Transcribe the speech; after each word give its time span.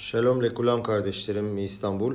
Shalom 0.00 0.42
lekulam 0.42 0.82
kardeşlerim 0.82 1.58
İstanbul. 1.58 2.14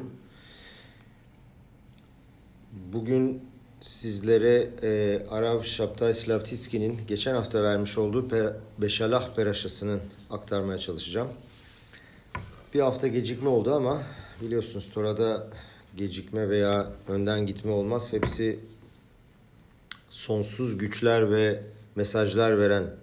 Bugün 2.93 3.41
sizlere 3.81 4.67
e, 4.83 5.23
Arav 5.29 5.63
Şaptay 5.63 6.13
Slavtitski'nin 6.13 6.99
geçen 7.07 7.35
hafta 7.35 7.63
vermiş 7.63 7.97
olduğu 7.97 8.29
per, 8.29 8.53
Beşalah 8.77 9.35
Peraşası'nın 9.35 10.01
aktarmaya 10.29 10.77
çalışacağım. 10.77 11.27
Bir 12.73 12.79
hafta 12.79 13.07
gecikme 13.07 13.49
oldu 13.49 13.73
ama 13.73 14.03
biliyorsunuz 14.41 14.89
Tora'da 14.93 15.47
gecikme 15.97 16.49
veya 16.49 16.91
önden 17.07 17.45
gitme 17.45 17.71
olmaz. 17.71 18.13
Hepsi 18.13 18.59
sonsuz 20.09 20.77
güçler 20.77 21.31
ve 21.31 21.61
mesajlar 21.95 22.59
veren 22.59 22.95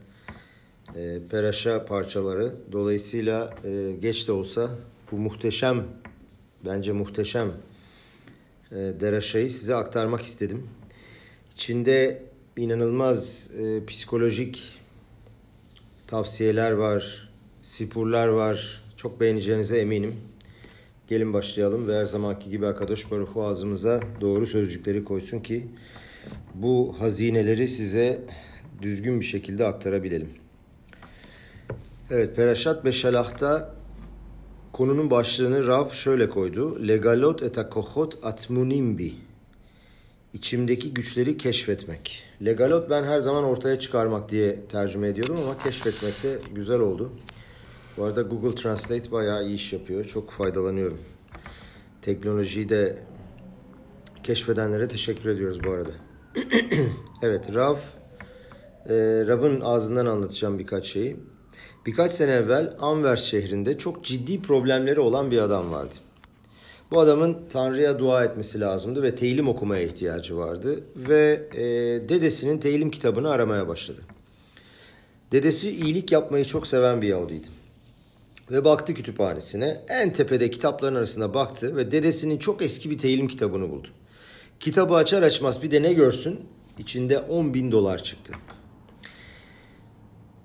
e, 0.97 1.19
peraşa 1.31 1.85
parçaları. 1.85 2.53
Dolayısıyla 2.73 3.55
e, 3.65 3.93
geç 4.01 4.29
de 4.29 4.33
olsa 4.33 4.71
bu 5.13 5.17
muhteşem, 5.17 5.85
bence 6.65 6.93
muhteşem 6.93 7.53
e, 8.73 8.77
deraşayı 8.77 9.51
size 9.51 9.75
aktarmak 9.75 10.23
istedim. 10.23 10.67
İçinde 11.55 12.23
inanılmaz 12.57 13.51
e, 13.59 13.87
psikolojik 13.87 14.79
tavsiyeler 16.07 16.73
var, 16.73 17.29
sipurlar 17.63 18.29
var. 18.29 18.83
Çok 18.97 19.21
beğeneceğinize 19.21 19.79
eminim. 19.79 20.15
Gelin 21.09 21.33
başlayalım 21.33 21.89
ve 21.89 21.97
her 21.97 22.05
zamanki 22.05 22.51
gibi 22.51 22.67
Akadosh 22.67 23.11
Baruhu 23.11 23.43
ağzımıza 23.43 24.01
doğru 24.21 24.47
sözcükleri 24.47 25.05
koysun 25.05 25.39
ki 25.39 25.67
bu 26.55 26.95
hazineleri 26.99 27.69
size 27.69 28.23
düzgün 28.83 29.21
bir 29.21 29.25
şekilde 29.25 29.67
aktarabilelim. 29.67 30.42
Evet, 32.15 32.37
Peraşat 32.37 32.85
Beşalah'ta 32.85 33.75
konunun 34.73 35.11
başlığını 35.11 35.67
Rav 35.67 35.91
şöyle 35.91 36.29
koydu. 36.29 36.89
Legalot 36.89 37.43
etakohot 37.43 38.19
atmunimbi. 38.23 39.15
İçimdeki 40.33 40.95
güçleri 40.95 41.37
keşfetmek. 41.37 42.23
Legalot 42.45 42.91
ben 42.91 43.05
her 43.05 43.19
zaman 43.19 43.45
ortaya 43.45 43.79
çıkarmak 43.79 44.31
diye 44.31 44.67
tercüme 44.67 45.09
ediyordum 45.09 45.39
ama 45.45 45.59
keşfetmek 45.59 46.23
de 46.23 46.39
güzel 46.55 46.81
oldu. 46.81 47.13
Bu 47.97 48.05
arada 48.05 48.23
Google 48.23 48.55
Translate 48.55 49.13
bayağı 49.13 49.45
iyi 49.45 49.55
iş 49.55 49.73
yapıyor. 49.73 50.05
Çok 50.05 50.31
faydalanıyorum. 50.31 50.99
Teknolojiyi 52.03 52.69
de 52.69 52.99
keşfedenlere 54.23 54.89
teşekkür 54.89 55.29
ediyoruz 55.29 55.65
bu 55.65 55.71
arada. 55.71 55.93
evet, 57.23 57.55
Rav, 57.55 57.77
e, 58.89 58.95
Rav'ın 59.27 59.61
ağzından 59.61 60.07
anlatacağım 60.07 60.59
birkaç 60.59 60.87
şeyi. 60.87 61.17
Birkaç 61.87 62.13
sene 62.13 62.33
evvel 62.33 62.77
Anvers 62.79 63.25
şehrinde 63.25 63.79
çok 63.79 64.05
ciddi 64.05 64.43
problemleri 64.43 65.01
olan 65.01 65.31
bir 65.31 65.39
adam 65.39 65.73
vardı. 65.73 65.95
Bu 66.91 67.01
adamın 67.01 67.39
Tanrı'ya 67.49 67.99
dua 67.99 68.25
etmesi 68.25 68.61
lazımdı 68.61 69.03
ve 69.03 69.15
teylim 69.15 69.49
okumaya 69.49 69.83
ihtiyacı 69.83 70.37
vardı. 70.37 70.85
Ve 70.97 71.49
e, 71.55 71.63
dedesinin 72.09 72.59
teylim 72.59 72.91
kitabını 72.91 73.31
aramaya 73.31 73.69
başladı. 73.69 74.01
Dedesi 75.33 75.71
iyilik 75.71 76.13
yapmayı 76.13 76.45
çok 76.45 76.67
seven 76.67 77.03
bir 77.03 77.09
Yahudiydi. 77.09 77.47
Ve 78.51 78.65
baktı 78.65 78.95
kütüphanesine. 78.95 79.83
En 79.89 80.13
tepede 80.13 80.51
kitapların 80.51 80.95
arasında 80.95 81.35
baktı 81.35 81.77
ve 81.77 81.93
dedesinin 81.93 82.39
çok 82.39 82.63
eski 82.63 82.91
bir 82.91 82.99
teylim 82.99 83.29
kitabını 83.29 83.71
buldu. 83.71 83.89
Kitabı 84.61 84.95
açar 84.95 85.23
açmaz 85.23 85.63
bir 85.63 85.71
de 85.71 85.83
ne 85.83 85.93
görsün? 85.93 86.41
İçinde 86.79 87.19
10 87.19 87.55
bin 87.55 87.73
dolar 87.73 88.03
çıktı. 88.03 88.33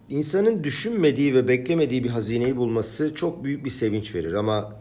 İnsanın 0.09 0.63
düşünmediği 0.63 1.35
ve 1.35 1.47
beklemediği 1.47 2.03
bir 2.03 2.09
hazineyi 2.09 2.57
bulması 2.57 3.13
çok 3.13 3.43
büyük 3.43 3.65
bir 3.65 3.69
sevinç 3.69 4.15
verir 4.15 4.33
ama 4.33 4.75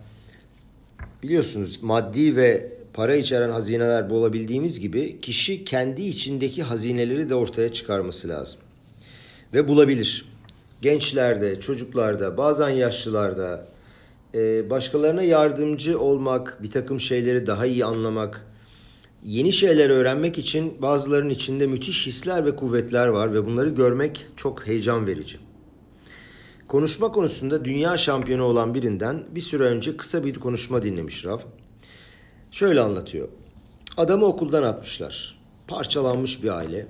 biliyorsunuz 1.23 1.83
maddi 1.83 2.37
ve 2.37 2.73
para 2.95 3.17
içeren 3.17 3.51
hazineler 3.51 4.11
bulabildiğimiz 4.11 4.81
gibi 4.81 5.21
kişi 5.21 5.65
kendi 5.65 6.03
içindeki 6.03 6.63
hazineleri 6.63 7.29
de 7.29 7.35
ortaya 7.35 7.73
çıkarması 7.73 8.29
lazım. 8.29 8.61
Ve 9.55 9.69
bulabilir. 9.69 10.33
Gençlerde, 10.83 11.61
çocuklarda, 11.61 12.37
bazen 12.37 12.69
yaşlılarda 12.69 13.65
başkalarına 14.71 15.23
yardımcı 15.23 16.01
olmak, 16.01 16.63
bir 16.63 16.71
takım 16.71 17.01
şeyleri 17.01 17.47
daha 17.47 17.67
iyi 17.67 17.85
anlamak, 17.85 18.47
yeni 19.27 19.53
şeyler 19.53 19.91
öğrenmek 19.91 20.39
için 20.39 20.83
bazılarının 20.83 21.31
içinde 21.31 21.67
müthiş 21.67 22.07
hisler 22.07 22.47
ve 22.47 22.57
kuvvetler 22.57 23.07
var 23.07 23.35
ve 23.35 23.47
bunları 23.47 23.69
görmek 23.69 24.27
çok 24.37 24.67
heyecan 24.67 25.07
verici. 25.07 25.39
Konuşma 26.69 27.13
konusunda 27.13 27.65
dünya 27.65 27.97
şampiyonu 27.97 28.43
olan 28.43 28.75
birinden 28.75 29.25
bir 29.31 29.41
süre 29.41 29.63
önce 29.63 29.97
kısa 29.97 30.25
bir 30.25 30.35
konuşma 30.35 30.83
dinlemiş 30.83 31.25
Rav. 31.25 31.39
Şöyle 32.53 32.81
anlatıyor. 32.81 33.29
Adamı 33.97 34.25
okuldan 34.25 34.63
atmışlar. 34.63 35.39
Parçalanmış 35.69 36.43
bir 36.43 36.49
aile. 36.49 36.87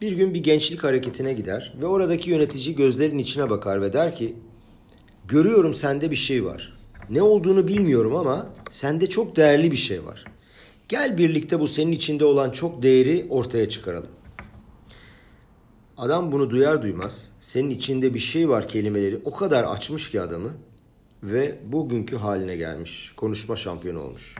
Bir 0.00 0.12
gün 0.12 0.34
bir 0.34 0.42
gençlik 0.42 0.84
hareketine 0.84 1.32
gider 1.32 1.74
ve 1.80 1.86
oradaki 1.86 2.30
yönetici 2.30 2.76
gözlerin 2.76 3.18
içine 3.18 3.50
bakar 3.50 3.82
ve 3.82 3.92
der 3.92 4.16
ki 4.16 4.36
Görüyorum 5.28 5.74
sende 5.74 6.10
bir 6.10 6.16
şey 6.16 6.44
var. 6.44 6.76
Ne 7.10 7.22
olduğunu 7.22 7.68
bilmiyorum 7.68 8.16
ama 8.16 8.46
sende 8.70 9.08
çok 9.08 9.36
değerli 9.36 9.70
bir 9.70 9.76
şey 9.76 10.04
var. 10.04 10.24
Gel 10.88 11.18
birlikte 11.18 11.60
bu 11.60 11.66
senin 11.66 11.92
içinde 11.92 12.24
olan 12.24 12.50
çok 12.50 12.82
değeri 12.82 13.26
ortaya 13.30 13.68
çıkaralım. 13.68 14.10
Adam 15.96 16.32
bunu 16.32 16.50
duyar 16.50 16.82
duymaz 16.82 17.32
senin 17.40 17.70
içinde 17.70 18.14
bir 18.14 18.18
şey 18.18 18.48
var 18.48 18.68
kelimeleri 18.68 19.20
o 19.24 19.34
kadar 19.34 19.64
açmış 19.64 20.10
ki 20.10 20.20
adamı 20.20 20.50
ve 21.22 21.58
bugünkü 21.66 22.16
haline 22.16 22.56
gelmiş. 22.56 23.12
Konuşma 23.16 23.56
şampiyonu 23.56 24.02
olmuş. 24.02 24.34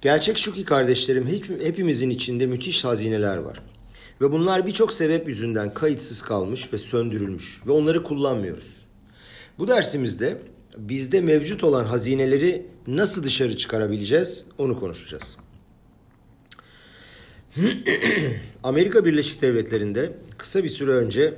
Gerçek 0.00 0.38
şu 0.38 0.54
ki 0.54 0.64
kardeşlerim 0.64 1.26
hepimizin 1.62 2.10
içinde 2.10 2.46
müthiş 2.46 2.84
hazineler 2.84 3.36
var. 3.36 3.62
Ve 4.20 4.32
bunlar 4.32 4.66
birçok 4.66 4.92
sebep 4.92 5.28
yüzünden 5.28 5.74
kayıtsız 5.74 6.22
kalmış 6.22 6.72
ve 6.72 6.78
söndürülmüş 6.78 7.62
ve 7.66 7.72
onları 7.72 8.02
kullanmıyoruz. 8.02 8.84
Bu 9.58 9.68
dersimizde 9.68 10.38
bizde 10.76 11.20
mevcut 11.20 11.64
olan 11.64 11.84
hazineleri 11.84 12.66
nasıl 12.86 13.22
dışarı 13.22 13.56
çıkarabileceğiz 13.56 14.46
onu 14.58 14.80
konuşacağız. 14.80 15.36
Amerika 18.62 19.04
Birleşik 19.04 19.42
Devletleri'nde 19.42 20.12
kısa 20.38 20.64
bir 20.64 20.68
süre 20.68 20.90
önce 20.90 21.34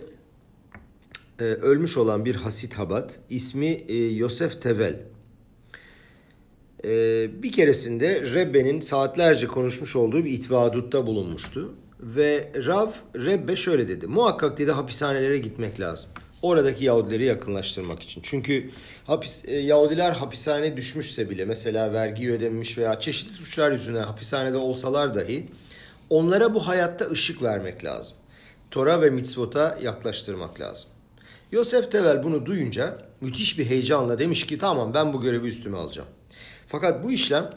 e, 1.41 1.45
ölmüş 1.45 1.97
olan 1.97 2.25
bir 2.25 2.35
Hasit 2.35 2.75
Habat 2.75 3.19
ismi 3.31 3.67
e, 3.67 3.95
Yosef 3.97 4.63
Tevel. 4.63 5.01
E, 6.85 7.43
bir 7.43 7.53
keresinde 7.53 8.35
Rebbe'nin 8.35 8.81
saatlerce 8.81 9.47
konuşmuş 9.47 9.97
olduğu 9.97 10.25
bir 10.25 10.31
itvadutta 10.31 11.07
bulunmuştu. 11.07 11.75
Ve 12.01 12.53
Rav 12.67 12.91
Rebbe 13.15 13.57
şöyle 13.57 13.89
dedi. 13.89 14.07
Muhakkak 14.07 14.59
dedi 14.59 14.73
hapishanelere 14.73 15.39
gitmek 15.39 15.81
lazım. 15.81 16.11
Oradaki 16.43 16.85
Yahudileri 16.85 17.25
yakınlaştırmak 17.25 18.03
için. 18.03 18.21
Çünkü 18.25 18.71
hapis, 19.07 19.45
e, 19.45 19.57
Yahudiler 19.57 20.13
hapishaneye 20.13 20.77
düşmüşse 20.77 21.31
bile 21.31 21.45
mesela 21.45 21.93
vergi 21.93 22.33
ödememiş 22.33 22.79
veya 22.79 23.01
çeşitli 23.01 23.33
suçlar 23.33 23.73
yüzünden 23.73 24.03
hapishanede 24.03 24.57
olsalar 24.57 25.15
dahi 25.15 25.49
onlara 26.11 26.55
bu 26.55 26.69
hayatta 26.69 27.11
ışık 27.11 27.43
vermek 27.43 27.85
lazım. 27.85 28.17
Tora 28.71 29.03
ve 29.03 29.11
mitzvota 29.11 29.79
yaklaştırmak 29.83 30.61
lazım. 30.61 30.91
Yosef 31.53 31.93
Tevel 31.93 32.23
bunu 32.23 32.47
duyunca 32.47 32.99
müthiş 33.21 33.59
bir 33.59 33.67
heyecanla 33.67 34.19
demiş 34.19 34.47
ki 34.47 34.59
tamam 34.59 34.95
ben 34.95 35.13
bu 35.13 35.21
görevi 35.21 35.49
üstüme 35.49 35.77
alacağım. 35.77 36.09
Fakat 36.67 37.05
bu 37.05 37.13
işlem 37.13 37.51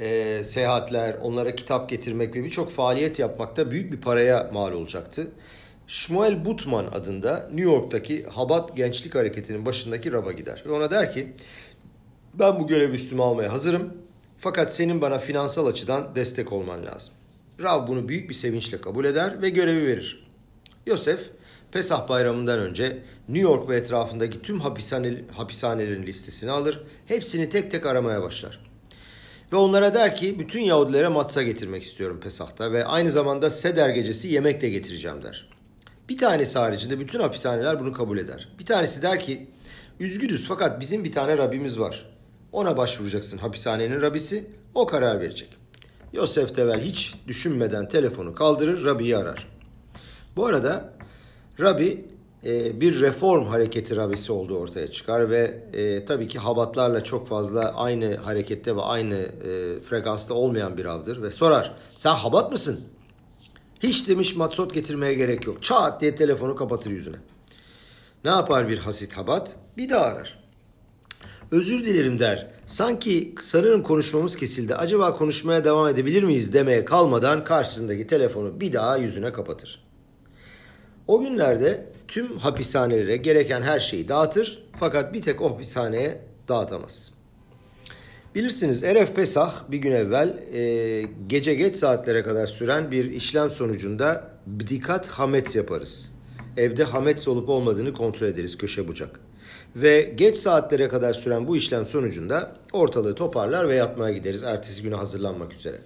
e, 0.00 0.40
seyahatler, 0.44 1.16
onlara 1.22 1.56
kitap 1.56 1.88
getirmek 1.88 2.36
ve 2.36 2.44
birçok 2.44 2.70
faaliyet 2.70 3.18
yapmakta 3.18 3.70
büyük 3.70 3.92
bir 3.92 4.00
paraya 4.00 4.50
mal 4.52 4.72
olacaktı. 4.72 5.30
Shmuel 5.86 6.44
Butman 6.44 6.84
adında 6.84 7.48
New 7.52 7.70
York'taki 7.70 8.26
Habat 8.26 8.76
Gençlik 8.76 9.14
Hareketi'nin 9.14 9.66
başındaki 9.66 10.12
raba 10.12 10.32
gider. 10.32 10.62
Ve 10.66 10.72
ona 10.72 10.90
der 10.90 11.12
ki 11.12 11.32
ben 12.34 12.60
bu 12.60 12.66
görevi 12.66 12.94
üstüme 12.94 13.22
almaya 13.22 13.52
hazırım. 13.52 13.94
Fakat 14.38 14.74
senin 14.74 15.00
bana 15.00 15.18
finansal 15.18 15.66
açıdan 15.66 16.14
destek 16.14 16.52
olman 16.52 16.86
lazım. 16.86 17.14
Rav 17.60 17.86
bunu 17.86 18.08
büyük 18.08 18.28
bir 18.28 18.34
sevinçle 18.34 18.80
kabul 18.80 19.04
eder 19.04 19.42
ve 19.42 19.50
görevi 19.50 19.86
verir. 19.86 20.26
Yosef, 20.86 21.30
Pesah 21.72 22.08
bayramından 22.08 22.58
önce 22.58 23.02
New 23.28 23.42
York 23.42 23.68
ve 23.68 23.76
etrafındaki 23.76 24.42
tüm 24.42 24.60
hapishane, 24.60 25.14
hapishanelerin 25.32 26.02
listesini 26.02 26.50
alır, 26.50 26.82
hepsini 27.06 27.48
tek 27.48 27.70
tek 27.70 27.86
aramaya 27.86 28.22
başlar. 28.22 28.60
Ve 29.52 29.56
onlara 29.56 29.94
der 29.94 30.14
ki 30.14 30.38
bütün 30.38 30.60
Yahudilere 30.60 31.08
matza 31.08 31.42
getirmek 31.42 31.82
istiyorum 31.82 32.20
Pesah'ta 32.22 32.72
ve 32.72 32.84
aynı 32.84 33.10
zamanda 33.10 33.50
Seder 33.50 33.88
gecesi 33.88 34.28
yemek 34.28 34.60
de 34.60 34.68
getireceğim 34.68 35.22
der. 35.22 35.48
Bir 36.08 36.18
tanesi 36.18 36.58
haricinde 36.58 37.00
bütün 37.00 37.20
hapishaneler 37.20 37.80
bunu 37.80 37.92
kabul 37.92 38.18
eder. 38.18 38.48
Bir 38.58 38.66
tanesi 38.66 39.02
der 39.02 39.20
ki 39.20 39.46
üzgünüz 40.00 40.46
fakat 40.48 40.80
bizim 40.80 41.04
bir 41.04 41.12
tane 41.12 41.38
Rabbimiz 41.38 41.78
var. 41.78 42.17
Ona 42.52 42.76
başvuracaksın 42.76 43.38
hapishanenin 43.38 44.00
Rabisi. 44.00 44.50
O 44.74 44.86
karar 44.86 45.20
verecek. 45.20 45.48
Yosef 46.12 46.54
Tevel 46.54 46.80
hiç 46.80 47.14
düşünmeden 47.26 47.88
telefonu 47.88 48.34
kaldırır 48.34 48.84
Rabbi'yi 48.84 49.16
arar. 49.16 49.48
Bu 50.36 50.46
arada 50.46 50.92
Rabbi 51.60 52.04
e, 52.44 52.80
bir 52.80 53.00
reform 53.00 53.46
hareketi 53.46 53.96
rabisi 53.96 54.32
olduğu 54.32 54.58
ortaya 54.58 54.90
çıkar 54.90 55.30
ve 55.30 55.64
e, 55.72 56.04
tabii 56.04 56.28
ki 56.28 56.38
habatlarla 56.38 57.04
çok 57.04 57.28
fazla 57.28 57.74
aynı 57.74 58.16
harekette 58.16 58.76
ve 58.76 58.80
aynı 58.80 59.14
e, 59.14 59.80
frekansta 59.80 60.34
olmayan 60.34 60.76
bir 60.76 60.84
avdır 60.84 61.22
ve 61.22 61.30
sorar 61.30 61.74
sen 61.94 62.14
habat 62.14 62.52
mısın? 62.52 62.80
Hiç 63.82 64.08
demiş 64.08 64.36
matsot 64.36 64.74
getirmeye 64.74 65.14
gerek 65.14 65.46
yok. 65.46 65.62
Çat 65.62 66.00
diye 66.00 66.14
telefonu 66.14 66.56
kapatır 66.56 66.90
yüzüne. 66.90 67.16
Ne 68.24 68.30
yapar 68.30 68.68
bir 68.68 68.78
hasit 68.78 69.16
habat? 69.16 69.56
Bir 69.76 69.90
daha 69.90 70.04
arar. 70.04 70.37
Özür 71.50 71.84
dilerim 71.84 72.18
der. 72.18 72.46
Sanki 72.66 73.34
sanırım 73.40 73.82
konuşmamız 73.82 74.36
kesildi. 74.36 74.74
Acaba 74.74 75.14
konuşmaya 75.14 75.64
devam 75.64 75.88
edebilir 75.88 76.22
miyiz 76.22 76.52
demeye 76.52 76.84
kalmadan 76.84 77.44
karşısındaki 77.44 78.06
telefonu 78.06 78.60
bir 78.60 78.72
daha 78.72 78.96
yüzüne 78.96 79.32
kapatır. 79.32 79.84
O 81.06 81.20
günlerde 81.20 81.86
tüm 82.08 82.38
hapishanelere 82.38 83.16
gereken 83.16 83.62
her 83.62 83.80
şeyi 83.80 84.08
dağıtır 84.08 84.62
fakat 84.76 85.14
bir 85.14 85.22
tek 85.22 85.42
o 85.42 85.50
hapishaneye 85.50 86.20
dağıtamaz. 86.48 87.12
Bilirsiniz 88.34 88.84
Eref 88.84 89.16
Pesah 89.16 89.70
bir 89.70 89.78
gün 89.78 89.92
evvel 89.92 90.42
e, 90.52 91.02
gece 91.26 91.54
geç 91.54 91.76
saatlere 91.76 92.22
kadar 92.22 92.46
süren 92.46 92.90
bir 92.90 93.04
işlem 93.12 93.50
sonucunda 93.50 94.30
bdikat 94.46 95.08
hamets 95.08 95.56
yaparız. 95.56 96.12
Evde 96.56 96.84
hamets 96.84 97.28
olup 97.28 97.48
olmadığını 97.48 97.94
kontrol 97.94 98.26
ederiz 98.26 98.58
köşe 98.58 98.88
bucak. 98.88 99.20
Ve 99.76 100.12
geç 100.14 100.36
saatlere 100.36 100.88
kadar 100.88 101.14
süren 101.14 101.48
bu 101.48 101.56
işlem 101.56 101.86
sonucunda 101.86 102.52
ortalığı 102.72 103.14
toparlar 103.14 103.68
ve 103.68 103.74
yatmaya 103.74 104.14
gideriz 104.14 104.42
ertesi 104.42 104.82
güne 104.82 104.94
hazırlanmak 104.94 105.52
üzere. 105.52 105.76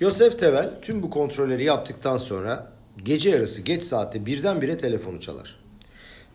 Yosef 0.00 0.38
Tevel 0.38 0.70
tüm 0.82 1.02
bu 1.02 1.10
kontrolleri 1.10 1.64
yaptıktan 1.64 2.18
sonra 2.18 2.72
gece 3.04 3.30
yarısı 3.30 3.62
geç 3.62 3.82
saatte 3.82 4.26
birdenbire 4.26 4.78
telefonu 4.78 5.20
çalar. 5.20 5.56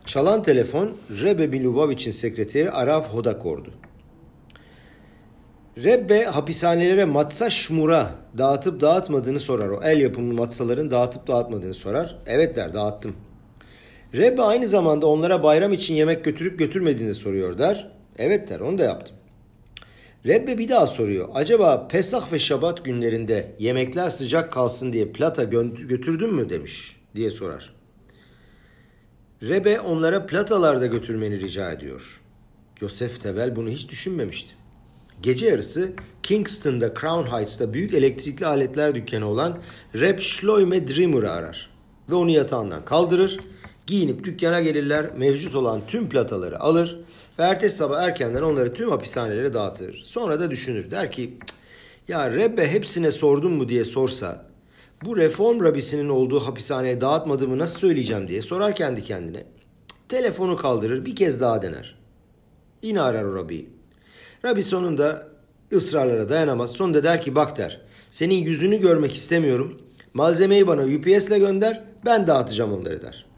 Çalan 0.06 0.44
telefon 0.44 0.98
Rebe 1.24 1.48
Milubovich'in 1.48 2.12
sekreteri 2.12 2.72
Arav 2.72 3.04
Hodakor'du. 3.04 3.74
Rebbe 5.78 6.24
hapishanelere 6.24 7.06
matsa 7.06 7.50
şmura 7.50 8.12
dağıtıp 8.38 8.82
dağıtmadığını 8.82 9.40
sorar. 9.40 9.70
O 9.70 9.84
el 9.84 10.02
yapımı 10.02 10.34
matsaların 10.34 10.92
dağıtıp 10.92 11.28
dağıtmadığını 11.28 11.74
sorar. 11.74 12.18
Evet 12.26 12.56
der 12.56 12.74
dağıttım. 12.74 13.16
Rebbe 14.16 14.42
aynı 14.42 14.68
zamanda 14.68 15.06
onlara 15.06 15.44
bayram 15.44 15.74
için 15.74 15.94
yemek 15.94 16.26
götürüp 16.26 16.60
götürmediğini 16.60 17.16
soruyor 17.16 17.58
der. 17.58 17.92
Evet 18.18 18.50
der 18.50 18.60
onu 18.60 18.80
da 18.80 18.84
yaptım. 18.84 19.16
Rebbe 20.26 20.58
bir 20.58 20.70
daha 20.70 20.88
soruyor. 20.88 21.30
Acaba 21.34 21.88
Pesah 21.88 22.32
ve 22.32 22.40
Şabat 22.40 22.86
günlerinde 22.86 23.56
yemekler 23.60 24.10
sıcak 24.10 24.52
kalsın 24.52 24.94
diye 24.94 25.08
plata 25.08 25.44
götürdün 25.44 26.34
mü 26.34 26.50
demiş 26.50 26.96
diye 27.16 27.32
sorar. 27.32 27.74
Rebe 29.44 29.80
onlara 29.80 30.26
platalarda 30.26 30.86
götürmeni 30.86 31.40
rica 31.40 31.72
ediyor. 31.72 32.22
Yosef 32.82 33.22
Tevel 33.22 33.56
bunu 33.56 33.70
hiç 33.70 33.90
düşünmemişti. 33.90 34.54
Gece 35.24 35.46
yarısı 35.46 35.92
Kingston'da 36.24 36.94
Crown 36.94 37.36
Heights'ta 37.36 37.74
büyük 37.74 37.94
elektrikli 37.94 38.46
aletler 38.46 38.96
dükkanı 38.96 39.28
olan 39.28 39.60
Reb 39.96 40.20
Shloime 40.20 40.88
Dreamer'ı 40.88 41.32
arar. 41.32 41.70
Ve 42.10 42.16
onu 42.16 42.30
yatağından 42.30 42.86
kaldırır. 42.86 43.40
Giyinip 43.92 44.24
dükkana 44.24 44.62
gelirler. 44.62 45.12
Mevcut 45.18 45.56
olan 45.56 45.82
tüm 45.88 46.10
plataları 46.10 46.60
alır. 46.60 47.00
Ve 47.40 47.44
ertesi 47.44 47.76
sabah 47.76 48.02
erkenden 48.02 48.42
onları 48.42 48.74
tüm 48.74 48.90
hapishanelere 48.90 49.54
dağıtır. 49.54 50.04
Sonra 50.06 50.40
da 50.40 50.52
düşünür. 50.52 50.92
Der 50.92 51.12
ki 51.12 51.38
ya 52.08 52.32
Rebbe 52.32 52.68
hepsine 52.72 53.12
sordun 53.12 53.52
mu 53.52 53.70
diye 53.70 53.86
sorsa 53.86 54.46
bu 55.06 55.18
reform 55.18 55.64
rabisinin 55.64 56.10
olduğu 56.10 56.40
hapishaneye 56.40 57.02
dağıtmadığımı 57.02 57.58
nasıl 57.58 57.80
söyleyeceğim 57.80 58.28
diye 58.28 58.42
sorar 58.42 58.76
kendi 58.76 59.04
kendine. 59.04 59.44
Telefonu 60.10 60.58
kaldırır 60.58 61.06
bir 61.06 61.16
kez 61.16 61.42
daha 61.42 61.62
dener. 61.62 61.96
Yine 62.82 63.02
arar 63.02 63.24
o 63.24 63.36
rabiyi. 63.36 63.70
Rabbi 64.46 64.64
sonunda 64.64 65.28
ısrarlara 65.74 66.30
dayanamaz. 66.30 66.72
Sonunda 66.72 67.04
der 67.04 67.22
ki 67.22 67.36
bak 67.36 67.58
der. 67.58 67.82
Senin 68.10 68.44
yüzünü 68.44 68.82
görmek 68.82 69.14
istemiyorum. 69.14 69.82
Malzemeyi 70.14 70.68
bana 70.68 70.82
UPS 70.82 71.28
ile 71.28 71.40
gönder. 71.40 71.84
Ben 72.06 72.28
dağıtacağım 72.28 72.74
onları 72.74 73.02
der. 73.02 73.31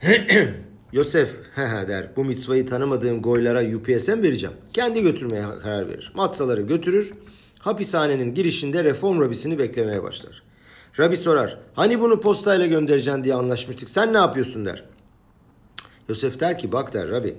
Yosef 0.92 1.56
der. 1.56 2.16
Bu 2.16 2.24
mitzvayı 2.24 2.66
tanımadığım 2.66 3.22
goylara 3.22 3.76
UPS'e 3.76 4.14
mi 4.14 4.22
vereceğim? 4.22 4.56
Kendi 4.72 5.02
götürmeye 5.02 5.44
karar 5.62 5.88
verir. 5.88 6.12
Matsaları 6.14 6.60
götürür. 6.60 7.12
Hapishanenin 7.58 8.34
girişinde 8.34 8.84
reform 8.84 9.20
rabisini 9.20 9.58
beklemeye 9.58 10.02
başlar. 10.02 10.42
Rabi 10.98 11.16
sorar. 11.16 11.58
Hani 11.74 12.00
bunu 12.00 12.20
postayla 12.20 12.66
göndereceksin 12.66 13.24
diye 13.24 13.34
anlaşmıştık. 13.34 13.88
Sen 13.90 14.12
ne 14.12 14.16
yapıyorsun 14.16 14.66
der. 14.66 14.84
Yosef 16.08 16.40
der 16.40 16.58
ki 16.58 16.72
bak 16.72 16.94
der 16.94 17.08
Rabi. 17.08 17.34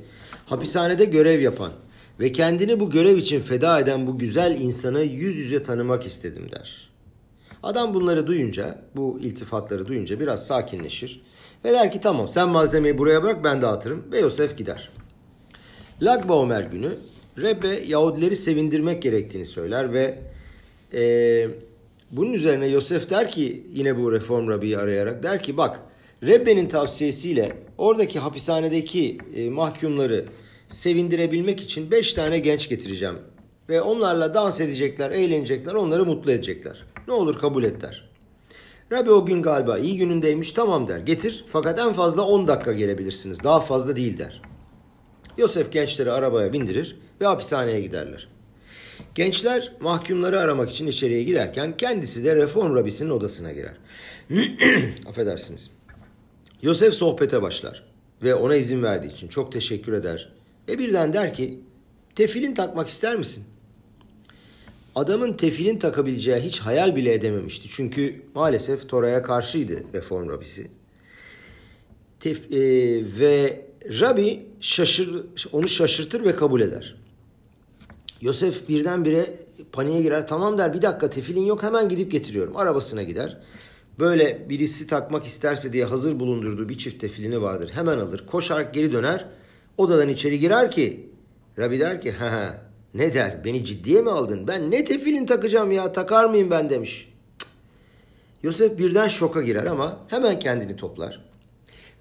Hapishanede 0.46 1.06
görev 1.06 1.42
yapan, 1.42 1.72
ve 2.20 2.32
kendini 2.32 2.80
bu 2.80 2.90
görev 2.90 3.18
için 3.18 3.40
feda 3.40 3.80
eden 3.80 4.08
bu 4.08 4.18
güzel 4.18 4.60
insanı 4.60 5.02
yüz 5.02 5.38
yüze 5.38 5.64
tanımak 5.64 6.06
istedim 6.06 6.50
der. 6.52 6.90
Adam 7.64 7.94
bunları 7.94 8.28
duyunca, 8.28 8.82
bu 8.96 9.20
iltifatları 9.22 9.86
duyunca 9.86 10.20
biraz 10.20 10.48
sakinleşir 10.48 11.22
ve 11.66 11.72
der 11.72 11.92
ki 11.92 12.00
tamam 12.00 12.28
sen 12.28 12.50
malzemeyi 12.50 12.98
buraya 12.98 13.24
bırak 13.24 13.44
ben 13.44 13.62
dağıtırım 13.62 14.04
ve 14.12 14.20
Yosef 14.20 14.58
gider. 14.58 14.90
Lag 16.02 16.30
Baomer 16.30 16.62
günü 16.62 16.90
Rebbe 17.38 17.68
Yahudileri 17.68 18.36
sevindirmek 18.36 19.02
gerektiğini 19.02 19.46
söyler 19.46 19.94
ve 19.94 20.20
e, 20.94 21.48
bunun 22.12 22.34
üzerine 22.34 22.68
Yosef 22.68 23.10
der 23.10 23.32
ki 23.32 23.68
yine 23.74 23.98
bu 23.98 24.12
reform 24.12 24.48
Rabbi'yi 24.48 24.78
arayarak 24.78 25.24
der 25.24 25.44
ki 25.44 25.58
bak 25.58 25.80
Rebbe'nin 26.24 26.68
tavsiyesiyle 26.68 27.54
oradaki 27.78 28.20
hapishanedeki 28.20 29.18
e, 29.36 29.50
mahkumları 29.50 30.26
sevindirebilmek 30.68 31.62
için 31.62 31.92
beş 31.92 32.14
tane 32.14 32.40
genç 32.40 32.70
getireceğim. 32.70 33.16
Ve 33.70 33.82
onlarla 33.82 34.34
dans 34.34 34.62
edecekler, 34.62 35.12
eğlenecekler, 35.12 35.74
onları 35.74 36.06
mutlu 36.06 36.32
edecekler. 36.32 36.86
Ne 37.08 37.14
olur 37.14 37.40
kabul 37.40 37.64
et 37.64 37.82
der. 37.82 38.11
Rabbi 38.92 39.12
o 39.12 39.26
gün 39.26 39.42
galiba 39.42 39.78
iyi 39.78 39.98
günündeymiş 39.98 40.52
tamam 40.52 40.88
der. 40.88 41.00
Getir 41.00 41.46
fakat 41.48 41.80
en 41.80 41.94
fazla 41.94 42.22
10 42.22 42.48
dakika 42.48 42.74
gelebilirsiniz. 42.74 43.44
Daha 43.44 43.60
fazla 43.60 43.96
değil 43.96 44.18
der. 44.18 44.42
Yosef 45.38 45.72
gençleri 45.72 46.12
arabaya 46.12 46.54
bindirir 46.54 46.98
ve 47.22 47.26
hapishaneye 47.26 47.82
giderler. 47.82 48.28
Gençler 49.16 49.74
mahkumları 49.80 50.40
aramak 50.40 50.70
için 50.70 50.88
içeriye 50.88 51.24
giderken 51.24 51.78
kendisi 51.78 52.26
de 52.26 52.36
reform 52.36 52.76
rabisinin 52.76 53.10
odasına 53.10 53.52
girer. 53.52 53.78
Affedersiniz. 55.10 55.72
Yosef 56.62 56.94
sohbete 56.94 57.42
başlar 57.42 57.84
ve 58.24 58.36
ona 58.36 58.56
izin 58.56 58.84
verdiği 58.84 59.14
için 59.14 59.28
çok 59.28 59.52
teşekkür 59.52 59.94
eder. 59.94 60.34
Ve 60.68 60.80
birden 60.80 61.14
der 61.14 61.34
ki 61.34 61.60
tefilin 62.16 62.54
takmak 62.54 62.90
ister 62.90 63.16
misin? 63.16 63.44
Adamın 64.96 65.34
tefilin 65.34 65.80
takabileceği 65.80 66.38
hiç 66.38 66.60
hayal 66.60 66.96
bile 66.96 67.14
edememişti. 67.14 67.68
Çünkü 67.72 68.22
maalesef 68.36 68.90
Tora'ya 68.90 69.24
karşıydı 69.24 69.84
reform 69.94 70.30
rabisi. 70.30 70.72
Tef, 72.20 72.52
e, 72.52 72.60
ve 73.20 73.66
Rabbi 74.00 74.46
şaşır, 74.60 75.26
onu 75.52 75.68
şaşırtır 75.68 76.26
ve 76.26 76.36
kabul 76.36 76.62
eder. 76.62 76.96
Yosef 78.22 78.70
birdenbire 78.70 79.40
paniğe 79.72 80.02
girer. 80.02 80.28
Tamam 80.28 80.58
der 80.58 80.74
bir 80.74 80.82
dakika 80.82 81.10
tefilin 81.10 81.46
yok 81.46 81.64
hemen 81.64 81.90
gidip 81.90 82.12
getiriyorum. 82.12 82.58
Arabasına 82.58 83.04
gider. 83.04 83.38
Böyle 84.00 84.50
birisi 84.50 84.88
takmak 84.88 85.26
isterse 85.26 85.74
diye 85.74 85.86
hazır 85.86 86.20
bulundurduğu 86.20 86.70
bir 86.70 86.78
çift 86.78 87.02
tefilini 87.02 87.42
vardır. 87.42 87.72
Hemen 87.74 87.98
alır. 87.98 88.26
Koşarak 88.28 88.74
geri 88.74 88.92
döner 88.92 89.26
Odadan 89.78 90.10
içeri 90.10 90.40
girer 90.40 90.72
ki 90.72 91.10
Rabbi 91.60 91.80
der 91.80 92.02
ki 92.02 92.12
ha 92.12 92.62
ne 92.94 93.14
der 93.14 93.44
beni 93.46 93.66
ciddiye 93.66 94.02
mi 94.02 94.10
aldın? 94.10 94.48
Ben 94.48 94.72
ne 94.72 94.86
tefilin 94.86 95.26
takacağım 95.26 95.72
ya 95.72 95.92
takar 95.94 96.26
mıyım 96.26 96.52
ben 96.52 96.70
demiş. 96.70 97.14
Cık. 97.38 97.50
Yosef 98.44 98.78
birden 98.78 99.08
şoka 99.08 99.42
girer 99.42 99.66
ama 99.66 100.00
hemen 100.08 100.40
kendini 100.40 100.76
toplar. 100.76 101.26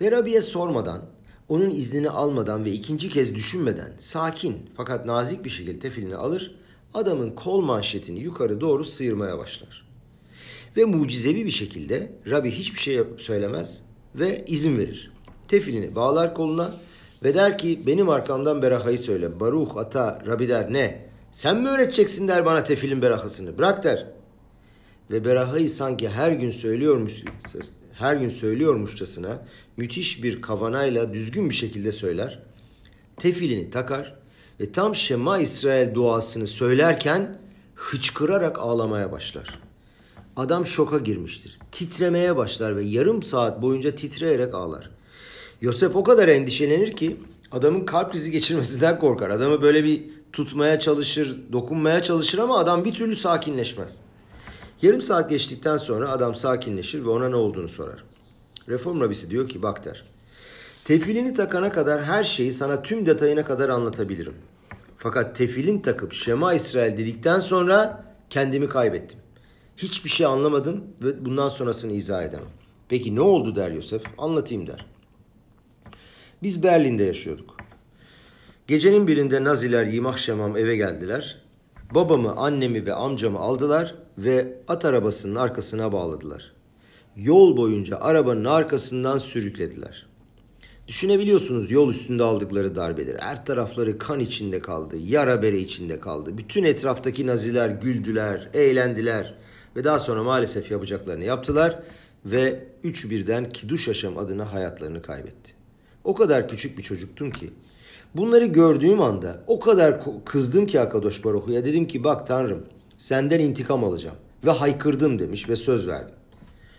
Ve 0.01 0.11
Rabbi'ye 0.11 0.43
sormadan, 0.43 1.03
onun 1.49 1.71
iznini 1.71 2.11
almadan 2.11 2.65
ve 2.65 2.73
ikinci 2.73 3.09
kez 3.09 3.35
düşünmeden 3.35 3.93
sakin 3.99 4.71
fakat 4.77 5.07
nazik 5.07 5.45
bir 5.45 5.51
şekilde 5.51 5.79
tefilini 5.79 6.17
alır, 6.17 6.55
adamın 6.95 7.31
kol 7.31 7.61
manşetini 7.61 8.21
yukarı 8.21 8.61
doğru 8.61 8.85
sıyırmaya 8.85 9.39
başlar. 9.39 9.87
Ve 10.77 10.85
mucizevi 10.85 11.47
bir 11.47 11.51
şekilde 11.51 12.13
Rabbi 12.31 12.51
hiçbir 12.51 12.79
şey 12.79 13.01
söylemez 13.19 13.83
ve 14.15 14.45
izin 14.47 14.79
verir. 14.79 15.13
Tefilini 15.49 15.95
bağlar 15.95 16.35
koluna 16.35 16.71
ve 17.25 17.35
der 17.35 17.59
ki 17.59 17.81
benim 17.87 18.09
arkamdan 18.09 18.63
berahayı 18.63 18.99
söyle. 18.99 19.41
Baruch 19.41 19.77
ata 19.77 20.19
Rabbi 20.27 20.49
der 20.49 20.73
ne? 20.73 21.11
Sen 21.33 21.57
mi 21.57 21.69
öğreteceksin 21.69 22.29
der 22.29 22.45
bana 22.45 22.65
tefilin 22.65 23.03
berahasını. 23.03 23.59
Bırak 23.59 23.85
der. 23.85 24.07
Ve 25.11 25.25
berahayı 25.25 25.71
sanki 25.71 26.09
her 26.09 26.33
gün 26.33 26.51
söylüyormuş 26.51 27.23
her 28.01 28.17
gün 28.17 28.29
söylüyormuşçasına 28.29 29.43
müthiş 29.77 30.23
bir 30.23 30.43
kavanayla 30.43 31.15
düzgün 31.15 31.51
bir 31.51 31.55
şekilde 31.55 31.93
söyler. 31.93 32.43
Tefilini 33.17 33.71
takar 33.71 34.15
ve 34.61 34.73
tam 34.73 34.95
Şema 34.95 35.39
İsrail 35.39 35.95
duasını 35.95 36.47
söylerken 36.47 37.39
hıçkırarak 37.75 38.59
ağlamaya 38.59 39.13
başlar. 39.13 39.59
Adam 40.37 40.67
şoka 40.67 40.99
girmiştir. 40.99 41.59
Titremeye 41.73 42.37
başlar 42.37 42.77
ve 42.77 42.83
yarım 42.83 43.23
saat 43.23 43.63
boyunca 43.63 43.95
titreyerek 43.95 44.55
ağlar. 44.55 44.91
Yosef 45.61 45.97
o 45.97 46.05
kadar 46.05 46.29
endişelenir 46.29 46.93
ki 46.93 47.17
adamın 47.53 47.85
kalp 47.85 48.13
krizi 48.13 48.31
geçirmesinden 48.31 48.99
korkar. 48.99 49.31
Adamı 49.31 49.63
böyle 49.63 49.85
bir 49.85 50.05
tutmaya 50.33 50.79
çalışır, 50.79 51.41
dokunmaya 51.53 52.03
çalışır 52.03 52.39
ama 52.39 52.59
adam 52.59 52.85
bir 52.85 52.95
türlü 52.95 53.17
sakinleşmez. 53.17 54.01
Yarım 54.83 55.01
saat 55.01 55.31
geçtikten 55.31 55.77
sonra 55.77 56.09
adam 56.11 56.35
sakinleşir 56.35 57.05
ve 57.05 57.09
ona 57.09 57.29
ne 57.29 57.37
olduğunu 57.37 57.69
sorar. 57.69 58.05
Reform 58.69 59.01
rabisi 59.01 59.31
diyor 59.31 59.49
ki 59.49 59.63
bak 59.63 59.85
der. 59.85 60.05
Tefilini 60.85 61.35
takana 61.35 61.73
kadar 61.73 62.05
her 62.05 62.25
şeyi 62.25 62.53
sana 62.53 62.83
tüm 62.83 63.07
detayına 63.07 63.45
kadar 63.45 63.69
anlatabilirim. 63.69 64.35
Fakat 64.97 65.37
tefilin 65.37 65.81
takıp 65.81 66.13
Şema 66.13 66.55
İsrail 66.55 66.93
dedikten 66.93 67.39
sonra 67.39 68.05
kendimi 68.31 68.69
kaybettim. 68.69 69.19
Hiçbir 69.77 70.11
şey 70.11 70.27
anlamadım 70.27 70.85
ve 71.03 71.25
bundan 71.25 71.49
sonrasını 71.49 71.93
izah 71.93 72.23
edemem. 72.23 72.49
Peki 72.89 73.15
ne 73.15 73.21
oldu 73.21 73.57
der 73.57 73.71
Yosef? 73.71 74.03
Anlatayım 74.19 74.67
der. 74.67 74.87
Biz 76.43 76.63
Berlin'de 76.63 77.05
yaşıyorduk. 77.05 77.57
Gecenin 78.67 79.07
birinde 79.07 79.45
Naziler 79.45 79.87
Yimah 79.87 80.17
Şemam 80.17 80.57
eve 80.57 80.77
geldiler. 80.77 81.39
Babamı, 81.95 82.37
annemi 82.37 82.87
ve 82.87 82.95
amcamı 82.95 83.39
aldılar 83.39 83.95
ve 84.19 84.59
at 84.69 84.85
arabasının 84.85 85.35
arkasına 85.35 85.93
bağladılar. 85.93 86.53
Yol 87.17 87.57
boyunca 87.57 87.99
arabanın 87.99 88.45
arkasından 88.45 89.19
sürüklediler. 89.19 90.07
Düşünebiliyorsunuz 90.89 91.71
yol 91.71 91.91
üstünde 91.91 92.23
aldıkları 92.23 92.77
darbeleri. 92.77 93.19
Her 93.19 93.45
tarafları 93.45 93.99
kan 93.99 94.21
içinde 94.21 94.61
kaldı, 94.61 94.97
yara 94.99 95.43
bere 95.43 95.59
içinde 95.59 96.01
kaldı. 96.01 96.39
Bütün 96.39 96.65
etraftaki 96.65 97.27
naziler 97.27 97.69
güldüler, 97.69 98.51
eğlendiler 98.55 99.35
ve 99.77 99.85
daha 99.85 99.99
sonra 99.99 100.23
maalesef 100.23 100.71
yapacaklarını 100.71 101.25
yaptılar 101.25 101.83
ve 102.25 102.65
üç 102.85 103.11
birden 103.11 103.49
Kiduş 103.49 103.89
Yaşam 103.89 104.19
adına 104.19 104.53
hayatlarını 104.53 105.03
kaybetti. 105.03 105.60
O 106.11 106.15
kadar 106.15 106.49
küçük 106.49 106.79
bir 106.79 106.83
çocuktum 106.83 107.31
ki 107.31 107.51
bunları 108.15 108.47
gördüğüm 108.47 109.03
anda 109.03 109.41
o 109.47 109.61
kadar 109.61 110.01
kızdım 110.25 110.67
ki 110.67 110.81
Akadosh 110.81 111.25
Baruhu'ya 111.25 111.65
dedim 111.65 111.87
ki 111.87 112.05
bak 112.05 112.27
Tanrım 112.27 112.67
senden 112.97 113.41
intikam 113.41 113.85
alacağım 113.85 114.17
ve 114.45 114.51
haykırdım 114.51 115.19
demiş 115.19 115.49
ve 115.49 115.57
söz 115.57 115.89
verdim. 115.89 116.15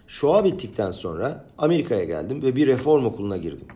Şoa 0.07 0.45
bittikten 0.45 0.91
sonra 0.91 1.45
Amerika'ya 1.57 2.03
geldim 2.03 2.41
ve 2.41 2.55
bir 2.55 2.67
reform 2.67 3.05
okuluna 3.05 3.37
girdim 3.37 3.67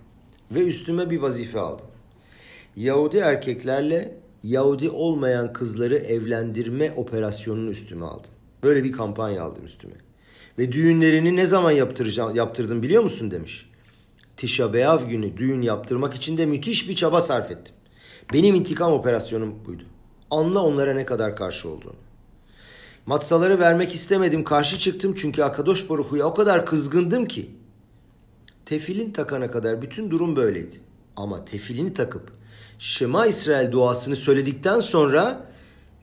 ve 0.52 0.60
üstüme 0.60 1.10
bir 1.10 1.20
vazife 1.20 1.60
aldım. 1.60 1.88
Yahudi 2.76 3.18
erkeklerle 3.18 4.18
Yahudi 4.44 4.90
olmayan 4.90 5.54
kızları 5.54 5.96
evlendirme 5.96 6.92
operasyonunu 6.96 7.70
üstüme 7.70 8.06
aldım. 8.06 8.32
Böyle 8.64 8.84
bir 8.84 8.92
kampanya 8.92 9.44
aldım 9.44 9.66
üstüme. 9.66 9.96
Ve 10.60 10.72
düğünlerini 10.72 11.36
ne 11.36 11.46
zaman 11.46 11.72
yaptıracağım, 11.72 12.36
yaptırdım 12.36 12.84
biliyor 12.84 13.04
musun 13.04 13.32
demiş. 13.32 13.70
Tişa 14.38 14.74
Beyav 14.74 15.08
günü 15.08 15.38
düğün 15.38 15.62
yaptırmak 15.62 16.14
için 16.14 16.38
de 16.38 16.46
müthiş 16.46 16.90
bir 16.90 16.96
çaba 16.96 17.22
sarf 17.22 17.52
ettim. 17.52 17.76
Benim 18.34 18.56
intikam 18.56 18.94
operasyonum 18.94 19.66
buydu. 19.66 19.84
Anla 20.32 20.64
onlara 20.64 20.94
ne 20.94 21.06
kadar 21.06 21.36
karşı 21.36 21.70
olduğunu. 21.70 21.96
Matsaları 23.06 23.60
vermek 23.60 23.96
istemedim, 23.96 24.44
karşı 24.44 24.80
çıktım 24.80 25.14
çünkü 25.18 25.44
Akadosh 25.44 25.90
Baruhu'ya 25.90 26.26
o 26.26 26.34
kadar 26.34 26.66
kızgındım 26.66 27.26
ki 27.26 27.52
tefilin 28.66 29.12
takana 29.12 29.52
kadar 29.52 29.82
bütün 29.82 30.12
durum 30.12 30.36
böyleydi. 30.36 30.76
Ama 31.16 31.46
tefilini 31.46 31.94
takıp 31.94 32.32
Şema 32.80 33.26
İsrail 33.26 33.72
duasını 33.72 34.16
söyledikten 34.16 34.80
sonra 34.80 35.46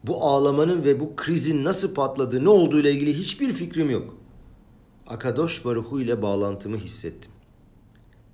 bu 0.05 0.25
ağlamanın 0.25 0.85
ve 0.85 1.01
bu 1.01 1.17
krizin 1.17 1.65
nasıl 1.65 1.95
patladığı 1.95 2.45
ne 2.45 2.49
olduğu 2.49 2.81
ile 2.81 2.93
ilgili 2.93 3.19
hiçbir 3.19 3.53
fikrim 3.53 3.91
yok. 3.91 4.17
Akadosh 5.07 5.65
Baruhu 5.65 6.01
ile 6.01 6.23
bağlantımı 6.23 6.77
hissettim. 6.77 7.32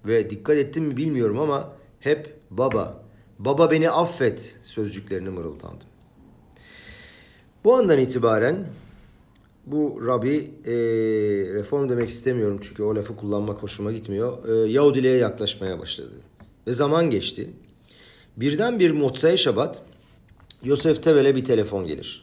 Ve 0.08 0.30
dikkat 0.30 0.56
ettim 0.56 0.84
mi 0.84 0.96
bilmiyorum 0.96 1.40
ama 1.40 1.72
hep 2.00 2.34
baba, 2.50 3.04
baba 3.38 3.70
beni 3.70 3.90
affet 3.90 4.58
sözcüklerini 4.62 5.28
mırıldandım. 5.28 5.88
Bu 7.64 7.74
andan 7.74 7.98
itibaren 7.98 8.66
bu 9.66 10.06
Rabbi 10.06 10.50
e, 10.64 10.72
reform 11.54 11.88
demek 11.88 12.08
istemiyorum 12.08 12.60
çünkü 12.62 12.82
o 12.82 12.96
lafı 12.96 13.16
kullanmak 13.16 13.62
hoşuma 13.62 13.92
gitmiyor. 13.92 14.48
E, 14.48 14.70
Yahudiliğe 14.70 15.16
yaklaşmaya 15.16 15.78
başladı. 15.78 16.14
Ve 16.66 16.72
zaman 16.72 17.10
geçti. 17.10 17.50
Birden 18.36 18.78
bir 18.78 18.90
Motsay 18.90 19.36
Şabat 19.36 19.82
Yosef 20.62 21.02
Tevel'e 21.02 21.36
bir 21.36 21.44
telefon 21.44 21.86
gelir. 21.86 22.22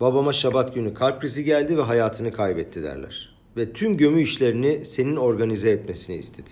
Babama 0.00 0.32
Şabat 0.32 0.74
günü 0.74 0.94
kalp 0.94 1.20
krizi 1.20 1.44
geldi 1.44 1.78
ve 1.78 1.82
hayatını 1.82 2.32
kaybetti 2.32 2.82
derler. 2.82 3.35
Ve 3.56 3.72
tüm 3.72 3.96
gömü 3.96 4.22
işlerini 4.22 4.84
senin 4.84 5.16
organize 5.16 5.70
etmesini 5.70 6.16
istedi. 6.16 6.50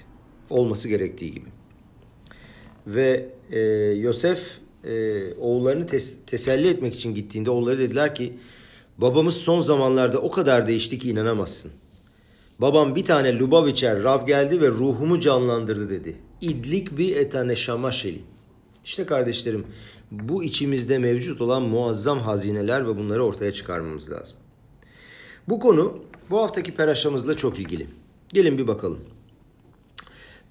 Olması 0.50 0.88
gerektiği 0.88 1.32
gibi. 1.32 1.48
Ve 2.86 3.28
e, 3.52 3.60
Yosef 4.00 4.58
e, 4.84 5.22
oğullarını 5.34 5.84
tes- 5.84 6.16
teselli 6.26 6.68
etmek 6.68 6.94
için 6.94 7.14
gittiğinde 7.14 7.50
oğulları 7.50 7.78
dediler 7.78 8.14
ki 8.14 8.32
Babamız 8.98 9.34
son 9.34 9.60
zamanlarda 9.60 10.18
o 10.18 10.30
kadar 10.30 10.66
değişti 10.66 10.98
ki 10.98 11.10
inanamazsın. 11.10 11.72
Babam 12.58 12.96
bir 12.96 13.04
tane 13.04 13.38
Lubavitcher 13.38 14.02
Rav 14.02 14.26
geldi 14.26 14.60
ve 14.60 14.68
ruhumu 14.68 15.20
canlandırdı 15.20 15.88
dedi. 15.88 16.16
İdlik 16.40 16.98
bir 16.98 17.16
etane 17.16 17.56
şamaşeli. 17.56 18.20
İşte 18.84 19.06
kardeşlerim 19.06 19.66
bu 20.10 20.44
içimizde 20.44 20.98
mevcut 20.98 21.40
olan 21.40 21.62
muazzam 21.62 22.18
hazineler 22.18 22.88
ve 22.88 22.96
bunları 22.96 23.24
ortaya 23.24 23.52
çıkarmamız 23.52 24.10
lazım. 24.12 24.36
Bu 25.48 25.60
konu 25.60 25.98
bu 26.30 26.42
haftaki 26.42 26.74
peraşamızla 26.74 27.36
çok 27.36 27.58
ilgili. 27.58 27.86
Gelin 28.28 28.58
bir 28.58 28.66
bakalım. 28.66 29.00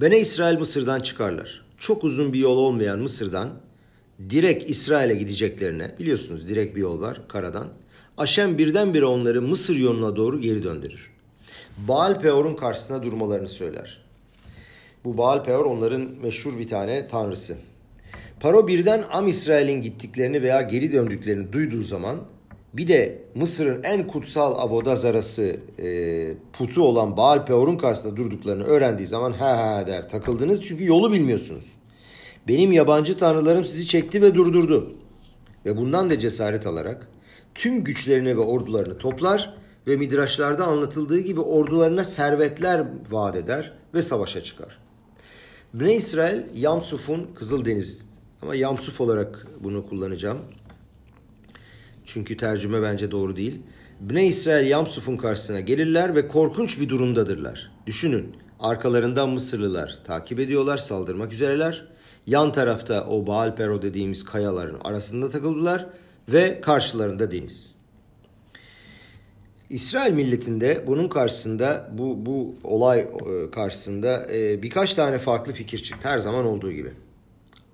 Bene 0.02 0.20
İsrail 0.20 0.60
Mısır'dan 0.60 1.00
çıkarlar. 1.00 1.66
Çok 1.78 2.04
uzun 2.04 2.34
bir 2.34 2.40
yol 2.40 2.58
olmayan 2.58 3.00
Mısır'dan 3.00 3.50
direkt 4.30 4.70
İsrail'e 4.70 5.16
gideceklerine 5.16 5.96
biliyorsunuz 6.00 6.48
direkt 6.48 6.76
bir 6.76 6.82
yol 6.82 7.02
var 7.02 7.28
karadan. 7.28 7.68
Aşem 8.18 8.58
birdenbire 8.58 9.06
onları 9.06 9.42
Mısır 9.42 9.76
yoluna 9.76 10.16
doğru 10.16 10.42
geri 10.42 10.64
döndürür. 10.64 11.12
Baal 11.78 12.22
Peor'un 12.22 12.56
karşısına 12.56 13.04
durmalarını 13.04 13.48
söyler. 13.48 14.04
Bu 15.06 15.18
Baal 15.18 15.44
Peor 15.44 15.66
onların 15.66 16.02
meşhur 16.24 16.60
bir 16.60 16.68
tane 16.68 17.08
tanrısı. 17.08 17.58
Paro 18.40 18.68
birden 18.68 19.04
Am 19.12 19.28
İsrail'in 19.28 19.82
gittiklerini 19.82 20.44
veya 20.44 20.62
geri 20.62 20.92
döndüklerini 20.92 21.54
duyduğu 21.54 21.82
zaman 21.82 22.18
bir 22.74 22.88
de 22.88 23.24
Mısır'ın 23.36 23.84
en 23.84 24.08
kutsal 24.08 24.68
abodazarası 24.68 25.60
e, 25.80 26.34
putu 26.54 26.82
olan 26.82 27.18
Baal 27.18 27.46
Peor'un 27.46 27.78
karşısında 27.78 28.16
durduklarını 28.16 28.64
öğrendiği 28.64 29.08
zaman 29.08 29.32
ha 29.32 29.58
ha 29.58 29.88
der 29.88 30.10
takıldınız 30.10 30.62
çünkü 30.62 30.86
yolu 30.86 31.14
bilmiyorsunuz. 31.14 31.74
Benim 32.48 32.72
yabancı 32.72 33.18
tanrılarım 33.18 33.66
sizi 33.66 33.86
çekti 33.86 34.22
ve 34.22 34.36
durdurdu. 34.36 34.94
Ve 35.66 35.78
bundan 35.78 36.10
da 36.10 36.20
cesaret 36.20 36.68
alarak 36.68 37.08
tüm 37.56 37.84
güçlerini 37.84 38.38
ve 38.38 38.42
ordularını 38.42 38.98
toplar 38.98 39.58
ve 39.88 39.96
midraşlarda 39.96 40.66
anlatıldığı 40.66 41.20
gibi 41.20 41.42
ordularına 41.42 42.04
servetler 42.04 42.86
vaat 43.10 43.36
eder 43.36 43.74
ve 43.94 44.02
savaşa 44.02 44.44
çıkar. 44.44 44.80
Bne 45.74 45.96
İsrail 45.96 46.42
Yamsuf'un 46.56 47.28
Kızıldeniz 47.36 48.08
ama 48.42 48.56
Yamsuf 48.56 49.02
olarak 49.02 49.48
bunu 49.60 49.90
kullanacağım. 49.90 50.38
Çünkü 52.06 52.38
tercüme 52.38 52.82
bence 52.82 53.12
doğru 53.12 53.36
değil. 53.36 53.62
Bne 54.00 54.28
İsrail 54.28 54.68
Yamsuf'un 54.68 55.18
karşısına 55.18 55.60
gelirler 55.60 56.16
ve 56.16 56.28
korkunç 56.28 56.80
bir 56.80 56.90
durumdadırlar. 56.90 57.72
Düşünün 57.88 58.36
arkalarından 58.60 59.30
Mısırlılar 59.30 60.00
takip 60.04 60.40
ediyorlar 60.40 60.78
saldırmak 60.78 61.34
üzereler. 61.34 61.88
Yan 62.26 62.52
tarafta 62.52 63.08
o 63.08 63.28
Baal 63.28 63.56
Pero 63.56 63.82
dediğimiz 63.82 64.26
kayaların 64.26 64.80
arasında 64.84 65.30
takıldılar 65.30 65.86
ve 66.30 66.62
karşılarında 66.62 67.32
deniz. 67.32 67.76
İsrail 69.70 70.14
milletinde 70.14 70.84
bunun 70.88 71.08
karşısında 71.08 71.90
bu 71.98 72.26
bu 72.26 72.56
olay 72.64 73.00
e, 73.00 73.52
karşısında 73.52 74.28
e, 74.34 74.64
birkaç 74.64 74.94
tane 74.94 75.18
farklı 75.18 75.54
fikir 75.54 75.84
çıktı 75.84 76.10
her 76.10 76.20
zaman 76.20 76.46
olduğu 76.46 76.72
gibi. 76.72 76.92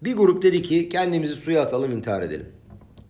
Bir 0.02 0.14
grup 0.14 0.44
dedi 0.44 0.62
ki 0.62 0.90
kendimizi 0.90 1.36
suya 1.36 1.62
atalım 1.62 1.92
intihar 1.92 2.22
edelim. 2.22 2.46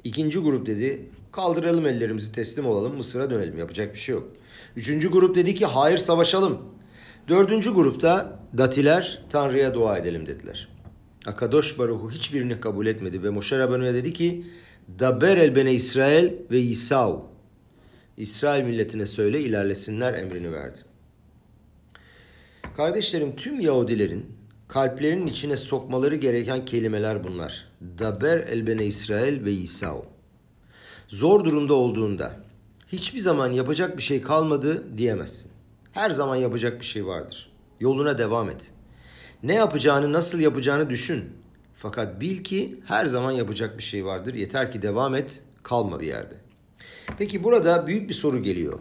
İkinci 0.03 0.39
grup 0.39 0.68
dedi 0.68 1.10
kaldıralım 1.32 1.88
ellerimizi 1.88 2.32
teslim 2.32 2.65
olalım 2.65 2.98
Mısır'a 2.98 3.29
dönelim 3.29 3.60
yapacak 3.60 3.94
bir 3.94 4.00
şey 4.00 4.15
yok. 4.15 4.27
Üçüncü 4.75 5.12
grup 5.12 5.36
dedi 5.36 5.56
ki 5.56 5.65
hayır 5.65 5.98
savaşalım. 5.98 6.58
Dördüncü 7.27 7.74
grupta 7.74 8.39
datiler 8.58 9.24
Tanrı'ya 9.29 9.74
dua 9.74 9.98
edelim 9.98 10.27
dediler. 10.27 10.68
Akadosh 11.25 11.79
Baruhu 11.79 12.12
hiçbirini 12.12 12.60
kabul 12.60 12.88
etmedi 12.88 13.24
ve 13.24 13.29
Moşe 13.29 13.60
Rabbani'ye 13.60 13.94
dedi 13.94 14.13
ki 14.13 14.46
Daber 15.00 15.38
el 15.38 15.56
bene 15.56 15.74
İsrail 15.74 16.32
ve 16.51 16.60
İsav. 16.60 17.20
İsrail 18.18 18.63
milletine 18.63 19.06
söyle 19.06 19.39
ilerlesinler 19.39 20.13
emrini 20.13 20.51
verdi. 20.53 20.79
Kardeşlerim 22.77 23.36
tüm 23.36 23.60
Yahudilerin 23.60 24.25
kalplerinin 24.68 25.27
içine 25.27 25.58
sokmaları 25.58 26.15
gereken 26.15 26.65
kelimeler 26.65 27.24
bunlar. 27.24 27.68
Daber 27.81 28.38
el 28.38 28.67
bene 28.67 28.86
İsrail 28.86 29.45
ve 29.45 29.51
İsav. 29.51 30.01
Zor 31.07 31.45
durumda 31.45 31.74
olduğunda 31.74 32.36
hiçbir 32.88 33.19
zaman 33.19 33.51
yapacak 33.51 33.98
bir 33.98 34.01
şey 34.03 34.21
kalmadı 34.21 34.98
diyemezsin. 34.98 35.51
Her 35.91 36.12
zaman 36.12 36.36
yapacak 36.36 36.79
bir 36.79 36.86
şey 36.86 37.05
vardır. 37.05 37.51
Yoluna 37.79 38.17
devam 38.17 38.50
et. 38.50 38.71
Ne 39.43 39.53
yapacağını, 39.53 40.13
nasıl 40.13 40.39
yapacağını 40.39 40.89
düşün. 40.89 41.29
Fakat 41.75 42.21
bil 42.21 42.38
ki 42.38 42.79
her 42.86 43.05
zaman 43.05 43.31
yapacak 43.31 43.77
bir 43.77 43.83
şey 43.83 44.05
vardır. 44.05 44.33
Yeter 44.33 44.71
ki 44.71 44.81
devam 44.81 45.15
et, 45.15 45.43
kalma 45.63 46.00
bir 46.00 46.07
yerde. 46.07 46.36
Peki 47.17 47.43
burada 47.43 47.88
büyük 47.88 48.09
bir 48.09 48.13
soru 48.13 48.43
geliyor. 48.43 48.79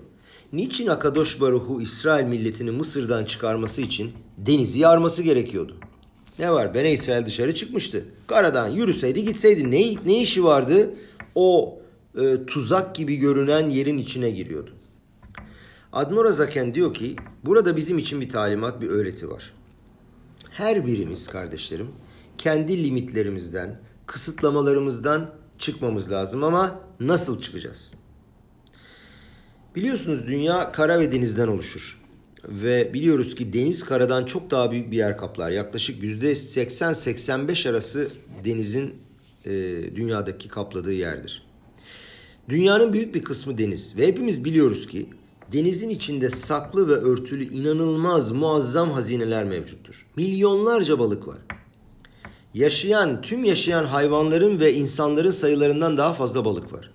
Niçin 0.52 0.86
Akadosh 0.86 1.40
Baruhu 1.40 1.82
İsrail 1.82 2.26
milletini 2.26 2.70
Mısır'dan 2.70 3.24
çıkarması 3.24 3.82
için 3.82 4.12
denizi 4.38 4.80
yarması 4.80 5.22
gerekiyordu? 5.22 5.76
Ne 6.38 6.52
var? 6.52 6.74
Bene 6.74 6.92
İsrail 6.92 7.26
dışarı 7.26 7.54
çıkmıştı. 7.54 8.04
Karadan 8.26 8.68
yürüseydi 8.68 9.24
gitseydi 9.24 9.70
ne, 9.70 9.94
ne 10.06 10.22
işi 10.22 10.44
vardı? 10.44 10.90
O 11.34 11.78
e, 12.20 12.46
tuzak 12.46 12.94
gibi 12.94 13.16
görünen 13.16 13.70
yerin 13.70 13.98
içine 13.98 14.30
giriyordu. 14.30 14.74
Admor 15.92 16.32
Zaken 16.32 16.74
diyor 16.74 16.94
ki 16.94 17.16
burada 17.44 17.76
bizim 17.76 17.98
için 17.98 18.20
bir 18.20 18.28
talimat, 18.28 18.80
bir 18.80 18.88
öğreti 18.88 19.30
var. 19.30 19.52
Her 20.50 20.86
birimiz 20.86 21.28
kardeşlerim 21.28 21.88
kendi 22.38 22.84
limitlerimizden, 22.84 23.80
kısıtlamalarımızdan 24.06 25.34
çıkmamız 25.58 26.12
lazım 26.12 26.44
ama 26.44 26.80
nasıl 27.00 27.40
çıkacağız? 27.40 27.94
Biliyorsunuz 29.76 30.26
dünya 30.26 30.72
kara 30.72 31.00
ve 31.00 31.12
denizden 31.12 31.48
oluşur. 31.48 31.97
Ve 32.48 32.94
biliyoruz 32.94 33.34
ki 33.34 33.52
deniz 33.52 33.84
karadan 33.84 34.24
çok 34.24 34.50
daha 34.50 34.70
büyük 34.70 34.90
bir 34.90 34.96
yer 34.96 35.16
kaplar. 35.16 35.50
Yaklaşık 35.50 36.02
%80-85 36.02 37.70
arası 37.70 38.08
denizin 38.44 38.94
e, 39.46 39.50
dünyadaki 39.96 40.48
kapladığı 40.48 40.92
yerdir. 40.92 41.42
Dünyanın 42.48 42.92
büyük 42.92 43.14
bir 43.14 43.22
kısmı 43.22 43.58
deniz 43.58 43.96
ve 43.96 44.06
hepimiz 44.06 44.44
biliyoruz 44.44 44.86
ki 44.86 45.06
denizin 45.52 45.88
içinde 45.88 46.30
saklı 46.30 46.88
ve 46.88 46.92
örtülü 46.92 47.44
inanılmaz 47.44 48.32
muazzam 48.32 48.90
hazineler 48.90 49.44
mevcuttur. 49.44 50.06
Milyonlarca 50.16 50.98
balık 50.98 51.28
var. 51.28 51.38
Yaşayan, 52.54 53.22
tüm 53.22 53.44
yaşayan 53.44 53.84
hayvanların 53.84 54.60
ve 54.60 54.74
insanların 54.74 55.30
sayılarından 55.30 55.98
daha 55.98 56.14
fazla 56.14 56.44
balık 56.44 56.72
var. 56.72 56.90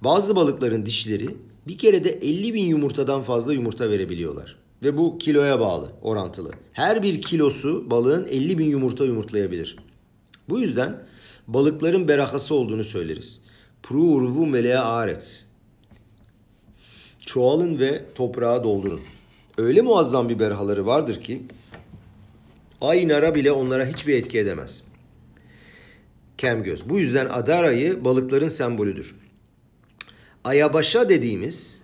Bazı 0.00 0.36
balıkların 0.36 0.86
dişleri 0.86 1.28
bir 1.66 1.78
kere 1.78 2.04
de 2.04 2.10
50 2.10 2.54
bin 2.54 2.66
yumurtadan 2.66 3.22
fazla 3.22 3.52
yumurta 3.52 3.90
verebiliyorlar. 3.90 4.63
Ve 4.84 4.96
bu 4.96 5.18
kiloya 5.18 5.60
bağlı, 5.60 5.92
orantılı. 6.02 6.50
Her 6.72 7.02
bir 7.02 7.22
kilosu 7.22 7.90
balığın 7.90 8.26
50 8.26 8.58
bin 8.58 8.66
yumurta 8.66 9.04
yumurtlayabilir. 9.04 9.76
Bu 10.48 10.60
yüzden 10.60 11.06
balıkların 11.48 12.08
berakası 12.08 12.54
olduğunu 12.54 12.84
söyleriz. 12.84 13.40
Pruurvu 13.82 14.46
melea 14.46 14.84
aretz. 14.84 15.46
Çoğalın 17.20 17.78
ve 17.78 18.04
toprağa 18.14 18.64
doldurun. 18.64 19.00
Öyle 19.58 19.82
muazzam 19.82 20.28
bir 20.28 20.38
berahaları 20.38 20.86
vardır 20.86 21.20
ki 21.20 21.42
ay 22.80 23.08
nara 23.08 23.34
bile 23.34 23.52
onlara 23.52 23.86
hiçbir 23.86 24.14
etki 24.14 24.38
edemez. 24.38 24.84
Kem 26.38 26.62
göz. 26.62 26.88
Bu 26.88 26.98
yüzden 26.98 27.26
Adar 27.26 27.64
ayı 27.64 28.04
balıkların 28.04 28.48
sembolüdür. 28.48 29.14
Ayabaşa 30.44 31.08
dediğimiz 31.08 31.83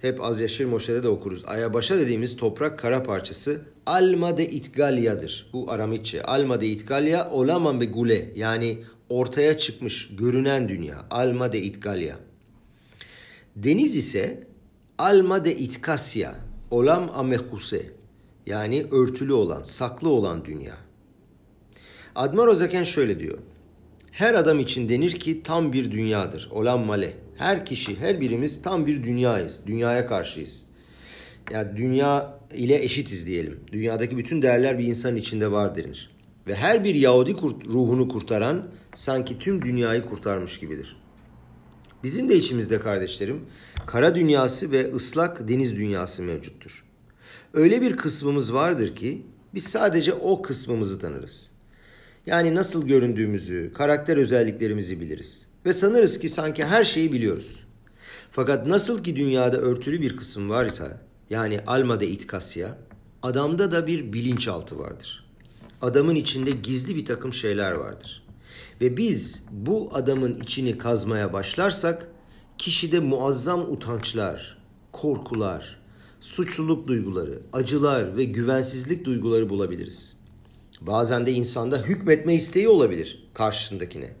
hep 0.00 0.24
Az 0.24 0.40
Yaşır 0.40 0.64
Moşe'de 0.64 1.02
de 1.02 1.08
okuruz. 1.08 1.42
Ayabaşa 1.46 1.98
dediğimiz 1.98 2.36
toprak 2.36 2.78
kara 2.78 3.02
parçası 3.02 3.62
Alma 3.86 4.38
de 4.38 4.50
Itgalya'dır. 4.50 5.50
Bu 5.52 5.70
Aramitçe. 5.70 6.22
Alma 6.22 6.60
de 6.60 6.66
Itgalya 6.66 7.30
olaman 7.30 7.80
be 7.80 7.84
gule 7.84 8.32
yani 8.36 8.78
ortaya 9.08 9.58
çıkmış 9.58 10.16
görünen 10.16 10.68
dünya. 10.68 11.06
Alma 11.10 11.52
de 11.52 11.62
Itgalya. 11.62 12.18
Deniz 13.56 13.96
ise 13.96 14.46
Alma 14.98 15.44
de 15.44 15.56
Itkasya. 15.56 16.34
Olam 16.70 17.10
amehuse. 17.14 17.90
Yani 18.46 18.86
örtülü 18.90 19.32
olan, 19.32 19.62
saklı 19.62 20.08
olan 20.08 20.44
dünya. 20.44 20.74
Admar 22.14 22.46
Ozaken 22.46 22.84
şöyle 22.84 23.18
diyor. 23.18 23.38
Her 24.10 24.34
adam 24.34 24.60
için 24.60 24.88
denir 24.88 25.12
ki 25.12 25.42
tam 25.42 25.72
bir 25.72 25.90
dünyadır. 25.90 26.48
Olan 26.52 26.86
male. 26.86 27.14
Her 27.40 27.66
kişi, 27.66 28.00
her 28.00 28.20
birimiz 28.20 28.62
tam 28.62 28.86
bir 28.86 29.04
dünyayız. 29.04 29.62
Dünyaya 29.66 30.06
karşıyız. 30.06 30.64
Yani 31.50 31.76
dünya 31.76 32.38
ile 32.54 32.82
eşitiz 32.82 33.26
diyelim. 33.26 33.60
Dünyadaki 33.72 34.16
bütün 34.16 34.42
değerler 34.42 34.78
bir 34.78 34.84
insanın 34.84 35.16
içinde 35.16 35.52
var 35.52 35.76
denir. 35.76 36.10
Ve 36.46 36.54
her 36.54 36.84
bir 36.84 36.94
Yahudi 36.94 37.36
kurt, 37.36 37.66
ruhunu 37.66 38.08
kurtaran 38.08 38.68
sanki 38.94 39.38
tüm 39.38 39.62
dünyayı 39.62 40.02
kurtarmış 40.02 40.60
gibidir. 40.60 40.96
Bizim 42.04 42.28
de 42.28 42.36
içimizde 42.36 42.80
kardeşlerim 42.80 43.40
kara 43.86 44.14
dünyası 44.14 44.72
ve 44.72 44.94
ıslak 44.94 45.48
deniz 45.48 45.76
dünyası 45.76 46.22
mevcuttur. 46.22 46.84
Öyle 47.54 47.82
bir 47.82 47.96
kısmımız 47.96 48.54
vardır 48.54 48.96
ki 48.96 49.22
biz 49.54 49.64
sadece 49.64 50.12
o 50.12 50.42
kısmımızı 50.42 50.98
tanırız. 50.98 51.50
Yani 52.26 52.54
nasıl 52.54 52.86
göründüğümüzü, 52.86 53.72
karakter 53.74 54.16
özelliklerimizi 54.16 55.00
biliriz. 55.00 55.49
Ve 55.66 55.72
sanırız 55.72 56.18
ki 56.18 56.28
sanki 56.28 56.64
her 56.64 56.84
şeyi 56.84 57.12
biliyoruz. 57.12 57.60
Fakat 58.30 58.66
nasıl 58.66 59.04
ki 59.04 59.16
dünyada 59.16 59.56
örtülü 59.56 60.00
bir 60.00 60.16
kısım 60.16 60.50
varsa, 60.50 61.00
yani 61.30 61.60
almada 61.66 62.04
itkasya, 62.04 62.78
adamda 63.22 63.72
da 63.72 63.86
bir 63.86 64.12
bilinçaltı 64.12 64.78
vardır. 64.78 65.24
Adamın 65.82 66.14
içinde 66.14 66.50
gizli 66.50 66.96
bir 66.96 67.04
takım 67.04 67.32
şeyler 67.32 67.72
vardır. 67.72 68.22
Ve 68.80 68.96
biz 68.96 69.42
bu 69.50 69.90
adamın 69.92 70.34
içini 70.34 70.78
kazmaya 70.78 71.32
başlarsak, 71.32 72.08
kişide 72.58 73.00
muazzam 73.00 73.72
utançlar, 73.72 74.58
korkular, 74.92 75.80
suçluluk 76.20 76.86
duyguları, 76.86 77.42
acılar 77.52 78.16
ve 78.16 78.24
güvensizlik 78.24 79.04
duyguları 79.04 79.48
bulabiliriz. 79.48 80.16
Bazen 80.80 81.26
de 81.26 81.32
insanda 81.32 81.82
hükmetme 81.82 82.34
isteği 82.34 82.68
olabilir 82.68 83.28
karşısındakine. 83.34 84.19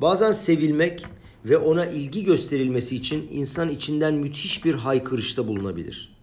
Bazen 0.00 0.32
sevilmek 0.32 1.06
ve 1.44 1.56
ona 1.56 1.86
ilgi 1.86 2.24
gösterilmesi 2.24 2.96
için 2.96 3.28
insan 3.32 3.70
içinden 3.70 4.14
müthiş 4.14 4.64
bir 4.64 4.74
haykırışta 4.74 5.48
bulunabilir. 5.48 6.16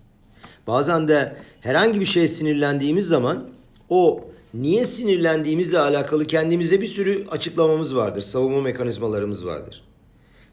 Bazen 0.68 1.08
de 1.08 1.38
herhangi 1.62 2.00
bir 2.00 2.06
şeye 2.06 2.28
sinirlendiğimiz 2.28 3.08
zaman 3.08 3.50
o 3.90 4.26
niye 4.54 4.86
sinirlendiğimizle 4.86 5.80
alakalı 5.80 6.28
kendimize 6.28 6.82
bir 6.82 6.88
sürü 6.88 7.28
açıklamamız 7.28 7.96
vardır, 7.96 8.22
savunma 8.22 8.62
mekanizmalarımız 8.62 9.46
vardır. 9.46 9.84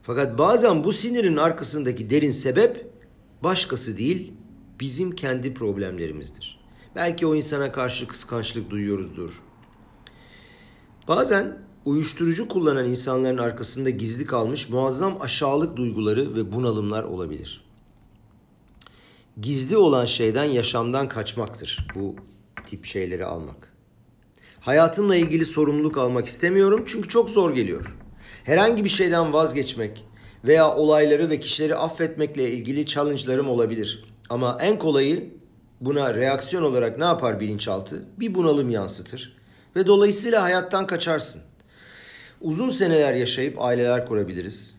Fakat 0.03 0.37
bazen 0.37 0.83
bu 0.83 0.93
sinirin 0.93 1.37
arkasındaki 1.37 2.09
derin 2.09 2.31
sebep 2.31 2.87
başkası 3.43 3.97
değil, 3.97 4.33
bizim 4.79 5.15
kendi 5.15 5.53
problemlerimizdir. 5.53 6.59
Belki 6.95 7.27
o 7.27 7.35
insana 7.35 7.71
karşı 7.71 8.07
kıskançlık 8.07 8.69
duyuyoruzdur. 8.69 9.31
Bazen 11.07 11.57
uyuşturucu 11.85 12.47
kullanan 12.47 12.85
insanların 12.85 13.37
arkasında 13.37 13.89
gizli 13.89 14.25
kalmış 14.25 14.69
muazzam 14.69 15.21
aşağılık 15.21 15.77
duyguları 15.77 16.35
ve 16.35 16.51
bunalımlar 16.51 17.03
olabilir. 17.03 17.63
Gizli 19.41 19.77
olan 19.77 20.05
şeyden 20.05 20.43
yaşamdan 20.43 21.07
kaçmaktır 21.07 21.87
bu 21.95 22.15
tip 22.65 22.85
şeyleri 22.85 23.25
almak. 23.25 23.73
Hayatımla 24.59 25.15
ilgili 25.15 25.45
sorumluluk 25.45 25.97
almak 25.97 26.27
istemiyorum 26.27 26.83
çünkü 26.87 27.09
çok 27.09 27.29
zor 27.29 27.53
geliyor. 27.53 27.95
Herhangi 28.43 28.83
bir 28.83 28.89
şeyden 28.89 29.33
vazgeçmek 29.33 30.05
veya 30.45 30.75
olayları 30.75 31.29
ve 31.29 31.39
kişileri 31.39 31.75
affetmekle 31.75 32.51
ilgili 32.51 32.85
challenge'larım 32.85 33.49
olabilir. 33.49 34.05
Ama 34.29 34.57
en 34.61 34.79
kolayı 34.79 35.33
buna 35.81 36.15
reaksiyon 36.15 36.63
olarak 36.63 36.97
ne 36.97 37.05
yapar 37.05 37.39
bilinçaltı? 37.39 38.05
Bir 38.19 38.35
bunalım 38.35 38.69
yansıtır 38.69 39.37
ve 39.75 39.87
dolayısıyla 39.87 40.43
hayattan 40.43 40.87
kaçarsın. 40.87 41.41
Uzun 42.43 42.69
seneler 42.69 43.13
yaşayıp 43.13 43.61
aileler 43.61 44.05
kurabiliriz. 44.05 44.77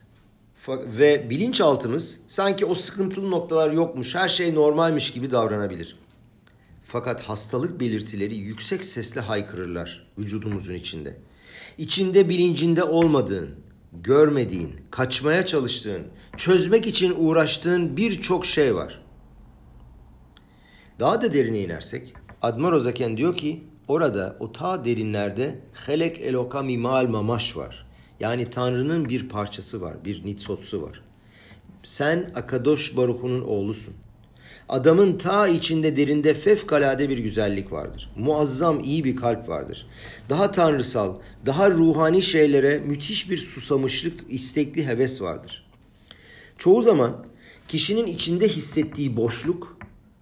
Ve 0.69 1.31
bilinçaltımız 1.31 2.21
sanki 2.27 2.67
o 2.67 2.75
sıkıntılı 2.75 3.31
noktalar 3.31 3.71
yokmuş, 3.71 4.15
her 4.15 4.29
şey 4.29 4.55
normalmiş 4.55 5.13
gibi 5.13 5.31
davranabilir. 5.31 5.97
Fakat 6.83 7.23
hastalık 7.23 7.81
belirtileri 7.81 8.37
yüksek 8.37 8.85
sesle 8.85 9.21
haykırırlar 9.21 10.13
vücudumuzun 10.19 10.75
içinde. 10.75 11.17
İçinde 11.79 12.29
bilincinde 12.29 12.85
olmadığın, 12.85 13.51
görmediğin, 13.93 14.73
kaçmaya 14.91 15.47
çalıştığın, 15.47 16.07
çözmek 16.37 16.87
için 16.87 17.15
uğraştığın 17.19 17.97
birçok 17.97 18.47
şey 18.47 18.75
var. 18.75 19.05
Daha 21.01 21.23
da 21.23 21.33
derine 21.33 21.61
inersek 21.61 22.15
Admar 22.43 22.73
Ozaken 22.73 23.17
diyor 23.17 23.37
ki 23.37 23.65
orada 23.89 24.37
o 24.41 24.53
ta 24.53 24.85
derinlerde 24.85 25.59
helek 25.87 26.21
eloka 26.21 26.63
mimal 26.63 27.09
mamaş 27.09 27.57
var. 27.57 27.87
Yani 28.21 28.51
Tanrı'nın 28.51 29.09
bir 29.09 29.29
parçası 29.29 29.81
var, 29.81 29.97
bir 30.05 30.25
nitsotsu 30.25 30.83
var. 30.83 31.03
Sen 31.83 32.31
Akadosh 32.35 32.97
Baruch'un 32.97 33.41
oğlusun. 33.41 33.95
Adamın 34.69 35.19
ta 35.19 35.49
içinde 35.49 35.97
derinde 35.97 36.35
fevkalade 36.35 37.09
bir 37.09 37.19
güzellik 37.19 37.73
vardır. 37.73 38.11
Muazzam 38.17 38.81
iyi 38.81 39.05
bir 39.05 39.17
kalp 39.17 39.49
vardır. 39.49 39.87
Daha 40.31 40.51
tanrısal, 40.51 41.17
daha 41.47 41.71
ruhani 41.71 42.23
şeylere 42.23 42.79
müthiş 42.79 43.31
bir 43.31 43.39
susamışlık, 43.39 44.21
istekli 44.29 44.87
heves 44.87 45.23
vardır. 45.23 45.67
Çoğu 46.59 46.83
zaman 46.83 47.27
kişinin 47.69 48.07
içinde 48.07 48.49
hissettiği 48.49 49.17
boşluk 49.17 49.77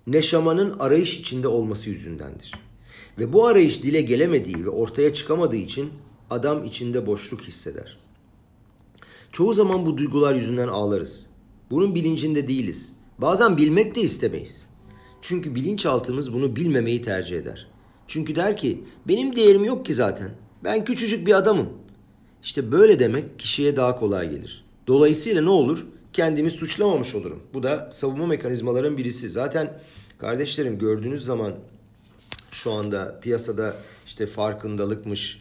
neşamanın 0.06 0.78
arayış 0.78 1.18
içinde 1.18 1.48
olması 1.48 1.90
yüzündendir. 1.90 2.52
Ve 3.18 3.32
bu 3.32 3.46
arayış 3.46 3.82
dile 3.82 4.00
gelemediği 4.00 4.64
ve 4.64 4.70
ortaya 4.70 5.14
çıkamadığı 5.14 5.56
için 5.56 5.90
adam 6.30 6.64
içinde 6.64 7.06
boşluk 7.06 7.42
hisseder. 7.42 7.98
Çoğu 9.32 9.54
zaman 9.54 9.86
bu 9.86 9.98
duygular 9.98 10.34
yüzünden 10.34 10.68
ağlarız. 10.68 11.26
Bunun 11.70 11.94
bilincinde 11.94 12.48
değiliz. 12.48 12.94
Bazen 13.18 13.56
bilmek 13.56 13.94
de 13.94 14.00
istemeyiz. 14.00 14.66
Çünkü 15.20 15.54
bilinçaltımız 15.54 16.32
bunu 16.32 16.56
bilmemeyi 16.56 17.02
tercih 17.02 17.38
eder. 17.38 17.66
Çünkü 18.06 18.36
der 18.36 18.56
ki 18.56 18.84
benim 19.08 19.36
değerim 19.36 19.64
yok 19.64 19.86
ki 19.86 19.94
zaten. 19.94 20.30
Ben 20.64 20.84
küçücük 20.84 21.26
bir 21.26 21.34
adamım. 21.34 21.68
İşte 22.42 22.72
böyle 22.72 23.00
demek 23.00 23.38
kişiye 23.38 23.76
daha 23.76 23.98
kolay 24.00 24.30
gelir. 24.30 24.64
Dolayısıyla 24.86 25.42
ne 25.42 25.50
olur? 25.50 25.86
Kendimi 26.12 26.50
suçlamamış 26.50 27.14
olurum. 27.14 27.42
Bu 27.54 27.62
da 27.62 27.88
savunma 27.92 28.26
mekanizmaların 28.26 28.96
birisi. 28.96 29.28
Zaten 29.28 29.80
kardeşlerim 30.18 30.78
gördüğünüz 30.78 31.24
zaman 31.24 31.54
şu 32.52 32.72
anda 32.72 33.20
piyasada 33.20 33.76
işte 34.06 34.26
farkındalıkmış, 34.26 35.40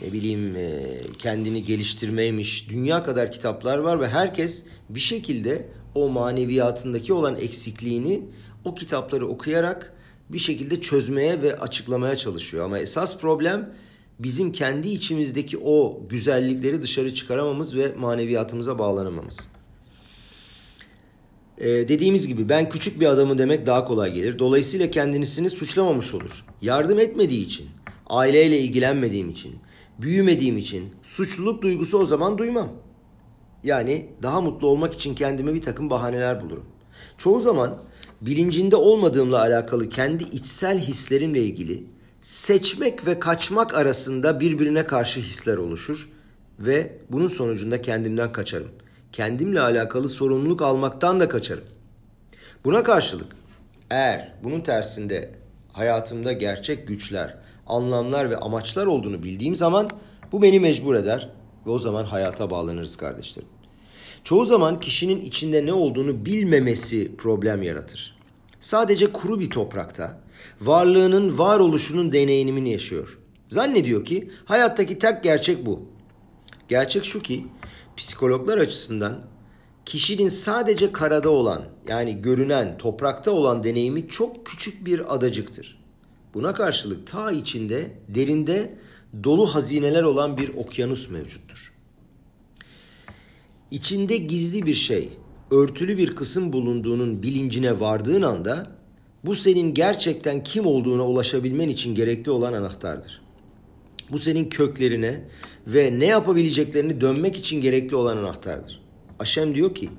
ne 0.00 0.12
bileyim 0.12 0.56
e, 0.56 0.80
kendini 1.18 1.64
geliştirmeymiş, 1.64 2.68
dünya 2.68 3.02
kadar 3.02 3.32
kitaplar 3.32 3.78
var 3.78 4.00
ve 4.00 4.08
herkes 4.08 4.64
bir 4.88 5.00
şekilde 5.00 5.68
o 5.94 6.08
maneviyatındaki 6.08 7.12
olan 7.12 7.36
eksikliğini 7.36 8.22
o 8.64 8.74
kitapları 8.74 9.28
okuyarak 9.28 9.92
bir 10.28 10.38
şekilde 10.38 10.80
çözmeye 10.80 11.42
ve 11.42 11.56
açıklamaya 11.56 12.16
çalışıyor. 12.16 12.64
Ama 12.64 12.78
esas 12.78 13.18
problem 13.18 13.74
bizim 14.18 14.52
kendi 14.52 14.88
içimizdeki 14.88 15.58
o 15.58 16.02
güzellikleri 16.08 16.82
dışarı 16.82 17.14
çıkaramamız 17.14 17.76
ve 17.76 17.92
maneviyatımıza 17.98 18.78
bağlanamamız. 18.78 19.48
Ee, 21.62 21.88
dediğimiz 21.88 22.28
gibi 22.28 22.48
ben 22.48 22.68
küçük 22.68 23.00
bir 23.00 23.06
adamı 23.06 23.38
demek 23.38 23.66
daha 23.66 23.84
kolay 23.84 24.12
gelir. 24.12 24.38
Dolayısıyla 24.38 24.90
kendisini 24.90 25.50
suçlamamış 25.50 26.14
olur. 26.14 26.44
Yardım 26.62 26.98
etmediği 26.98 27.46
için, 27.46 27.66
aileyle 28.06 28.58
ilgilenmediğim 28.58 29.30
için, 29.30 29.54
büyümediğim 29.98 30.58
için 30.58 30.94
suçluluk 31.02 31.62
duygusu 31.62 31.98
o 31.98 32.04
zaman 32.04 32.38
duymam. 32.38 32.68
Yani 33.64 34.06
daha 34.22 34.40
mutlu 34.40 34.66
olmak 34.66 34.94
için 34.94 35.14
kendime 35.14 35.54
bir 35.54 35.62
takım 35.62 35.90
bahaneler 35.90 36.42
bulurum. 36.42 36.64
Çoğu 37.18 37.40
zaman 37.40 37.78
bilincinde 38.20 38.76
olmadığımla 38.76 39.40
alakalı 39.40 39.88
kendi 39.88 40.24
içsel 40.24 40.78
hislerimle 40.78 41.42
ilgili 41.42 41.86
seçmek 42.20 43.06
ve 43.06 43.18
kaçmak 43.18 43.74
arasında 43.74 44.40
birbirine 44.40 44.86
karşı 44.86 45.20
hisler 45.20 45.56
oluşur 45.56 45.98
ve 46.58 46.98
bunun 47.10 47.28
sonucunda 47.28 47.82
kendimden 47.82 48.32
kaçarım. 48.32 48.68
Kendimle 49.12 49.60
alakalı 49.60 50.08
sorumluluk 50.08 50.62
almaktan 50.62 51.20
da 51.20 51.28
kaçarım. 51.28 51.64
Buna 52.64 52.82
karşılık 52.82 53.36
eğer 53.90 54.34
bunun 54.44 54.60
tersinde 54.60 55.32
hayatımda 55.72 56.32
gerçek 56.32 56.88
güçler, 56.88 57.38
anlamlar 57.66 58.30
ve 58.30 58.36
amaçlar 58.36 58.86
olduğunu 58.86 59.22
bildiğim 59.22 59.56
zaman 59.56 59.90
bu 60.32 60.42
beni 60.42 60.60
mecbur 60.60 60.94
eder 60.94 61.28
ve 61.66 61.70
o 61.70 61.78
zaman 61.78 62.04
hayata 62.04 62.50
bağlanırız 62.50 62.96
kardeşlerim. 62.96 63.48
Çoğu 64.24 64.44
zaman 64.44 64.80
kişinin 64.80 65.20
içinde 65.20 65.66
ne 65.66 65.72
olduğunu 65.72 66.26
bilmemesi 66.26 67.16
problem 67.16 67.62
yaratır. 67.62 68.16
Sadece 68.60 69.12
kuru 69.12 69.40
bir 69.40 69.50
toprakta 69.50 70.20
varlığının 70.60 71.38
varoluşunun 71.38 72.12
deneyimini 72.12 72.72
yaşıyor. 72.72 73.18
Zannediyor 73.48 74.04
ki 74.04 74.30
hayattaki 74.44 74.98
tek 74.98 75.22
gerçek 75.22 75.66
bu. 75.66 75.82
Gerçek 76.68 77.04
şu 77.04 77.22
ki 77.22 77.46
psikologlar 77.96 78.58
açısından 78.58 79.20
kişinin 79.84 80.28
sadece 80.28 80.92
karada 80.92 81.30
olan 81.30 81.62
yani 81.88 82.22
görünen 82.22 82.78
toprakta 82.78 83.30
olan 83.30 83.64
deneyimi 83.64 84.08
çok 84.08 84.46
küçük 84.46 84.86
bir 84.86 85.14
adacıktır. 85.14 85.82
Buna 86.34 86.54
karşılık 86.54 87.06
ta 87.06 87.32
içinde 87.32 87.90
derinde 88.08 88.78
dolu 89.24 89.54
hazineler 89.54 90.02
olan 90.02 90.36
bir 90.36 90.54
okyanus 90.54 91.10
mevcuttur. 91.10 91.72
İçinde 93.70 94.16
gizli 94.16 94.66
bir 94.66 94.74
şey, 94.74 95.08
örtülü 95.50 95.98
bir 95.98 96.16
kısım 96.16 96.52
bulunduğunun 96.52 97.22
bilincine 97.22 97.80
vardığın 97.80 98.22
anda 98.22 98.66
bu 99.24 99.34
senin 99.34 99.74
gerçekten 99.74 100.42
kim 100.42 100.66
olduğuna 100.66 101.06
ulaşabilmen 101.06 101.68
için 101.68 101.94
gerekli 101.94 102.30
olan 102.30 102.52
anahtardır. 102.52 103.22
Bu 104.10 104.18
senin 104.18 104.48
köklerine 104.48 105.28
ve 105.66 105.98
ne 105.98 106.06
yapabileceklerini 106.06 107.00
dönmek 107.00 107.36
için 107.36 107.60
gerekli 107.60 107.96
olan 107.96 108.16
anahtardır. 108.16 108.82
Aşem 109.18 109.54
diyor 109.54 109.74
ki, 109.74 109.90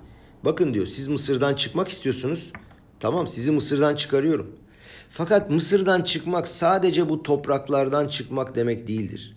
bakın 0.43 0.73
diyor 0.73 0.85
siz 0.85 1.07
Mısır'dan 1.07 1.55
çıkmak 1.55 1.87
istiyorsunuz. 1.87 2.51
Tamam 2.99 3.27
sizi 3.27 3.51
Mısır'dan 3.51 3.95
çıkarıyorum. 3.95 4.55
Fakat 5.09 5.49
Mısır'dan 5.49 6.01
çıkmak 6.01 6.47
sadece 6.47 7.09
bu 7.09 7.23
topraklardan 7.23 8.07
çıkmak 8.07 8.55
demek 8.55 8.87
değildir. 8.87 9.35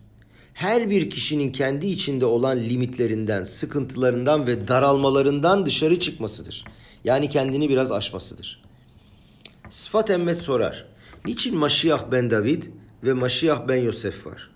Her 0.52 0.90
bir 0.90 1.10
kişinin 1.10 1.52
kendi 1.52 1.86
içinde 1.86 2.26
olan 2.26 2.58
limitlerinden, 2.60 3.44
sıkıntılarından 3.44 4.46
ve 4.46 4.68
daralmalarından 4.68 5.66
dışarı 5.66 6.00
çıkmasıdır. 6.00 6.64
Yani 7.04 7.28
kendini 7.28 7.68
biraz 7.68 7.92
aşmasıdır. 7.92 8.62
Sıfat 9.68 10.10
emmet 10.10 10.38
sorar. 10.38 10.86
Niçin 11.26 11.56
Maşiyah 11.56 12.10
ben 12.12 12.30
David 12.30 12.62
ve 13.04 13.12
Maşiyah 13.12 13.68
ben 13.68 13.76
Yosef 13.76 14.26
var? 14.26 14.50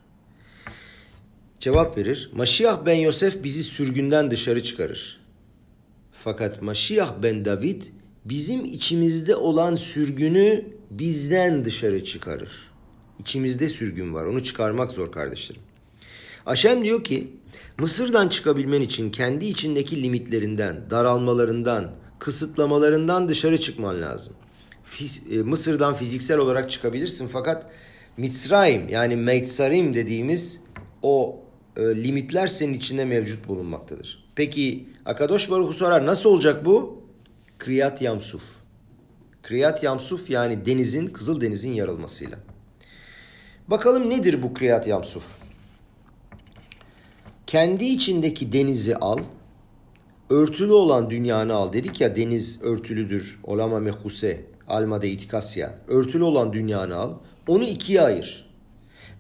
Cevap 1.61 1.99
verir. 1.99 2.31
Maşiyah 2.35 2.87
ben 2.87 2.95
Yosef 2.95 3.45
bizi 3.45 3.63
sürgünden 3.63 4.31
dışarı 4.31 4.63
çıkarır. 4.63 5.21
Fakat 6.13 6.63
Maşiyah 6.63 7.15
ben 7.23 7.45
David 7.45 7.83
bizim 8.25 8.65
içimizde 8.65 9.37
olan 9.37 9.77
sürgünü 9.77 10.65
bizden 10.91 11.65
dışarı 11.65 12.05
çıkarır. 12.05 12.51
İçimizde 13.19 13.69
sürgün 13.69 14.15
var. 14.15 14.25
Onu 14.25 14.45
çıkarmak 14.45 14.93
zor 14.93 15.13
kardeşlerim. 15.13 15.63
Aşem 16.47 16.85
diyor 16.85 17.05
ki 17.05 17.31
Mısır'dan 17.79 18.29
çıkabilmen 18.29 18.81
için 18.81 19.11
kendi 19.11 19.47
içindeki 19.47 20.03
limitlerinden, 20.03 20.91
daralmalarından, 20.91 21.95
kısıtlamalarından 22.19 23.29
dışarı 23.29 23.61
çıkman 23.61 24.03
lazım. 24.03 24.33
E, 25.31 25.37
Mısır'dan 25.39 25.95
fiziksel 25.95 26.39
olarak 26.39 26.71
çıkabilirsin 26.71 27.27
fakat 27.27 27.71
Mitzrayim 28.17 28.89
yani 28.89 29.17
Meitsarim 29.17 29.95
dediğimiz 29.95 30.61
o 31.03 31.41
limitler 31.83 32.47
senin 32.47 32.75
içinde 32.75 33.05
mevcut 33.05 33.49
bulunmaktadır. 33.49 34.25
Peki 34.35 34.89
Akadosh 35.07 35.51
Baruhu 35.51 35.73
sorar 35.73 36.07
nasıl 36.07 36.31
olacak 36.31 36.65
bu? 36.65 37.03
Kriyat 37.59 38.03
Yamsuf. 38.03 38.43
Kriyat 39.43 39.83
Yamsuf 39.83 40.31
yani 40.31 40.67
denizin, 40.67 41.07
Kızıl 41.07 41.41
Deniz'in 41.41 41.73
yarılmasıyla. 41.73 42.39
Bakalım 43.69 44.11
nedir 44.11 44.43
bu 44.43 44.55
Kriyat 44.55 44.87
Yamsuf? 44.87 45.25
Kendi 47.47 47.85
içindeki 47.85 48.53
denizi 48.53 48.97
al, 48.97 49.19
örtülü 50.31 50.73
olan 50.73 51.11
dünyanı 51.11 51.55
al. 51.55 51.73
Dedik 51.73 52.01
ya 52.01 52.17
deniz 52.17 52.63
örtülüdür. 52.63 53.41
Olama 53.45 53.81
mehuse, 53.81 54.45
almade 54.69 55.09
itikasya. 55.09 55.79
Örtülü 55.89 56.23
olan 56.23 56.53
dünyanı 56.53 56.97
al. 56.97 57.15
Onu 57.49 57.65
ikiye 57.65 58.01
ayır. 58.01 58.51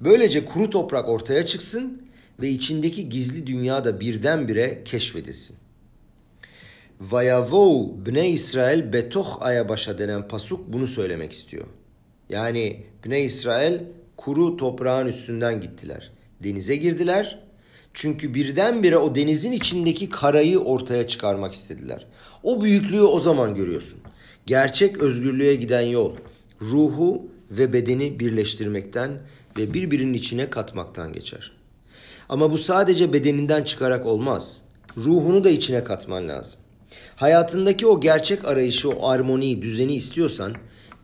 Böylece 0.01 0.44
kuru 0.44 0.70
toprak 0.70 1.09
ortaya 1.09 1.46
çıksın 1.46 2.03
ve 2.42 2.48
içindeki 2.48 3.09
gizli 3.09 3.46
dünya 3.46 3.85
da 3.85 4.00
birdenbire 4.00 4.83
keşfedilsin. 4.85 5.57
Vayavou 7.00 8.07
Bne 8.07 8.31
İsrail 8.31 8.92
betoh 8.92 9.42
aya 9.42 9.68
başa 9.68 9.98
denen 9.98 10.29
pasuk 10.29 10.72
bunu 10.72 10.87
söylemek 10.87 11.33
istiyor. 11.33 11.66
Yani 12.29 12.85
Bne 13.05 13.20
İsrail 13.20 13.79
kuru 14.16 14.57
toprağın 14.57 15.07
üstünden 15.07 15.61
gittiler. 15.61 16.11
Denize 16.44 16.76
girdiler. 16.76 17.38
Çünkü 17.94 18.35
birdenbire 18.35 18.96
o 18.96 19.14
denizin 19.14 19.53
içindeki 19.53 20.09
karayı 20.09 20.59
ortaya 20.59 21.09
çıkarmak 21.09 21.55
istediler. 21.55 22.07
O 22.42 22.62
büyüklüğü 22.62 23.03
o 23.03 23.18
zaman 23.18 23.55
görüyorsun. 23.55 24.00
Gerçek 24.46 24.98
özgürlüğe 24.98 25.55
giden 25.55 25.81
yol 25.81 26.16
ruhu 26.61 27.29
ve 27.50 27.72
bedeni 27.72 28.20
birleştirmekten 28.20 29.11
ve 29.59 29.74
birbirinin 29.74 30.14
içine 30.14 30.50
katmaktan 30.50 31.12
geçer. 31.12 31.53
Ama 32.31 32.53
bu 32.53 32.59
sadece 32.59 33.12
bedeninden 33.12 33.64
çıkarak 33.64 34.07
olmaz. 34.07 34.62
Ruhunu 34.97 35.45
da 35.45 35.51
içine 35.51 35.85
katman 35.85 36.29
lazım. 36.29 36.61
Hayatındaki 37.16 37.87
o 37.87 38.01
gerçek 38.01 38.45
arayışı, 38.45 38.90
o 38.90 39.09
armoniyi, 39.09 39.62
düzeni 39.62 39.95
istiyorsan 39.95 40.55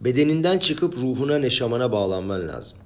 bedeninden 0.01 0.59
çıkıp 0.59 0.97
ruhuna, 0.97 1.39
neşamana 1.39 1.93
bağlanman 1.93 2.49
lazım. 2.49 2.79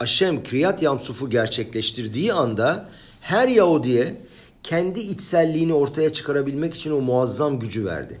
Aşem 0.00 0.44
Kriyat 0.44 0.82
Yamsuf'u 0.82 1.30
gerçekleştirdiği 1.30 2.32
anda 2.32 2.88
her 3.20 3.48
Yahudi'ye 3.48 4.16
kendi 4.62 5.00
içselliğini 5.00 5.74
ortaya 5.74 6.12
çıkarabilmek 6.12 6.74
için 6.74 6.90
o 6.90 7.00
muazzam 7.00 7.58
gücü 7.58 7.84
verdi. 7.84 8.20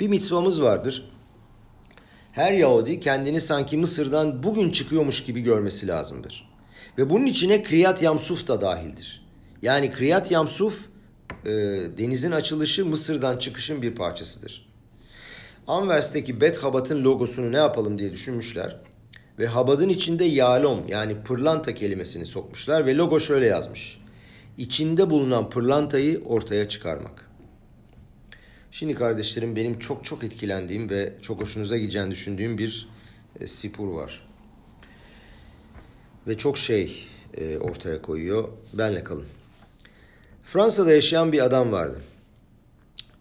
Bir 0.00 0.08
mitvamız 0.08 0.62
vardır. 0.62 1.08
Her 2.32 2.52
Yahudi 2.52 3.00
kendini 3.00 3.40
sanki 3.40 3.76
Mısır'dan 3.76 4.42
bugün 4.42 4.70
çıkıyormuş 4.70 5.24
gibi 5.24 5.40
görmesi 5.40 5.88
lazımdır. 5.88 6.47
Ve 6.98 7.10
bunun 7.10 7.26
içine 7.26 7.62
Kriyat 7.62 8.02
Yamsuf 8.02 8.48
da 8.48 8.60
dahildir. 8.60 9.26
Yani 9.62 9.90
Kriyat 9.90 10.30
Yamsuf 10.30 10.86
e, 11.44 11.50
denizin 11.98 12.32
açılışı 12.32 12.86
Mısır'dan 12.86 13.38
çıkışın 13.38 13.82
bir 13.82 13.94
parçasıdır. 13.94 14.68
Anvers'teki 15.66 16.40
Bet 16.40 16.58
Habat'ın 16.58 17.04
logosunu 17.04 17.52
ne 17.52 17.56
yapalım 17.56 17.98
diye 17.98 18.12
düşünmüşler. 18.12 18.80
ve 19.38 19.46
habadın 19.46 19.88
içinde 19.88 20.24
yalom 20.24 20.80
yani 20.88 21.20
pırlanta 21.20 21.74
kelimesini 21.74 22.26
sokmuşlar 22.26 22.86
ve 22.86 22.96
logo 22.96 23.20
şöyle 23.20 23.46
yazmış. 23.46 24.00
İçinde 24.56 25.10
bulunan 25.10 25.50
pırlantayı 25.50 26.22
ortaya 26.24 26.68
çıkarmak. 26.68 27.30
Şimdi 28.70 28.94
kardeşlerim 28.94 29.56
benim 29.56 29.78
çok 29.78 30.04
çok 30.04 30.24
etkilendiğim 30.24 30.90
ve 30.90 31.12
çok 31.22 31.42
hoşunuza 31.42 31.76
gideceğini 31.76 32.10
düşündüğüm 32.10 32.58
bir 32.58 32.88
e, 33.40 33.46
sipur 33.46 33.88
var. 33.88 34.27
Ve 36.28 36.38
çok 36.38 36.58
şey 36.58 37.06
e, 37.36 37.58
ortaya 37.58 38.02
koyuyor. 38.02 38.48
Benle 38.74 39.04
kalın. 39.04 39.26
Fransa'da 40.44 40.92
yaşayan 40.92 41.32
bir 41.32 41.44
adam 41.44 41.72
vardı. 41.72 42.00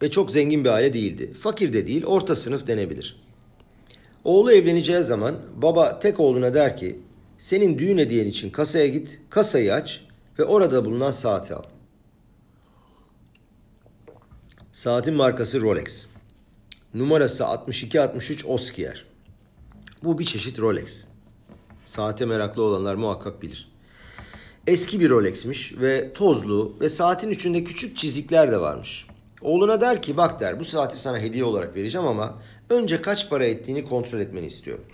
Ve 0.01 0.11
çok 0.11 0.31
zengin 0.31 0.63
bir 0.63 0.69
aile 0.69 0.93
değildi. 0.93 1.33
Fakir 1.33 1.73
de 1.73 1.87
değil, 1.87 2.05
orta 2.05 2.35
sınıf 2.35 2.67
denebilir. 2.67 3.15
Oğlu 4.23 4.51
evleneceği 4.51 5.03
zaman 5.03 5.35
baba 5.55 5.99
tek 5.99 6.19
oğluna 6.19 6.53
der 6.53 6.77
ki 6.77 6.99
senin 7.37 7.79
düğün 7.79 7.97
hediyen 7.97 8.27
için 8.27 8.49
kasaya 8.49 8.87
git, 8.87 9.19
kasayı 9.29 9.73
aç 9.73 10.05
ve 10.39 10.43
orada 10.43 10.85
bulunan 10.85 11.11
saati 11.11 11.55
al. 11.55 11.63
Saatin 14.71 15.13
markası 15.13 15.61
Rolex. 15.61 16.05
Numarası 16.93 17.45
6263 17.45 18.45
Oskier. 18.45 19.05
Bu 20.03 20.19
bir 20.19 20.25
çeşit 20.25 20.59
Rolex. 20.59 21.05
Saate 21.87 22.25
meraklı 22.25 22.63
olanlar 22.63 22.95
muhakkak 22.95 23.41
bilir. 23.41 23.71
Eski 24.67 24.99
bir 24.99 25.09
Rolex'miş 25.09 25.73
ve 25.77 26.13
tozlu 26.13 26.75
ve 26.81 26.89
saatin 26.89 27.31
içinde 27.31 27.63
küçük 27.63 27.97
çizikler 27.97 28.51
de 28.51 28.61
varmış. 28.61 29.07
Oğluna 29.41 29.81
der 29.81 30.01
ki 30.01 30.17
bak 30.17 30.39
der 30.39 30.59
bu 30.59 30.65
saati 30.65 30.99
sana 30.99 31.19
hediye 31.19 31.43
olarak 31.43 31.75
vereceğim 31.75 32.07
ama 32.07 32.35
önce 32.69 33.01
kaç 33.01 33.29
para 33.29 33.45
ettiğini 33.45 33.85
kontrol 33.85 34.19
etmeni 34.19 34.45
istiyorum. 34.45 34.85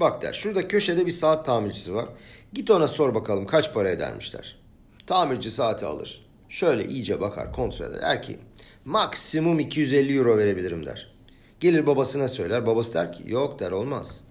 Bak 0.00 0.22
der 0.22 0.32
şurada 0.32 0.68
köşede 0.68 1.06
bir 1.06 1.10
saat 1.10 1.46
tamircisi 1.46 1.94
var. 1.94 2.06
Git 2.52 2.70
ona 2.70 2.88
sor 2.88 3.14
bakalım 3.14 3.46
kaç 3.46 3.74
para 3.74 3.90
edermişler. 3.90 4.58
Tamirci 5.06 5.50
saati 5.50 5.86
alır. 5.86 6.26
Şöyle 6.48 6.84
iyice 6.84 7.20
bakar 7.20 7.52
kontrol 7.52 7.86
eder. 7.86 8.02
Der 8.02 8.22
ki 8.22 8.38
maksimum 8.84 9.60
250 9.60 10.16
euro 10.16 10.38
verebilirim 10.38 10.86
der. 10.86 11.10
Gelir 11.60 11.86
babasına 11.86 12.28
söyler. 12.28 12.66
Babası 12.66 12.94
der 12.94 13.12
ki 13.12 13.22
yok 13.26 13.58
der 13.58 13.70
olmaz. 13.70 14.25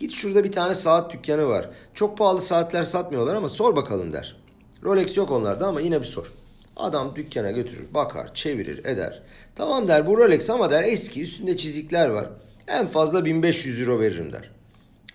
Git 0.00 0.12
şurada 0.12 0.44
bir 0.44 0.52
tane 0.52 0.74
saat 0.74 1.12
dükkanı 1.12 1.48
var. 1.48 1.70
Çok 1.94 2.18
pahalı 2.18 2.40
saatler 2.40 2.84
satmıyorlar 2.84 3.34
ama 3.34 3.48
sor 3.48 3.76
bakalım 3.76 4.12
der. 4.12 4.36
Rolex 4.82 5.16
yok 5.16 5.30
onlarda 5.30 5.66
ama 5.66 5.80
yine 5.80 6.00
bir 6.00 6.06
sor. 6.06 6.32
Adam 6.76 7.16
dükkana 7.16 7.50
götürür, 7.50 7.94
bakar, 7.94 8.34
çevirir, 8.34 8.84
eder. 8.84 9.22
Tamam 9.56 9.88
der 9.88 10.06
bu 10.06 10.18
Rolex 10.18 10.50
ama 10.50 10.70
der 10.70 10.84
eski 10.84 11.22
üstünde 11.22 11.56
çizikler 11.56 12.08
var. 12.08 12.28
En 12.68 12.86
fazla 12.86 13.24
1500 13.24 13.80
euro 13.80 14.00
veririm 14.00 14.32
der. 14.32 14.50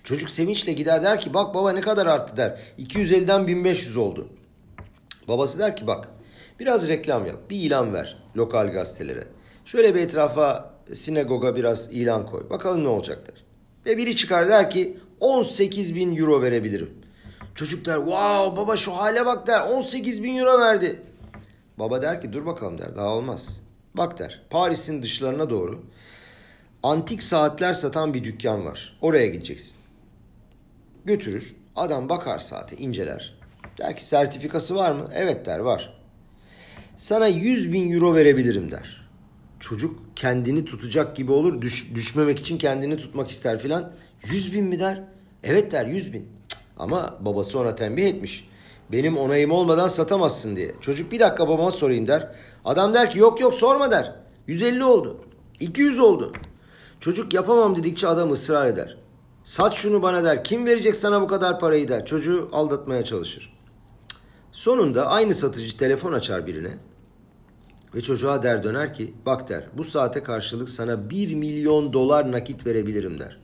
Çocuk 0.03 0.29
sevinçle 0.29 0.73
gider 0.73 1.03
der 1.03 1.19
ki 1.19 1.33
bak 1.33 1.55
baba 1.55 1.71
ne 1.71 1.81
kadar 1.81 2.05
arttı 2.05 2.37
der. 2.37 2.59
250'den 2.79 3.47
1500 3.47 3.97
oldu. 3.97 4.29
Babası 5.27 5.59
der 5.59 5.75
ki 5.75 5.87
bak 5.87 6.09
biraz 6.59 6.89
reklam 6.89 7.25
yap. 7.25 7.49
Bir 7.49 7.61
ilan 7.61 7.93
ver 7.93 8.17
lokal 8.37 8.71
gazetelere. 8.71 9.23
Şöyle 9.65 9.95
bir 9.95 9.99
etrafa 9.99 10.73
sinagoga 10.93 11.55
biraz 11.55 11.91
ilan 11.91 12.25
koy. 12.25 12.49
Bakalım 12.49 12.83
ne 12.83 12.87
olacak 12.87 13.27
der. 13.27 13.44
Ve 13.85 13.97
biri 13.97 14.15
çıkar 14.15 14.47
der 14.47 14.69
ki 14.69 14.99
18 15.19 15.95
bin 15.95 16.15
euro 16.15 16.41
verebilirim. 16.41 16.93
Çocuk 17.55 17.85
der 17.85 17.95
wow 17.95 18.61
baba 18.61 18.77
şu 18.77 18.91
hale 18.91 19.25
bak 19.25 19.47
der 19.47 19.61
18 19.61 20.23
bin 20.23 20.37
euro 20.37 20.59
verdi. 20.59 21.01
Baba 21.79 22.01
der 22.01 22.21
ki 22.21 22.33
dur 22.33 22.45
bakalım 22.45 22.77
der 22.79 22.95
daha 22.95 23.07
olmaz. 23.07 23.61
Bak 23.93 24.19
der 24.19 24.41
Paris'in 24.49 25.01
dışlarına 25.01 25.49
doğru 25.49 25.79
antik 26.83 27.23
saatler 27.23 27.73
satan 27.73 28.13
bir 28.13 28.23
dükkan 28.23 28.65
var. 28.65 28.97
Oraya 29.01 29.27
gideceksin. 29.27 29.75
Götürür. 31.05 31.55
Adam 31.75 32.09
bakar 32.09 32.39
saate 32.39 32.77
inceler. 32.77 33.33
Der 33.77 33.95
ki 33.95 34.05
sertifikası 34.05 34.75
var 34.75 34.91
mı? 34.91 35.09
Evet 35.13 35.45
der 35.45 35.59
var. 35.59 35.93
Sana 36.95 37.27
100 37.27 37.73
bin 37.73 37.91
euro 37.91 38.15
verebilirim 38.15 38.71
der. 38.71 39.04
Çocuk 39.69 39.99
kendini 40.15 40.65
tutacak 40.65 41.15
gibi 41.15 41.32
olur. 41.32 41.62
Düş, 41.62 41.91
düşmemek 41.95 42.39
için 42.39 42.58
kendini 42.58 42.97
tutmak 42.97 43.32
ister 43.32 43.60
filan. 43.60 43.91
100 44.25 44.54
bin 44.54 44.63
mi 44.65 44.80
der? 44.80 45.04
Evet 45.43 45.71
der 45.71 45.86
100 45.86 46.13
bin. 46.13 46.30
Ama 46.78 47.17
babası 47.19 47.60
ona 47.60 47.75
tembih 47.75 48.06
etmiş. 48.06 48.49
Benim 48.91 49.17
onayım 49.17 49.51
olmadan 49.51 49.88
satamazsın 49.88 50.56
diye. 50.56 50.75
Çocuk 50.82 51.12
bir 51.12 51.19
dakika 51.19 51.47
babama 51.47 51.71
sorayım 51.71 52.08
der. 52.08 52.36
Adam 52.65 52.93
der 52.93 53.10
ki 53.10 53.19
yok 53.19 53.41
yok 53.41 53.56
sorma 53.56 53.91
der. 53.91 54.15
150 54.47 54.84
oldu. 54.84 55.21
200 55.60 55.99
oldu. 55.99 56.34
Çocuk 56.99 57.34
yapamam 57.34 57.75
dedikçe 57.75 58.08
adam 58.08 58.32
ısrar 58.32 58.65
eder. 58.65 58.97
Sat 59.43 59.73
şunu 59.73 60.01
bana 60.01 60.23
der. 60.23 60.43
Kim 60.43 60.65
verecek 60.65 60.95
sana 60.95 61.21
bu 61.21 61.28
kadar 61.28 61.60
parayı 61.60 61.89
der. 61.89 62.06
Çocuğu 62.06 62.49
aldatmaya 62.51 63.04
çalışır. 63.04 63.54
Sonunda 64.51 65.08
aynı 65.08 65.34
satıcı 65.34 65.78
telefon 65.78 66.13
açar 66.13 66.47
birine. 66.47 66.78
Ve 67.95 68.01
çocuğa 68.01 68.43
der 68.43 68.63
döner 68.63 68.93
ki 68.93 69.13
bak 69.25 69.49
der 69.49 69.63
bu 69.77 69.84
saate 69.84 70.23
karşılık 70.23 70.69
sana 70.69 71.10
1 71.10 71.36
milyon 71.36 71.93
dolar 71.93 72.31
nakit 72.31 72.65
verebilirim 72.65 73.19
der. 73.19 73.38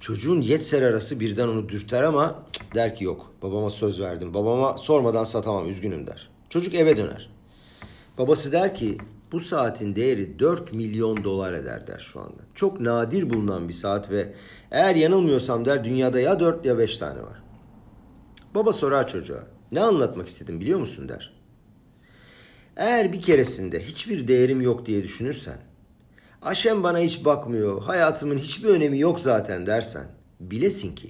Çocuğun 0.00 0.40
yetser 0.40 0.82
arası 0.82 1.20
birden 1.20 1.48
onu 1.48 1.68
dürter 1.68 2.02
ama 2.02 2.42
der 2.74 2.94
ki 2.94 3.04
yok 3.04 3.32
babama 3.42 3.70
söz 3.70 4.00
verdim 4.00 4.34
babama 4.34 4.76
sormadan 4.78 5.24
satamam 5.24 5.70
üzgünüm 5.70 6.06
der. 6.06 6.28
Çocuk 6.48 6.74
eve 6.74 6.96
döner. 6.96 7.30
Babası 8.18 8.52
der 8.52 8.74
ki 8.74 8.98
bu 9.32 9.40
saatin 9.40 9.96
değeri 9.96 10.38
4 10.38 10.72
milyon 10.72 11.24
dolar 11.24 11.52
eder 11.52 11.86
der 11.86 11.98
şu 11.98 12.20
anda. 12.20 12.42
Çok 12.54 12.80
nadir 12.80 13.30
bulunan 13.30 13.68
bir 13.68 13.74
saat 13.74 14.10
ve 14.10 14.34
eğer 14.70 14.94
yanılmıyorsam 14.94 15.64
der 15.64 15.84
dünyada 15.84 16.20
ya 16.20 16.40
4 16.40 16.66
ya 16.66 16.78
5 16.78 16.96
tane 16.96 17.22
var. 17.22 17.42
Baba 18.54 18.72
sorar 18.72 19.08
çocuğa 19.08 19.44
ne 19.72 19.80
anlatmak 19.80 20.28
istedim 20.28 20.60
biliyor 20.60 20.80
musun 20.80 21.08
der. 21.08 21.37
Eğer 22.78 23.12
bir 23.12 23.22
keresinde 23.22 23.84
hiçbir 23.84 24.28
değerim 24.28 24.60
yok 24.60 24.86
diye 24.86 25.02
düşünürsen, 25.02 25.58
Aşem 26.42 26.82
bana 26.82 26.98
hiç 26.98 27.24
bakmıyor, 27.24 27.82
hayatımın 27.82 28.38
hiçbir 28.38 28.68
önemi 28.68 28.98
yok 28.98 29.20
zaten 29.20 29.66
dersen, 29.66 30.06
bilesin 30.40 30.94
ki 30.94 31.08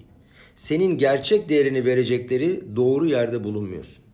senin 0.56 0.98
gerçek 0.98 1.48
değerini 1.48 1.84
verecekleri 1.84 2.76
doğru 2.76 3.06
yerde 3.06 3.44
bulunmuyorsun. 3.44 4.04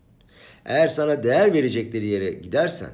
Eğer 0.64 0.88
sana 0.88 1.22
değer 1.22 1.52
verecekleri 1.52 2.06
yere 2.06 2.32
gidersen, 2.32 2.90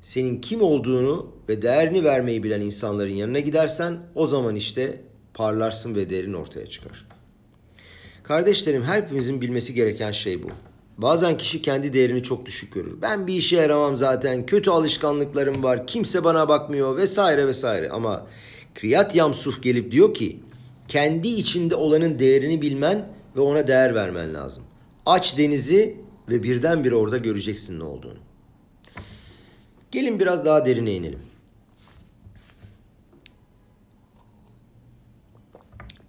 senin 0.00 0.40
kim 0.40 0.62
olduğunu 0.62 1.32
ve 1.48 1.62
değerini 1.62 2.04
vermeyi 2.04 2.42
bilen 2.42 2.60
insanların 2.60 3.12
yanına 3.12 3.40
gidersen 3.40 3.98
o 4.14 4.26
zaman 4.26 4.56
işte 4.56 5.00
parlarsın 5.34 5.94
ve 5.94 6.10
değerin 6.10 6.34
ortaya 6.34 6.66
çıkar. 6.66 7.06
Kardeşlerim 8.22 8.82
hepimizin 8.82 9.40
bilmesi 9.40 9.74
gereken 9.74 10.12
şey 10.12 10.42
bu. 10.42 10.50
Bazen 10.98 11.36
kişi 11.36 11.62
kendi 11.62 11.92
değerini 11.92 12.22
çok 12.22 12.46
düşük 12.46 12.74
görür. 12.74 13.02
Ben 13.02 13.26
bir 13.26 13.34
işe 13.34 13.56
yaramam 13.56 13.96
zaten, 13.96 14.46
kötü 14.46 14.70
alışkanlıklarım 14.70 15.62
var, 15.62 15.86
kimse 15.86 16.24
bana 16.24 16.48
bakmıyor 16.48 16.96
vesaire 16.96 17.46
vesaire. 17.46 17.90
Ama 17.90 18.26
Kriyat 18.74 19.14
Yamsuf 19.14 19.62
gelip 19.62 19.92
diyor 19.92 20.14
ki 20.14 20.40
kendi 20.88 21.28
içinde 21.28 21.74
olanın 21.74 22.18
değerini 22.18 22.62
bilmen 22.62 23.08
ve 23.36 23.40
ona 23.40 23.68
değer 23.68 23.94
vermen 23.94 24.34
lazım. 24.34 24.64
Aç 25.06 25.38
denizi 25.38 25.96
ve 26.28 26.42
birdenbire 26.42 26.94
orada 26.94 27.18
göreceksin 27.18 27.78
ne 27.78 27.84
olduğunu. 27.84 28.18
Gelin 29.90 30.20
biraz 30.20 30.44
daha 30.44 30.66
derine 30.66 30.92
inelim. 30.92 31.20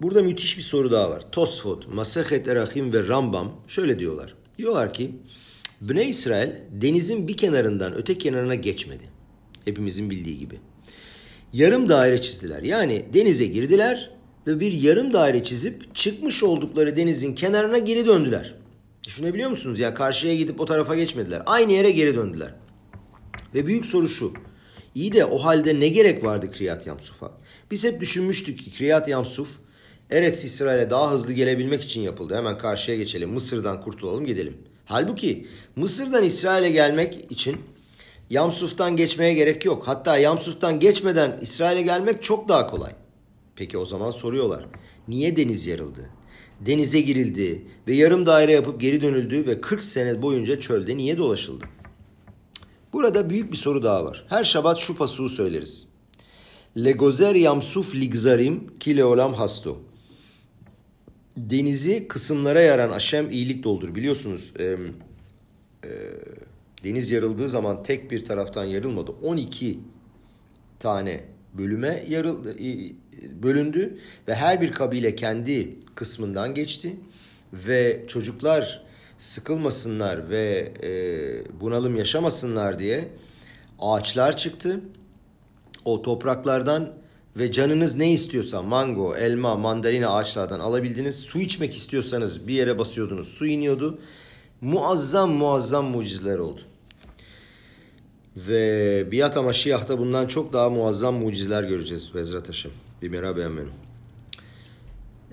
Burada 0.02 0.22
müthiş 0.22 0.58
bir 0.58 0.62
soru 0.62 0.92
daha 0.92 1.10
var. 1.10 1.22
Tosfot, 1.32 1.88
Masehet 1.94 2.48
Erahim 2.48 2.92
ve 2.92 3.08
Rambam 3.08 3.52
şöyle 3.68 3.98
diyorlar. 3.98 4.35
Diyorlar 4.58 4.92
ki 4.92 5.10
Bne 5.80 6.04
İsrail 6.04 6.50
denizin 6.70 7.28
bir 7.28 7.36
kenarından 7.36 7.94
öte 7.94 8.18
kenarına 8.18 8.54
geçmedi. 8.54 9.04
Hepimizin 9.64 10.10
bildiği 10.10 10.38
gibi. 10.38 10.54
Yarım 11.52 11.88
daire 11.88 12.20
çizdiler. 12.20 12.62
Yani 12.62 13.04
denize 13.14 13.46
girdiler 13.46 14.10
ve 14.46 14.60
bir 14.60 14.72
yarım 14.72 15.12
daire 15.12 15.42
çizip 15.42 15.94
çıkmış 15.94 16.42
oldukları 16.42 16.96
denizin 16.96 17.34
kenarına 17.34 17.78
geri 17.78 18.06
döndüler. 18.06 18.54
Düşünebiliyor 19.06 19.50
musunuz? 19.50 19.78
Yani 19.78 19.94
karşıya 19.94 20.36
gidip 20.36 20.60
o 20.60 20.64
tarafa 20.64 20.96
geçmediler. 20.96 21.42
Aynı 21.46 21.72
yere 21.72 21.90
geri 21.90 22.14
döndüler. 22.14 22.54
Ve 23.54 23.66
büyük 23.66 23.86
soru 23.86 24.08
şu. 24.08 24.32
İyi 24.94 25.12
de 25.12 25.24
o 25.24 25.38
halde 25.38 25.80
ne 25.80 25.88
gerek 25.88 26.24
vardı 26.24 26.52
Kriyat 26.52 26.86
Yamsuf'a? 26.86 27.30
Biz 27.70 27.84
hep 27.84 28.00
düşünmüştük 28.00 28.58
ki 28.58 28.78
Kriyat 28.78 29.08
Yamsuf 29.08 29.58
Eretz 30.10 30.44
İsrail'e 30.44 30.90
daha 30.90 31.10
hızlı 31.10 31.32
gelebilmek 31.32 31.82
için 31.82 32.00
yapıldı. 32.00 32.36
Hemen 32.36 32.58
karşıya 32.58 32.96
geçelim. 32.96 33.30
Mısır'dan 33.30 33.82
kurtulalım 33.82 34.26
gidelim. 34.26 34.56
Halbuki 34.84 35.46
Mısır'dan 35.76 36.24
İsrail'e 36.24 36.70
gelmek 36.70 37.32
için 37.32 37.56
Yamsuf'tan 38.30 38.96
geçmeye 38.96 39.34
gerek 39.34 39.64
yok. 39.64 39.82
Hatta 39.88 40.18
Yamsuf'tan 40.18 40.80
geçmeden 40.80 41.38
İsrail'e 41.42 41.82
gelmek 41.82 42.22
çok 42.22 42.48
daha 42.48 42.66
kolay. 42.66 42.92
Peki 43.56 43.78
o 43.78 43.84
zaman 43.84 44.10
soruyorlar. 44.10 44.66
Niye 45.08 45.36
deniz 45.36 45.66
yarıldı? 45.66 46.10
Denize 46.60 47.00
girildi 47.00 47.66
ve 47.88 47.94
yarım 47.94 48.26
daire 48.26 48.52
yapıp 48.52 48.80
geri 48.80 49.02
dönüldü 49.02 49.46
ve 49.46 49.60
40 49.60 49.82
sene 49.82 50.22
boyunca 50.22 50.60
çölde 50.60 50.96
niye 50.96 51.18
dolaşıldı? 51.18 51.64
Burada 52.92 53.30
büyük 53.30 53.52
bir 53.52 53.56
soru 53.56 53.82
daha 53.82 54.04
var. 54.04 54.24
Her 54.28 54.44
şabat 54.44 54.78
şu 54.78 54.96
pasuğu 54.96 55.28
söyleriz. 55.28 55.86
Legozer 56.76 57.34
yamsuf 57.34 57.94
ligzarim 57.94 58.78
ki 58.78 58.96
leolam 58.96 59.34
hasto. 59.34 59.85
Denizi 61.36 62.08
kısımlara 62.08 62.60
yaran 62.60 62.90
Aşem 62.90 63.30
iyilik 63.30 63.64
doldur. 63.64 63.94
Biliyorsunuz 63.94 64.52
e, 64.58 64.64
e, 65.84 65.90
deniz 66.84 67.10
yarıldığı 67.10 67.48
zaman 67.48 67.82
tek 67.82 68.10
bir 68.10 68.24
taraftan 68.24 68.64
yarılmadı. 68.64 69.10
12 69.22 69.80
tane 70.78 71.24
bölüme 71.54 72.04
yarıldı, 72.08 72.56
bölündü 73.42 73.98
ve 74.28 74.34
her 74.34 74.60
bir 74.60 74.72
kabile 74.72 75.14
kendi 75.16 75.76
kısmından 75.94 76.54
geçti 76.54 76.96
ve 77.52 78.04
çocuklar 78.08 78.86
sıkılmasınlar 79.18 80.30
ve 80.30 80.72
e, 80.82 81.60
bunalım 81.60 81.96
yaşamasınlar 81.96 82.78
diye 82.78 83.08
ağaçlar 83.78 84.36
çıktı. 84.36 84.80
O 85.84 86.02
topraklardan 86.02 86.92
ve 87.36 87.52
canınız 87.52 87.94
ne 87.94 88.12
istiyorsa 88.12 88.62
mango, 88.62 89.16
elma, 89.16 89.56
mandalina 89.56 90.08
ağaçlardan 90.08 90.60
alabildiniz. 90.60 91.16
Su 91.16 91.40
içmek 91.40 91.76
istiyorsanız 91.76 92.48
bir 92.48 92.54
yere 92.54 92.78
basıyordunuz 92.78 93.28
su 93.28 93.46
iniyordu. 93.46 93.98
Muazzam 94.60 95.30
muazzam 95.30 95.84
mucizeler 95.84 96.38
oldu. 96.38 96.60
Ve 98.36 99.06
Biat 99.12 99.36
Maşiyah'ta 99.36 99.98
bundan 99.98 100.26
çok 100.26 100.52
daha 100.52 100.70
muazzam 100.70 101.14
mucizeler 101.14 101.64
göreceğiz 101.64 102.10
Bezrat 102.14 102.48
Haşem. 102.48 102.72
Bir 103.02 103.08
merhaba 103.08 103.38
benim. 103.38 103.70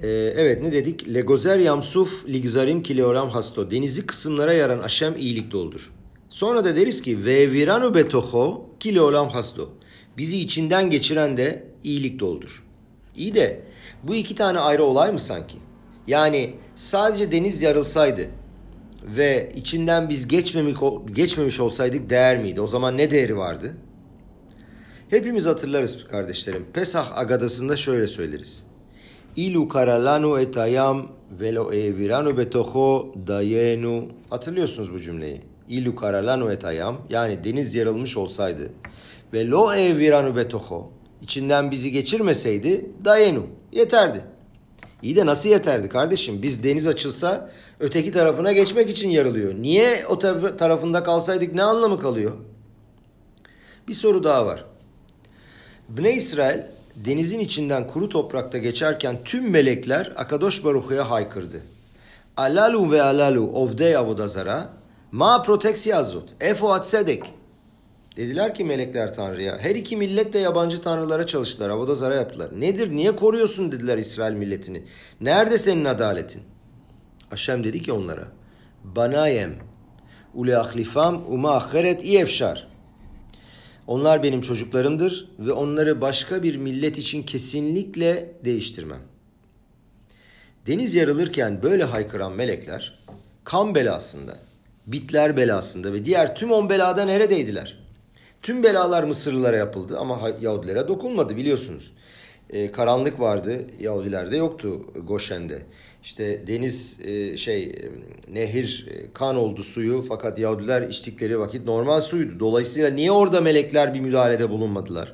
Ee, 0.01 0.33
evet 0.37 0.63
ne 0.63 0.71
dedik? 0.71 1.13
Legozer 1.13 1.59
yamsuf 1.59 2.27
ligzarim 2.27 2.83
kileoram 2.83 3.29
hasto. 3.29 3.71
Denizi 3.71 4.05
kısımlara 4.05 4.53
yaran 4.53 4.79
aşem 4.79 5.15
iyilik 5.17 5.51
doldur. 5.51 5.91
Sonra 6.29 6.65
da 6.65 6.75
deriz 6.75 7.01
ki 7.01 7.25
ve 7.25 7.51
viranu 7.51 7.95
betoho 7.95 8.69
kileoram 8.79 9.29
hasto. 9.29 9.69
Bizi 10.17 10.39
içinden 10.39 10.89
geçiren 10.89 11.37
de 11.37 11.63
iyilik 11.83 12.19
doldur. 12.19 12.63
İyi 13.15 13.35
de 13.35 13.61
bu 14.03 14.15
iki 14.15 14.35
tane 14.35 14.59
ayrı 14.59 14.83
olay 14.83 15.11
mı 15.11 15.19
sanki? 15.19 15.57
Yani 16.07 16.55
sadece 16.75 17.31
deniz 17.31 17.61
yarılsaydı 17.61 18.27
ve 19.03 19.49
içinden 19.55 20.09
biz 20.09 20.27
geçmemiş, 20.27 20.77
geçmemiş 21.15 21.59
olsaydık 21.59 22.09
değer 22.09 22.37
miydi? 22.37 22.61
O 22.61 22.67
zaman 22.67 22.97
ne 22.97 23.11
değeri 23.11 23.37
vardı? 23.37 23.77
Hepimiz 25.09 25.45
hatırlarız 25.45 26.07
kardeşlerim. 26.07 26.65
Pesah 26.73 27.17
Agadası'nda 27.17 27.77
şöyle 27.77 28.07
söyleriz. 28.07 28.63
İlu 29.35 29.67
karalanu 29.69 30.39
etayam 30.39 31.11
velo 31.39 31.73
eviranu 31.73 32.37
betoho 32.37 33.13
dayenu. 33.27 34.07
Hatırlıyorsunuz 34.29 34.93
bu 34.93 34.99
cümleyi. 34.99 35.41
İlu 35.69 35.95
karalanu 35.95 36.51
etayam 36.51 36.97
yani 37.09 37.43
deniz 37.43 37.75
yarılmış 37.75 38.17
olsaydı 38.17 38.71
ve 39.33 39.47
lo 39.47 39.73
eviranu 39.73 40.35
betoho 40.35 40.91
içinden 41.21 41.71
bizi 41.71 41.91
geçirmeseydi 41.91 42.85
dayenu 43.05 43.45
yeterdi. 43.71 44.21
İyi 45.01 45.15
de 45.15 45.25
nasıl 45.25 45.49
yeterdi 45.49 45.89
kardeşim? 45.89 46.41
Biz 46.41 46.63
deniz 46.63 46.87
açılsa 46.87 47.49
öteki 47.79 48.11
tarafına 48.11 48.51
geçmek 48.51 48.89
için 48.89 49.09
yarılıyor. 49.09 49.53
Niye 49.55 50.05
o 50.07 50.19
tarafında 50.57 51.03
kalsaydık 51.03 51.55
ne 51.55 51.63
anlamı 51.63 51.99
kalıyor? 51.99 52.31
Bir 53.87 53.93
soru 53.93 54.23
daha 54.23 54.45
var. 54.45 54.63
Bne 55.89 56.13
İsrail 56.13 56.59
denizin 56.95 57.39
içinden 57.39 57.87
kuru 57.87 58.09
toprakta 58.09 58.57
geçerken 58.57 59.17
tüm 59.25 59.49
melekler 59.49 60.13
Akadosh 60.15 60.65
Baruch'ya 60.65 61.09
haykırdı. 61.09 61.61
Alalu 62.37 62.91
ve 62.91 63.01
alalu 63.01 63.51
ovdey 63.51 63.95
avodazara 63.95 64.69
ma 65.11 65.41
proteksiyazot 65.41 66.29
efo 66.39 66.73
atsedek 66.73 67.23
Dediler 68.17 68.55
ki 68.55 68.65
melekler 68.65 69.13
Tanrı'ya. 69.13 69.57
Her 69.57 69.75
iki 69.75 69.97
millet 69.97 70.33
de 70.33 70.39
yabancı 70.39 70.81
tanrılara 70.81 71.27
çalıştılar. 71.27 71.71
Havada 71.71 71.95
zara 71.95 72.15
yaptılar. 72.15 72.59
Nedir? 72.59 72.91
Niye 72.91 73.15
koruyorsun 73.15 73.71
dediler 73.71 73.97
İsrail 73.97 74.33
milletini. 74.33 74.83
Nerede 75.21 75.57
senin 75.57 75.85
adaletin? 75.85 76.41
Aşem 77.31 77.63
dedi 77.63 77.81
ki 77.81 77.91
onlara. 77.93 78.27
Banayem. 78.83 79.53
Ule 80.33 80.57
ahlifam 80.57 81.23
uma 81.33 81.55
aheret 81.55 82.03
iyefşar. 82.03 82.67
Onlar 83.87 84.23
benim 84.23 84.41
çocuklarımdır 84.41 85.29
ve 85.39 85.51
onları 85.51 86.01
başka 86.01 86.43
bir 86.43 86.55
millet 86.55 86.97
için 86.97 87.23
kesinlikle 87.23 88.33
değiştirmem. 88.45 89.01
Deniz 90.67 90.95
yarılırken 90.95 91.63
böyle 91.63 91.83
haykıran 91.83 92.33
melekler 92.33 92.99
kan 93.43 93.75
belasında, 93.75 94.37
bitler 94.87 95.37
belasında 95.37 95.93
ve 95.93 96.05
diğer 96.05 96.35
tüm 96.35 96.51
on 96.51 96.69
belada 96.69 97.05
neredeydiler? 97.05 97.82
Tüm 98.43 98.63
belalar 98.63 99.03
Mısırlılara 99.03 99.57
yapıldı 99.57 99.99
ama 99.99 100.19
Yahudilere 100.41 100.87
dokunmadı 100.87 101.37
biliyorsunuz. 101.37 101.91
Ee, 102.49 102.71
karanlık 102.71 103.19
vardı 103.19 103.65
Yahudilerde 103.79 104.37
yoktu 104.37 104.81
Goşen'de. 105.07 105.61
İşte 106.03 106.47
deniz 106.47 106.99
e, 107.03 107.37
şey 107.37 107.63
e, 107.63 107.91
nehir 108.33 108.87
e, 108.89 109.13
kan 109.13 109.35
oldu 109.35 109.63
suyu 109.63 110.05
fakat 110.07 110.39
Yahudiler 110.39 110.81
içtikleri 110.81 111.39
vakit 111.39 111.65
normal 111.65 112.01
suydu. 112.01 112.39
Dolayısıyla 112.39 112.89
niye 112.89 113.11
orada 113.11 113.41
melekler 113.41 113.93
bir 113.93 113.99
müdahalede 113.99 114.49
bulunmadılar? 114.49 115.13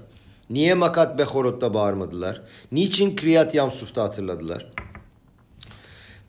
Niye 0.50 0.74
Makat 0.74 1.20
Behorot'ta 1.20 1.74
bağırmadılar? 1.74 2.42
Niçin 2.72 3.16
Kriyat 3.16 3.56
Yamsuf'ta 3.56 4.04
hatırladılar? 4.04 4.72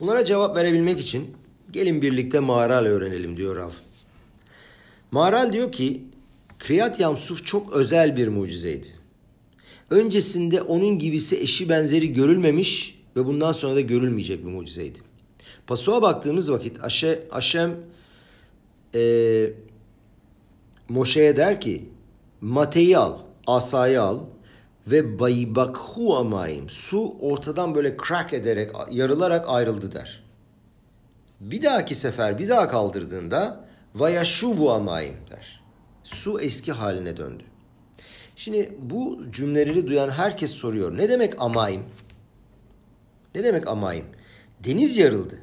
Bunlara 0.00 0.24
cevap 0.24 0.56
verebilmek 0.56 1.00
için 1.00 1.36
gelin 1.72 2.02
birlikte 2.02 2.40
Maral 2.40 2.84
öğrenelim 2.84 3.36
diyor 3.36 3.56
Rav. 3.56 3.70
Maral 5.10 5.52
diyor 5.52 5.72
ki 5.72 6.02
Kriyat 6.60 7.00
Yamsuf 7.00 7.46
çok 7.46 7.72
özel 7.72 8.16
bir 8.16 8.28
mucizeydi. 8.28 8.86
Öncesinde 9.90 10.62
onun 10.62 10.98
gibisi 10.98 11.40
eşi 11.40 11.68
benzeri 11.68 12.12
görülmemiş 12.12 13.00
ve 13.16 13.26
bundan 13.26 13.52
sonra 13.52 13.74
da 13.74 13.80
görülmeyecek 13.80 14.44
bir 14.44 14.50
mucizeydi. 14.50 14.98
Pasuğa 15.66 16.02
baktığımız 16.02 16.52
vakit 16.52 16.84
Aşe, 16.84 17.22
Aşem 17.30 17.76
e, 18.94 19.52
Moşe'ye 20.88 21.36
der 21.36 21.60
ki 21.60 21.88
Mate'yi 22.40 22.98
al, 22.98 23.18
asayı 23.46 24.02
al 24.02 24.20
ve 24.86 25.18
baybakhu 25.18 26.16
amayim 26.16 26.70
su 26.70 27.16
ortadan 27.20 27.74
böyle 27.74 27.96
crack 28.08 28.32
ederek 28.32 28.70
yarılarak 28.90 29.44
ayrıldı 29.48 29.92
der. 29.92 30.24
Bir 31.40 31.62
dahaki 31.62 31.94
sefer 31.94 32.38
bir 32.38 32.48
daha 32.48 32.70
kaldırdığında 32.70 33.64
vayashuvu 33.94 34.70
amayim 34.70 35.16
der 35.30 35.59
su 36.14 36.40
eski 36.40 36.72
haline 36.72 37.16
döndü. 37.16 37.42
Şimdi 38.36 38.72
bu 38.82 39.20
cümleleri 39.32 39.86
duyan 39.86 40.10
herkes 40.10 40.50
soruyor. 40.50 40.96
Ne 40.96 41.08
demek 41.08 41.34
amayim? 41.38 41.82
Ne 43.34 43.44
demek 43.44 43.68
amayim? 43.68 44.04
Deniz 44.64 44.96
yarıldı. 44.96 45.38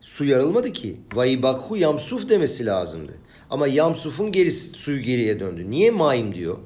Su 0.00 0.24
yarılmadı 0.24 0.72
ki. 0.72 0.96
Vayibakhu 1.14 1.76
yamsuf 1.76 2.28
demesi 2.28 2.66
lazımdı. 2.66 3.12
Ama 3.50 3.66
yamsufun 3.66 4.32
gerisi, 4.32 4.72
suyu 4.72 5.02
geriye 5.02 5.40
döndü. 5.40 5.70
Niye 5.70 5.90
mayim 5.90 6.34
diyor? 6.34 6.58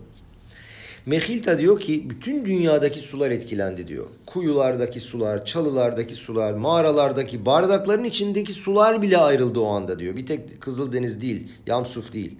Mehilta 1.07 1.59
diyor 1.59 1.81
ki 1.81 2.11
bütün 2.11 2.47
dünyadaki 2.47 3.01
sular 3.01 3.31
etkilendi 3.31 3.89
diyor. 3.89 4.07
Kuyulardaki 4.27 5.01
sular, 5.01 5.45
çalılardaki 5.45 6.15
sular, 6.15 6.53
mağaralardaki, 6.53 7.47
bardakların 7.47 8.05
içindeki 8.05 8.53
sular 8.53 9.03
bile 9.03 9.19
ayrıldı 9.19 9.61
o 9.61 9.67
anda 9.67 9.99
diyor. 9.99 10.17
Bir 10.17 10.27
tek 10.27 10.61
Kızıldeniz 10.61 11.23
değil, 11.23 11.49
Yamsuf 11.67 12.13
değil 12.13 12.39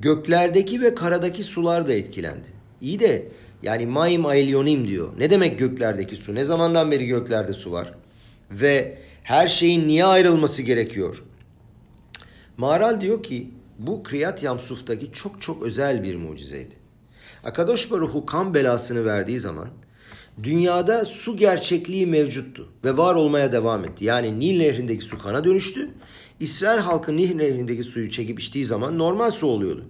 göklerdeki 0.00 0.80
ve 0.80 0.94
karadaki 0.94 1.42
sular 1.42 1.88
da 1.88 1.92
etkilendi. 1.92 2.48
İyi 2.80 3.00
de 3.00 3.28
yani 3.62 3.86
maim 3.86 4.26
aelyonim 4.26 4.88
diyor. 4.88 5.12
Ne 5.18 5.30
demek 5.30 5.58
göklerdeki 5.58 6.16
su? 6.16 6.34
Ne 6.34 6.44
zamandan 6.44 6.90
beri 6.90 7.06
göklerde 7.06 7.52
su 7.52 7.72
var? 7.72 7.94
Ve 8.50 8.98
her 9.22 9.48
şeyin 9.48 9.88
niye 9.88 10.04
ayrılması 10.04 10.62
gerekiyor? 10.62 11.22
Maral 12.56 13.00
diyor 13.00 13.22
ki 13.22 13.50
bu 13.78 14.02
Kriyat 14.02 14.42
Yamsuf'taki 14.42 15.12
çok 15.12 15.42
çok 15.42 15.62
özel 15.62 16.02
bir 16.02 16.16
mucizeydi. 16.16 16.74
Akadosh 17.44 17.90
Baruhu 17.90 18.26
kan 18.26 18.54
belasını 18.54 19.04
verdiği 19.04 19.38
zaman 19.38 19.68
dünyada 20.42 21.04
su 21.04 21.36
gerçekliği 21.36 22.06
mevcuttu 22.06 22.68
ve 22.84 22.96
var 22.96 23.14
olmaya 23.14 23.52
devam 23.52 23.84
etti. 23.84 24.04
Yani 24.04 24.40
Nil 24.40 24.58
nehrindeki 24.58 25.04
su 25.04 25.18
kana 25.18 25.44
dönüştü 25.44 25.90
İsrail 26.40 26.78
halkı 26.80 27.16
Nil 27.16 27.34
nehrindeki 27.34 27.84
suyu 27.84 28.10
çekip 28.10 28.40
içtiği 28.40 28.64
zaman 28.64 28.98
normal 28.98 29.30
su 29.30 29.46
oluyordu. 29.46 29.84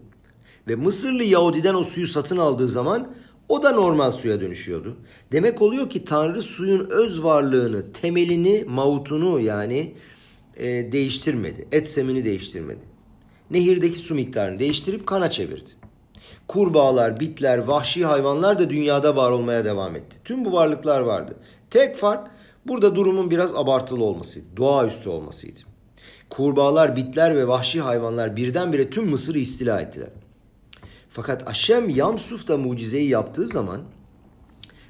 Ve 0.68 0.74
Mısırlı 0.74 1.24
Yahudi'den 1.24 1.74
o 1.74 1.82
suyu 1.82 2.06
satın 2.06 2.38
aldığı 2.38 2.68
zaman 2.68 3.08
o 3.48 3.62
da 3.62 3.70
normal 3.70 4.12
suya 4.12 4.40
dönüşüyordu. 4.40 4.96
Demek 5.32 5.62
oluyor 5.62 5.90
ki 5.90 6.04
Tanrı 6.04 6.42
suyun 6.42 6.90
öz 6.90 7.22
varlığını, 7.22 7.92
temelini, 7.92 8.64
mavutunu 8.68 9.40
yani 9.40 9.94
e, 10.56 10.92
değiştirmedi. 10.92 11.68
Et 11.72 11.88
semini 11.88 12.24
değiştirmedi. 12.24 12.80
Nehirdeki 13.50 13.98
su 13.98 14.14
miktarını 14.14 14.58
değiştirip 14.58 15.06
kana 15.06 15.30
çevirdi. 15.30 15.70
Kurbağalar, 16.48 17.20
bitler, 17.20 17.58
vahşi 17.58 18.04
hayvanlar 18.04 18.58
da 18.58 18.70
dünyada 18.70 19.16
var 19.16 19.30
olmaya 19.30 19.64
devam 19.64 19.96
etti. 19.96 20.16
Tüm 20.24 20.44
bu 20.44 20.52
varlıklar 20.52 21.00
vardı. 21.00 21.36
Tek 21.70 21.96
fark 21.96 22.30
burada 22.66 22.96
durumun 22.96 23.30
biraz 23.30 23.54
abartılı 23.54 24.04
olmasıydı. 24.04 24.46
Doğaüstü 24.56 25.08
olmasıydı. 25.08 25.67
Kurbağalar, 26.30 26.96
bitler 26.96 27.36
ve 27.36 27.48
vahşi 27.48 27.80
hayvanlar 27.80 28.36
birdenbire 28.36 28.90
tüm 28.90 29.08
Mısır'ı 29.10 29.38
istila 29.38 29.80
ettiler. 29.80 30.08
Fakat 31.10 31.48
Aşem 31.48 31.88
Yamsuf 31.88 32.48
da 32.48 32.56
mucizeyi 32.56 33.08
yaptığı 33.08 33.48
zaman 33.48 33.80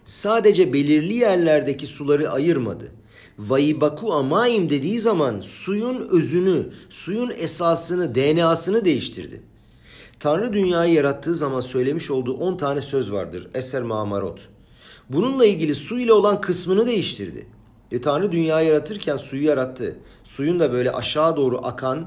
sadece 0.05 0.73
belirli 0.73 1.15
yerlerdeki 1.15 1.87
suları 1.87 2.31
ayırmadı. 2.31 2.93
vayibaku 3.39 4.13
amayim 4.13 4.71
dediği 4.71 4.99
zaman 4.99 5.41
suyun 5.41 6.09
özünü, 6.11 6.67
suyun 6.91 7.31
esasını, 7.39 8.15
DNA'sını 8.15 8.85
değiştirdi. 8.85 9.43
Tanrı 10.21 10.53
dünyayı 10.53 10.95
yarattığı 10.95 11.35
zaman 11.35 11.61
söylemiş 11.61 12.11
olduğu 12.11 12.35
10 12.35 12.57
tane 12.57 12.83
söz 12.83 13.13
vardır. 13.13 13.49
Eser 13.55 13.83
Mamarot. 13.83 14.41
Bununla 15.11 15.47
ilgili 15.47 15.75
su 15.75 15.99
ile 15.99 16.13
olan 16.13 16.41
kısmını 16.41 16.87
değiştirdi. 16.87 17.47
E, 17.93 18.01
Tanrı 18.01 18.33
dünyayı 18.33 18.69
yaratırken 18.69 19.17
suyu 19.17 19.45
yarattı. 19.45 19.99
Suyun 20.25 20.61
da 20.61 20.73
böyle 20.73 20.93
aşağı 20.93 21.37
doğru 21.37 21.59
akan 21.63 22.07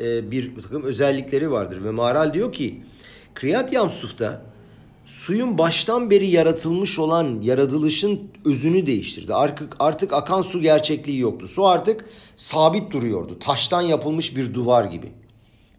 e, 0.00 0.30
bir 0.30 0.62
takım 0.62 0.82
özellikleri 0.82 1.50
vardır. 1.50 1.84
Ve 1.84 1.90
Maral 1.90 2.34
diyor 2.34 2.52
ki 2.52 2.82
Kriyat 3.34 3.72
Yamsuf'ta 3.72 4.42
suyun 5.06 5.58
baştan 5.58 6.10
beri 6.10 6.26
yaratılmış 6.26 6.98
olan 6.98 7.40
yaratılışın 7.42 8.20
özünü 8.44 8.86
değiştirdi. 8.86 9.34
Artık, 9.34 9.76
artık 9.78 10.12
akan 10.12 10.42
su 10.42 10.60
gerçekliği 10.60 11.18
yoktu. 11.18 11.48
Su 11.48 11.66
artık 11.66 12.04
sabit 12.36 12.90
duruyordu. 12.90 13.38
Taştan 13.38 13.82
yapılmış 13.82 14.36
bir 14.36 14.54
duvar 14.54 14.84
gibi. 14.84 15.12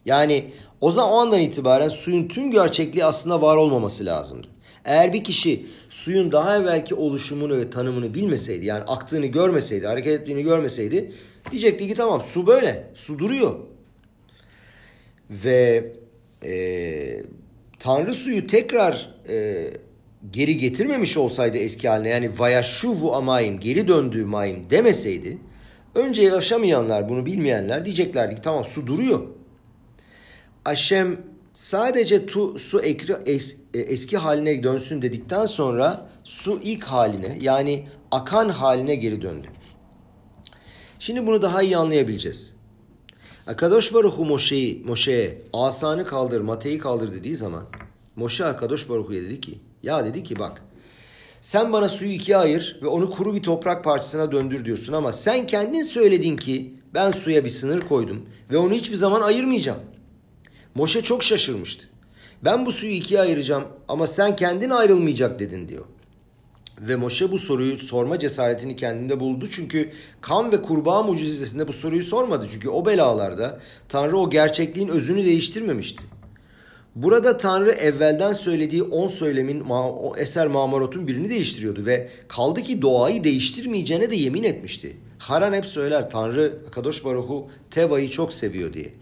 Yani 0.04 0.50
o 0.80 0.90
zaman 0.90 1.12
o 1.12 1.16
andan 1.16 1.40
itibaren 1.40 1.88
suyun 1.88 2.28
tüm 2.28 2.50
gerçekliği 2.50 3.04
aslında 3.04 3.42
var 3.42 3.56
olmaması 3.56 4.04
lazımdı. 4.04 4.48
Eğer 4.86 5.12
bir 5.12 5.24
kişi 5.24 5.66
suyun 5.88 6.32
daha 6.32 6.56
evvelki 6.56 6.94
oluşumunu 6.94 7.58
ve 7.58 7.70
tanımını 7.70 8.14
bilmeseydi 8.14 8.66
yani 8.66 8.82
aktığını 8.82 9.26
görmeseydi, 9.26 9.86
hareket 9.86 10.20
ettiğini 10.20 10.42
görmeseydi 10.42 11.12
diyecekti 11.50 11.88
ki 11.88 11.94
tamam 11.94 12.22
su 12.22 12.46
böyle, 12.46 12.90
su 12.94 13.18
duruyor. 13.18 13.58
Ve 15.30 15.92
e, 16.44 17.22
Tanrı 17.78 18.14
suyu 18.14 18.46
tekrar 18.46 19.14
e, 19.28 19.64
geri 20.30 20.58
getirmemiş 20.58 21.16
olsaydı 21.16 21.58
eski 21.58 21.88
haline 21.88 22.08
yani 22.08 22.38
vayashuvu 22.38 23.14
amayim 23.14 23.60
geri 23.60 23.88
döndüğü 23.88 24.24
mayim 24.24 24.70
demeseydi 24.70 25.38
önce 25.94 26.22
yaşamayanlar 26.22 27.08
bunu 27.08 27.26
bilmeyenler 27.26 27.84
diyeceklerdi 27.84 28.34
ki 28.34 28.42
tamam 28.42 28.64
su 28.64 28.86
duruyor. 28.86 29.26
Aşem 30.64 31.20
sadece 31.56 32.26
tu, 32.26 32.58
su 32.58 32.80
ekri, 32.80 33.16
es, 33.26 33.56
e, 33.74 33.78
eski 33.78 34.16
haline 34.16 34.62
dönsün 34.62 35.02
dedikten 35.02 35.46
sonra 35.46 36.08
su 36.24 36.60
ilk 36.62 36.84
haline 36.84 37.38
yani 37.40 37.88
akan 38.10 38.48
haline 38.48 38.94
geri 38.94 39.22
döndü. 39.22 39.46
Şimdi 40.98 41.26
bunu 41.26 41.42
daha 41.42 41.62
iyi 41.62 41.76
anlayabileceğiz. 41.76 42.54
Akadosh 43.46 43.94
Baruhu 43.94 44.24
Moşe'yi, 44.24 44.82
Moşe'ye 44.86 45.42
asanı 45.52 46.04
kaldır, 46.04 46.40
mateyi 46.40 46.78
kaldır 46.78 47.14
dediği 47.14 47.36
zaman 47.36 47.64
Moşe 48.16 48.44
Akadosh 48.44 48.88
Baruhu'ya 48.88 49.22
dedi 49.22 49.40
ki 49.40 49.60
ya 49.82 50.04
dedi 50.04 50.24
ki 50.24 50.38
bak 50.38 50.62
sen 51.40 51.72
bana 51.72 51.88
suyu 51.88 52.12
ikiye 52.12 52.36
ayır 52.36 52.78
ve 52.82 52.86
onu 52.86 53.10
kuru 53.10 53.34
bir 53.34 53.42
toprak 53.42 53.84
parçasına 53.84 54.32
döndür 54.32 54.64
diyorsun 54.64 54.92
ama 54.92 55.12
sen 55.12 55.46
kendin 55.46 55.82
söyledin 55.82 56.36
ki 56.36 56.74
ben 56.94 57.10
suya 57.10 57.44
bir 57.44 57.50
sınır 57.50 57.80
koydum 57.80 58.26
ve 58.50 58.56
onu 58.56 58.72
hiçbir 58.72 58.96
zaman 58.96 59.22
ayırmayacağım. 59.22 59.95
Moşe 60.76 61.02
çok 61.02 61.22
şaşırmıştı. 61.22 61.88
Ben 62.44 62.66
bu 62.66 62.72
suyu 62.72 62.92
ikiye 62.92 63.20
ayıracağım 63.20 63.64
ama 63.88 64.06
sen 64.06 64.36
kendin 64.36 64.70
ayrılmayacak 64.70 65.40
dedin 65.40 65.68
diyor. 65.68 65.84
Ve 66.80 66.96
Moşe 66.96 67.32
bu 67.32 67.38
soruyu 67.38 67.78
sorma 67.78 68.18
cesaretini 68.18 68.76
kendinde 68.76 69.20
buldu. 69.20 69.48
Çünkü 69.50 69.90
kan 70.20 70.52
ve 70.52 70.62
kurbağa 70.62 71.02
mucizesinde 71.02 71.68
bu 71.68 71.72
soruyu 71.72 72.02
sormadı. 72.02 72.48
Çünkü 72.52 72.68
o 72.68 72.86
belalarda 72.86 73.60
Tanrı 73.88 74.18
o 74.18 74.30
gerçekliğin 74.30 74.88
özünü 74.88 75.24
değiştirmemişti. 75.24 76.04
Burada 76.94 77.36
Tanrı 77.36 77.72
evvelden 77.72 78.32
söylediği 78.32 78.82
on 78.82 79.06
söylemin 79.06 79.60
o 79.70 80.16
eser 80.16 80.46
mamarotun 80.46 81.08
birini 81.08 81.30
değiştiriyordu 81.30 81.86
ve 81.86 82.08
kaldı 82.28 82.62
ki 82.62 82.82
doğayı 82.82 83.24
değiştirmeyeceğine 83.24 84.10
de 84.10 84.16
yemin 84.16 84.42
etmişti. 84.42 84.96
Haran 85.18 85.52
hep 85.52 85.66
söyler 85.66 86.10
Tanrı 86.10 86.58
Akadosh 86.68 87.04
Baruhu 87.04 87.48
Teva'yı 87.70 88.10
çok 88.10 88.32
seviyor 88.32 88.72
diye. 88.72 88.92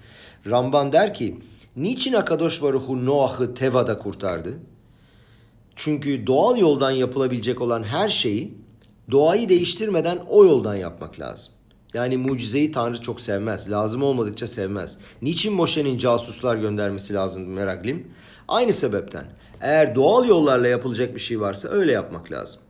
Ramban 0.47 0.93
der 0.93 1.15
ki 1.15 1.37
niçin 1.77 2.13
Akadosh 2.13 2.63
Baruhu 2.63 3.07
Noah'ı 3.07 3.55
Teva'da 3.55 3.99
kurtardı? 3.99 4.59
Çünkü 5.77 6.27
doğal 6.27 6.59
yoldan 6.59 6.91
yapılabilecek 6.91 7.61
olan 7.61 7.83
her 7.83 8.09
şeyi 8.09 8.55
doğayı 9.11 9.49
değiştirmeden 9.49 10.19
o 10.29 10.45
yoldan 10.45 10.75
yapmak 10.75 11.21
lazım. 11.21 11.53
Yani 11.95 12.17
mucizeyi 12.17 12.73
Tanrı 12.73 13.01
çok 13.01 13.21
sevmez. 13.21 13.71
Lazım 13.71 14.03
olmadıkça 14.03 14.47
sevmez. 14.47 14.99
Niçin 15.23 15.53
Moşe'nin 15.53 15.99
casuslar 15.99 16.57
göndermesi 16.57 17.15
lazım 17.15 17.47
Meraglim? 17.47 18.07
Aynı 18.49 18.73
sebepten. 18.73 19.25
Eğer 19.61 19.95
doğal 19.95 20.29
yollarla 20.29 20.69
yapılacak 20.69 21.15
bir 21.15 21.21
şey 21.21 21.41
varsa 21.41 21.69
öyle 21.69 21.93
yapmak 21.93 22.33
lazım. 22.33 22.61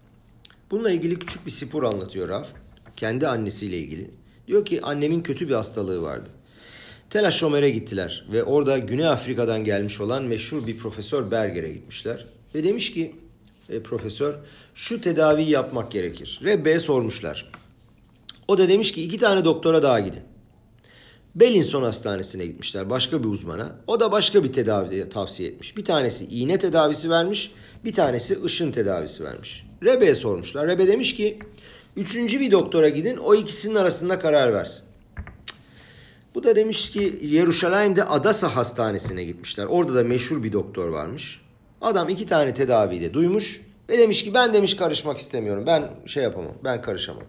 Bununla 0.71 0.91
ilgili 0.91 1.19
küçük 1.19 1.47
bir 1.47 1.51
spor 1.51 1.83
anlatıyor 1.83 2.29
Raf. 2.29 2.49
Kendi 2.97 3.29
annesiyle 3.29 3.79
ilgili. 3.79 4.11
Diyor 4.47 4.65
ki 4.65 4.83
annemin 4.83 5.23
kötü 5.23 5.49
bir 5.49 5.55
hastalığı 5.55 6.03
vardı. 6.03 6.31
Tel 7.15 7.27
Aşomer'e 7.27 7.71
gittiler 7.71 8.25
ve 8.33 8.45
orada 8.45 8.79
Güney 8.79 9.07
Afrika'dan 9.07 9.65
gelmiş 9.65 10.01
olan 10.01 10.23
meşhur 10.23 10.67
bir 10.67 10.77
profesör 10.77 11.31
Berger'e 11.31 11.73
gitmişler. 11.73 12.25
Ve 12.55 12.65
demiş 12.65 12.93
ki 12.93 13.15
e, 13.71 13.83
profesör 13.83 14.35
şu 14.75 15.01
tedaviyi 15.01 15.51
yapmak 15.51 15.93
gerekir. 15.93 16.41
Rebbe'ye 16.45 16.81
sormuşlar. 16.81 17.51
O 18.49 18.59
da 18.59 18.69
demiş 18.69 18.93
ki 18.93 19.03
iki 19.03 19.19
tane 19.19 19.45
doktora 19.45 19.83
daha 19.83 20.01
gidin. 20.01 20.23
Bellinson 21.35 21.83
Hastanesi'ne 21.83 22.47
gitmişler 22.47 22.91
başka 22.91 23.25
bir 23.25 23.29
uzmana. 23.29 23.77
O 23.87 24.01
da 24.01 24.13
başka 24.13 24.45
bir 24.45 24.53
tedavi 24.53 25.09
tavsiye 25.09 25.49
etmiş. 25.49 25.77
Bir 25.77 25.85
tanesi 25.85 26.25
iğne 26.25 26.59
tedavisi 26.59 27.11
vermiş, 27.11 27.53
bir 27.85 27.93
tanesi 27.93 28.43
ışın 28.45 28.73
tedavisi 28.73 29.25
vermiş. 29.25 29.67
Rebe'ye 29.83 30.15
sormuşlar. 30.15 30.69
Rebe 30.69 30.87
demiş 30.87 31.15
ki 31.15 31.39
üçüncü 31.97 32.41
bir 32.41 32.51
doktora 32.51 32.89
gidin 32.89 33.17
o 33.17 33.35
ikisinin 33.35 33.75
arasında 33.75 34.19
karar 34.19 34.53
versin. 34.53 34.94
Bu 36.35 36.45
da 36.45 36.57
demiş 36.57 36.91
ki 36.91 37.19
Yeruşalayim'de 37.23 38.05
Adasa 38.05 38.57
Hastanesi'ne 38.57 39.25
gitmişler. 39.25 39.67
Orada 39.67 39.95
da 39.95 40.05
meşhur 40.05 40.43
bir 40.43 40.53
doktor 40.53 40.89
varmış. 40.89 41.41
Adam 41.81 42.09
iki 42.09 42.27
tane 42.27 42.55
tedaviyi 42.55 43.01
de 43.01 43.15
duymuş 43.15 43.61
ve 43.89 43.99
demiş 43.99 44.25
ki 44.25 44.35
ben 44.35 44.55
demiş 44.55 44.77
karışmak 44.77 45.19
istemiyorum. 45.19 45.65
Ben 45.67 45.91
şey 46.07 46.23
yapamam, 46.23 46.53
ben 46.65 46.83
karışamam. 46.83 47.25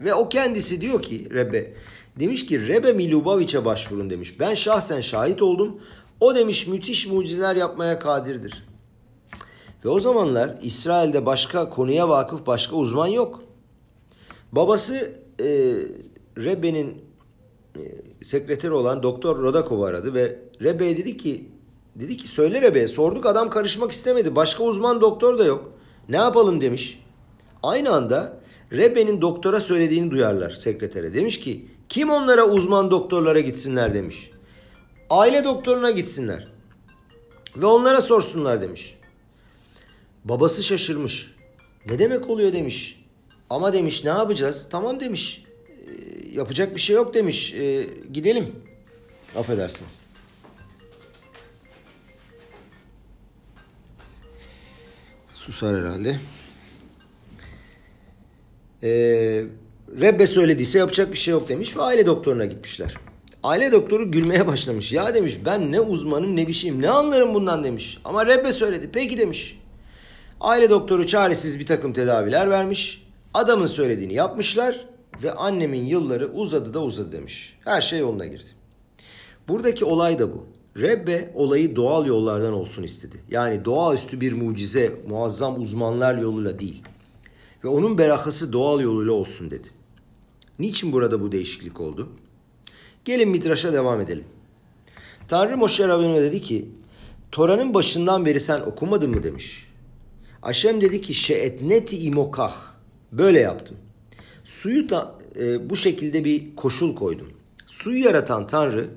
Ve 0.00 0.14
o 0.14 0.28
kendisi 0.28 0.80
diyor 0.80 1.02
ki 1.02 1.28
Rebe, 1.30 1.72
demiş 2.20 2.46
ki 2.46 2.68
Rebe 2.68 2.92
Miluboviç'e 2.92 3.64
başvurun 3.64 4.10
demiş. 4.10 4.40
Ben 4.40 4.54
şahsen 4.54 5.00
şahit 5.00 5.42
oldum. 5.42 5.80
O 6.20 6.34
demiş 6.34 6.66
müthiş 6.66 7.06
mucizeler 7.06 7.56
yapmaya 7.56 7.98
kadirdir. 7.98 8.66
Ve 9.84 9.88
o 9.88 10.00
zamanlar 10.00 10.58
İsrail'de 10.62 11.26
başka 11.26 11.70
konuya 11.70 12.08
vakıf 12.08 12.46
başka 12.46 12.76
uzman 12.76 13.06
yok. 13.06 13.42
Babası 14.52 15.12
e, 15.40 15.46
Rebbe'nin 16.36 17.04
sekreteri 18.22 18.72
olan 18.72 19.02
Doktor 19.02 19.38
Rodakov'u 19.38 19.84
aradı 19.84 20.14
ve 20.14 20.38
Rebbe 20.62 20.96
dedi 20.96 21.16
ki 21.16 21.48
dedi 21.96 22.16
ki 22.16 22.28
söyle 22.28 22.62
Rebbe'ye 22.62 22.88
sorduk 22.88 23.26
adam 23.26 23.50
karışmak 23.50 23.92
istemedi. 23.92 24.36
Başka 24.36 24.64
uzman 24.64 25.00
doktor 25.00 25.38
da 25.38 25.44
yok. 25.44 25.72
Ne 26.08 26.16
yapalım 26.16 26.60
demiş. 26.60 27.02
Aynı 27.62 27.90
anda 27.90 28.40
Rebbe'nin 28.72 29.20
doktora 29.20 29.60
söylediğini 29.60 30.10
duyarlar 30.10 30.50
sekretere. 30.50 31.14
Demiş 31.14 31.40
ki 31.40 31.66
kim 31.88 32.10
onlara 32.10 32.44
uzman 32.48 32.90
doktorlara 32.90 33.40
gitsinler 33.40 33.94
demiş. 33.94 34.30
Aile 35.10 35.44
doktoruna 35.44 35.90
gitsinler. 35.90 36.48
Ve 37.56 37.66
onlara 37.66 38.00
sorsunlar 38.00 38.62
demiş. 38.62 38.98
Babası 40.24 40.62
şaşırmış. 40.62 41.34
Ne 41.86 41.98
demek 41.98 42.30
oluyor 42.30 42.52
demiş. 42.52 43.04
Ama 43.50 43.72
demiş 43.72 44.04
ne 44.04 44.10
yapacağız? 44.10 44.68
Tamam 44.70 45.00
demiş. 45.00 45.44
Yapacak 46.32 46.74
bir 46.74 46.80
şey 46.80 46.96
yok 46.96 47.14
demiş. 47.14 47.54
E, 47.54 47.86
gidelim. 48.12 48.46
Affedersiniz. 49.36 50.00
Susar 55.34 55.76
herhalde. 55.76 56.16
Ee, 58.82 59.44
Rebbe 60.00 60.26
söylediyse 60.26 60.78
yapacak 60.78 61.12
bir 61.12 61.18
şey 61.18 61.32
yok 61.32 61.48
demiş 61.48 61.76
ve 61.76 61.82
aile 61.82 62.06
doktoruna 62.06 62.44
gitmişler. 62.44 62.94
Aile 63.42 63.72
doktoru 63.72 64.10
gülmeye 64.10 64.46
başlamış. 64.46 64.92
Ya 64.92 65.14
demiş 65.14 65.38
ben 65.44 65.72
ne 65.72 65.80
uzmanım 65.80 66.36
ne 66.36 66.48
bir 66.48 66.52
şeyim 66.52 66.82
ne 66.82 66.90
anlarım 66.90 67.34
bundan 67.34 67.64
demiş. 67.64 67.98
Ama 68.04 68.26
Rebbe 68.26 68.52
söyledi. 68.52 68.90
Peki 68.92 69.18
demiş. 69.18 69.58
Aile 70.40 70.70
doktoru 70.70 71.06
çaresiz 71.06 71.58
bir 71.58 71.66
takım 71.66 71.92
tedaviler 71.92 72.50
vermiş. 72.50 73.06
Adamın 73.34 73.66
söylediğini 73.66 74.14
yapmışlar 74.14 74.86
ve 75.22 75.32
annemin 75.32 75.84
yılları 75.84 76.32
uzadı 76.32 76.74
da 76.74 76.82
uzadı 76.82 77.12
demiş. 77.12 77.58
Her 77.64 77.80
şey 77.80 77.98
yoluna 77.98 78.26
girdi. 78.26 78.50
Buradaki 79.48 79.84
olay 79.84 80.18
da 80.18 80.32
bu. 80.32 80.46
Rebbe 80.76 81.32
olayı 81.34 81.76
doğal 81.76 82.06
yollardan 82.06 82.52
olsun 82.52 82.82
istedi. 82.82 83.16
Yani 83.30 83.64
doğaüstü 83.64 84.20
bir 84.20 84.32
mucize, 84.32 84.92
muazzam 85.08 85.60
uzmanlar 85.60 86.18
yoluyla 86.18 86.58
değil. 86.58 86.82
Ve 87.64 87.68
onun 87.68 87.98
berakası 87.98 88.52
doğal 88.52 88.80
yoluyla 88.80 89.12
olsun 89.12 89.50
dedi. 89.50 89.68
Niçin 90.58 90.92
burada 90.92 91.20
bu 91.20 91.32
değişiklik 91.32 91.80
oldu? 91.80 92.08
Gelin 93.04 93.28
Midraş'a 93.28 93.72
devam 93.72 94.00
edelim. 94.00 94.24
Tanrı 95.28 95.56
Moşe 95.56 95.88
Rabbeinu 95.88 96.16
dedi 96.16 96.42
ki, 96.42 96.68
Tora'nın 97.32 97.74
başından 97.74 98.26
beri 98.26 98.40
sen 98.40 98.60
okumadın 98.60 99.10
mı 99.10 99.22
demiş. 99.22 99.66
Aşem 100.42 100.80
dedi 100.80 101.00
ki, 101.00 101.14
şeetneti 101.14 101.98
imokah. 101.98 102.54
Böyle 103.12 103.40
yaptım. 103.40 103.76
Suyu 104.50 104.90
da 104.90 105.18
e, 105.40 105.70
bu 105.70 105.76
şekilde 105.76 106.24
bir 106.24 106.56
koşul 106.56 106.94
koydum. 106.94 107.28
Suyu 107.66 108.04
yaratan 108.04 108.46
Tanrı 108.46 108.88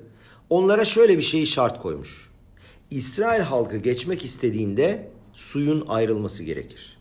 onlara 0.50 0.84
şöyle 0.84 1.18
bir 1.18 1.22
şeyi 1.22 1.46
şart 1.46 1.82
koymuş. 1.82 2.30
İsrail 2.90 3.40
halkı 3.40 3.76
geçmek 3.76 4.24
istediğinde 4.24 5.10
suyun 5.34 5.84
ayrılması 5.88 6.44
gerekir. 6.44 6.98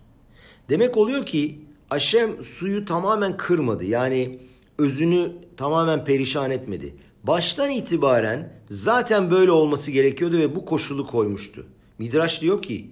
Demek 0.69 0.97
oluyor 0.97 1.25
ki 1.25 1.59
Aşem 1.89 2.43
suyu 2.43 2.85
tamamen 2.85 3.37
kırmadı. 3.37 3.85
Yani 3.85 4.39
özünü 4.77 5.31
tamamen 5.57 6.05
perişan 6.05 6.51
etmedi. 6.51 6.95
Baştan 7.23 7.69
itibaren 7.69 8.53
zaten 8.69 9.31
böyle 9.31 9.51
olması 9.51 9.91
gerekiyordu 9.91 10.37
ve 10.37 10.55
bu 10.55 10.65
koşulu 10.65 11.05
koymuştu. 11.05 11.65
Midraş 11.99 12.41
diyor 12.41 12.61
ki 12.61 12.89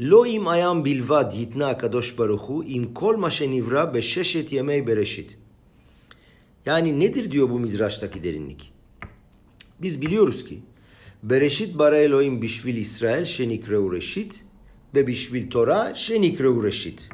Lo 0.00 0.26
im 0.26 0.46
ayam 0.46 0.84
bilvad 0.84 1.32
yitna 1.32 1.78
kadosh 1.78 2.18
baruhu 2.18 2.64
im 2.64 2.94
kol 2.94 3.16
maşenivra 3.16 3.94
beşeşet 3.94 4.52
yemey 4.52 4.86
bereşit. 4.86 5.38
Yani 6.66 7.00
nedir 7.00 7.30
diyor 7.30 7.50
bu 7.50 7.60
midraştaki 7.60 8.24
derinlik? 8.24 8.72
Biz 9.82 10.00
biliyoruz 10.00 10.44
ki 10.44 10.62
Bereşit 11.22 11.78
bara 11.78 11.96
Elohim 11.96 12.42
bişvil 12.42 12.76
İsrail 12.76 13.24
şenikreu 13.24 13.92
reşit 13.92 14.44
ve 14.94 15.06
bişvil 15.06 15.50
Tora 15.50 15.94
şenikreu 15.94 16.64
reşit. 16.64 17.08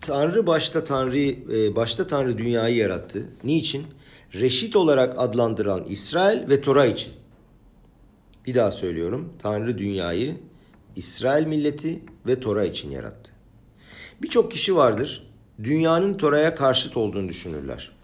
Tanrı 0.00 0.46
başta 0.46 0.84
Tanrı 0.84 1.18
e, 1.18 1.76
başta 1.76 2.06
Tanrı 2.06 2.38
dünyayı 2.38 2.76
yarattı. 2.76 3.28
Niçin? 3.44 3.86
Reşit 4.34 4.76
olarak 4.76 5.18
adlandıran 5.18 5.84
İsrail 5.88 6.50
ve 6.50 6.60
Tora 6.60 6.86
için. 6.86 7.12
Bir 8.46 8.54
daha 8.54 8.70
söylüyorum. 8.70 9.32
Tanrı 9.38 9.78
dünyayı 9.78 10.36
İsrail 10.96 11.46
milleti 11.46 12.00
ve 12.26 12.40
Tora 12.40 12.64
için 12.64 12.90
yarattı. 12.90 13.32
Birçok 14.22 14.50
kişi 14.50 14.76
vardır. 14.76 15.26
Dünyanın 15.64 16.14
Tora'ya 16.14 16.54
karşıt 16.54 16.96
olduğunu 16.96 17.28
düşünürler. 17.28 17.94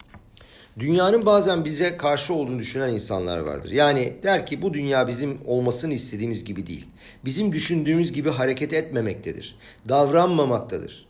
Dünyanın 0.78 1.26
bazen 1.26 1.64
bize 1.64 1.96
karşı 1.96 2.34
olduğunu 2.34 2.58
düşünen 2.58 2.94
insanlar 2.94 3.38
vardır. 3.38 3.70
Yani 3.70 4.16
der 4.22 4.46
ki 4.46 4.62
bu 4.62 4.74
dünya 4.74 5.08
bizim 5.08 5.38
olmasını 5.44 5.94
istediğimiz 5.94 6.44
gibi 6.44 6.66
değil. 6.66 6.86
Bizim 7.24 7.52
düşündüğümüz 7.52 8.12
gibi 8.12 8.30
hareket 8.30 8.72
etmemektedir. 8.72 9.56
Davranmamaktadır. 9.88 11.06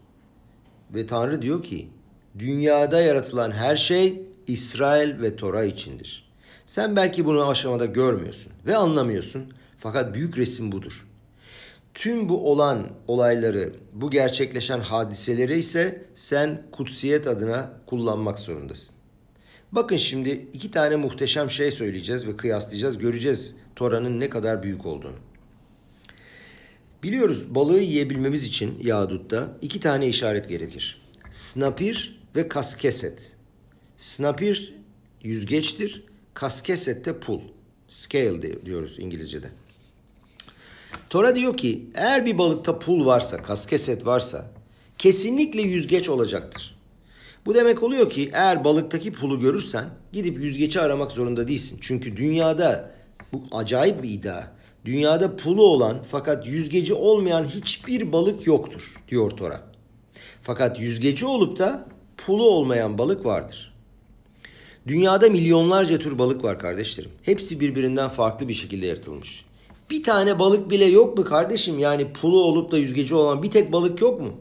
Ve 0.95 1.07
Tanrı 1.07 1.43
diyor 1.43 1.63
ki 1.63 1.89
dünyada 2.39 3.01
yaratılan 3.01 3.51
her 3.53 3.77
şey 3.77 4.23
İsrail 4.47 5.23
ve 5.23 5.37
Tora 5.37 5.65
içindir. 5.65 6.31
Sen 6.67 6.97
belki 6.97 7.25
bunu 7.25 7.49
aşamada 7.49 7.87
görmüyorsun 7.87 8.53
ve 8.67 8.77
anlamıyorsun 8.77 9.53
fakat 9.79 10.15
büyük 10.15 10.39
resim 10.39 10.73
budur. 10.73 11.07
Tüm 11.95 12.29
bu 12.29 12.51
olan 12.51 12.91
olayları, 13.09 13.73
bu 13.93 14.11
gerçekleşen 14.11 14.81
hadiseleri 14.81 15.59
ise 15.59 16.07
sen 16.15 16.63
kutsiyet 16.73 17.27
adına 17.27 17.81
kullanmak 17.87 18.39
zorundasın. 18.39 18.97
Bakın 19.73 19.97
şimdi 19.97 20.31
iki 20.53 20.71
tane 20.71 20.97
muhteşem 20.97 21.51
şey 21.51 21.73
söyleyeceğiz 21.73 22.27
ve 22.27 22.37
kıyaslayacağız. 22.37 22.99
Göreceğiz 22.99 23.57
Tora'nın 23.77 24.21
ne 24.21 24.31
kadar 24.31 24.63
büyük 24.63 24.87
olduğunu. 24.87 25.17
Biliyoruz 27.03 27.55
balığı 27.55 27.81
yiyebilmemiz 27.81 28.45
için 28.45 28.79
Yahudut'ta 28.83 29.57
iki 29.63 29.81
tane 29.81 30.09
işaret 30.09 30.49
gerekir. 30.49 31.01
Snapir 31.31 32.23
ve 32.37 32.49
kaskeset. 32.49 33.37
Snapir 33.97 34.75
yüzgeçtir. 35.23 36.05
Kaskeset 36.35 37.05
de 37.05 37.21
pul. 37.21 37.41
Scale 37.89 38.67
diyoruz 38.67 38.99
İngilizce'de. 38.99 39.47
Tora 41.11 41.37
diyor 41.37 41.57
ki 41.57 41.91
eğer 41.95 42.27
bir 42.27 42.39
balıkta 42.39 42.79
pul 42.79 43.07
varsa, 43.07 43.43
kaskeset 43.43 44.07
varsa 44.07 44.51
kesinlikle 44.99 45.63
yüzgeç 45.63 46.09
olacaktır. 46.09 46.77
Bu 47.47 47.55
demek 47.55 47.83
oluyor 47.83 48.11
ki 48.11 48.31
eğer 48.33 48.65
balıktaki 48.65 49.13
pulu 49.13 49.41
görürsen 49.41 49.85
gidip 50.13 50.41
yüzgeci 50.41 50.81
aramak 50.81 51.13
zorunda 51.13 51.49
değilsin. 51.49 51.79
Çünkü 51.81 52.17
dünyada 52.17 52.91
bu 53.33 53.43
acayip 53.53 54.03
bir 54.03 54.11
iddia. 54.11 54.43
Dünyada 54.85 55.37
pulu 55.37 55.63
olan 55.63 56.05
fakat 56.11 56.47
yüzgeci 56.47 56.95
olmayan 56.95 57.45
hiçbir 57.45 58.13
balık 58.13 58.47
yoktur 58.47 58.83
diyor 59.09 59.31
Tora. 59.31 59.63
Fakat 60.43 60.81
yüzgeci 60.81 61.27
olup 61.27 61.59
da 61.59 61.87
pulu 62.17 62.51
olmayan 62.51 62.99
balık 62.99 63.25
vardır. 63.25 63.75
Dünyada 64.87 65.29
milyonlarca 65.31 65.99
tür 65.99 66.19
balık 66.19 66.45
var 66.45 66.59
kardeşlerim. 66.59 67.11
Hepsi 67.23 67.61
birbirinden 67.61 68.09
farklı 68.09 68.49
bir 68.49 68.55
şekilde 68.55 68.87
yaratılmış. 68.87 69.45
Bir 69.91 70.03
tane 70.03 70.39
balık 70.39 70.71
bile 70.71 70.85
yok 70.85 71.19
mu 71.19 71.25
kardeşim? 71.25 71.79
Yani 71.79 72.13
pulu 72.13 72.45
olup 72.45 72.73
da 72.73 72.79
yüzgeci 72.79 73.15
olan 73.15 73.43
bir 73.43 73.51
tek 73.51 73.73
balık 73.73 74.01
yok 74.01 74.21
mu? 74.21 74.33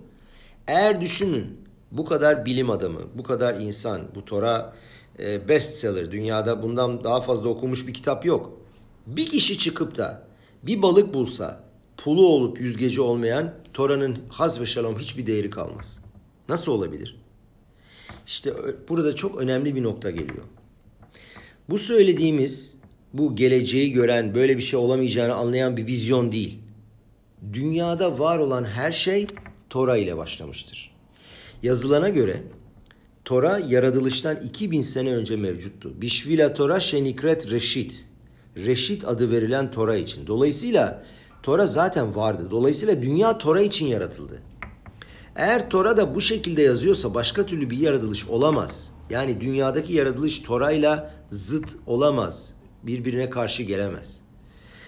Eğer 0.68 1.02
düşünün 1.02 1.45
bu 1.91 2.06
kadar 2.06 2.45
bilim 2.45 2.70
adamı, 2.70 3.00
bu 3.16 3.24
kadar 3.24 3.56
insan, 3.56 4.02
bu 4.16 4.26
Tora 4.26 4.74
e, 5.20 5.50
bestseller, 5.50 6.12
dünyada 6.12 6.64
bundan 6.64 7.04
daha 7.04 7.22
fazla 7.22 7.50
okunmuş 7.50 7.88
bir 7.88 7.93
kitap 7.93 8.26
yok. 8.26 8.58
Bir 9.08 9.26
kişi 9.26 9.58
çıkıp 9.58 9.97
da 9.97 10.28
bir 10.64 10.82
balık 10.82 11.14
bulsa, 11.14 11.64
pulu 11.97 12.28
olup 12.28 12.62
yüzgeci 12.62 13.02
olmayan 13.02 13.54
Tora'nın 13.74 14.18
haz 14.30 14.62
ve 14.62 14.66
şalom 14.66 15.00
hiçbir 15.00 15.28
değeri 15.28 15.50
kalmaz. 15.50 16.00
Nasıl 16.50 16.72
olabilir? 16.72 17.22
İşte 18.28 18.54
burada 18.89 19.16
çok 19.16 19.41
önemli 19.41 19.76
bir 19.76 19.84
nokta 19.84 20.10
geliyor. 20.10 20.43
Bu 21.70 21.78
söylediğimiz, 21.78 22.76
bu 23.14 23.36
geleceği 23.36 23.91
gören, 23.91 24.36
böyle 24.36 24.57
bir 24.57 24.62
şey 24.62 24.80
olamayacağını 24.80 25.34
anlayan 25.34 25.78
bir 25.78 25.88
vizyon 25.88 26.32
değil. 26.32 26.60
Dünyada 27.53 28.20
var 28.20 28.39
olan 28.39 28.64
her 28.64 28.91
şey 28.91 29.28
Tora 29.70 29.97
ile 29.97 30.18
başlamıştır. 30.18 30.91
Yazılana 31.64 32.10
göre 32.10 32.43
Tora 33.26 33.60
yaratılıştan 33.60 34.36
2000 34.36 34.82
sene 34.82 35.16
önce 35.16 35.36
mevcuttu. 35.36 36.01
Bişvila 36.01 36.53
Tora 36.53 36.80
şenikret 36.80 37.51
reşit. 37.51 38.05
Reşit 38.55 39.07
adı 39.07 39.32
verilen 39.32 39.72
Tora 39.72 39.95
için. 39.95 40.28
Dolayısıyla 40.28 41.03
Tora 41.43 41.68
zaten 41.68 42.16
vardı. 42.16 42.47
Dolayısıyla 42.51 43.01
dünya 43.01 43.38
Tora 43.38 43.62
için 43.62 43.86
yaratıldı. 43.86 44.41
Eğer 45.36 45.70
Tora 45.70 45.97
da 45.97 46.16
bu 46.16 46.22
şekilde 46.22 46.62
yazıyorsa 46.62 47.14
başka 47.14 47.45
türlü 47.45 47.70
bir 47.70 47.78
yaratılış 47.78 48.28
olamaz. 48.28 48.91
Yani 49.10 49.41
dünyadaki 49.41 49.93
yaratılış 49.93 50.39
Tora'yla 50.39 51.14
zıt 51.32 51.68
olamaz. 51.86 52.53
Birbirine 52.84 53.30
karşı 53.30 53.64
gelemez. 53.64 54.20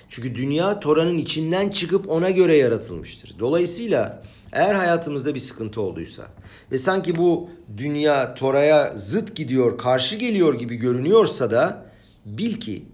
Çünkü 0.10 0.36
dünya 0.36 0.80
Tora'nın 0.80 1.18
içinden 1.18 1.70
çıkıp 1.70 2.10
ona 2.10 2.30
göre 2.30 2.58
yaratılmıştır. 2.58 3.36
Dolayısıyla 3.40 4.24
eğer 4.52 4.74
hayatımızda 4.74 5.36
bir 5.36 5.40
sıkıntı 5.40 5.82
olduysa 5.82 6.28
ve 6.72 6.78
sanki 6.78 7.16
bu 7.16 7.50
dünya 7.78 8.36
Tora'ya 8.36 8.94
zıt 8.96 9.36
gidiyor, 9.36 9.78
karşı 9.78 10.16
geliyor 10.16 10.54
gibi 10.54 10.76
görünüyorsa 10.76 11.52
da 11.52 11.86
bil 12.26 12.54
ki 12.54 12.86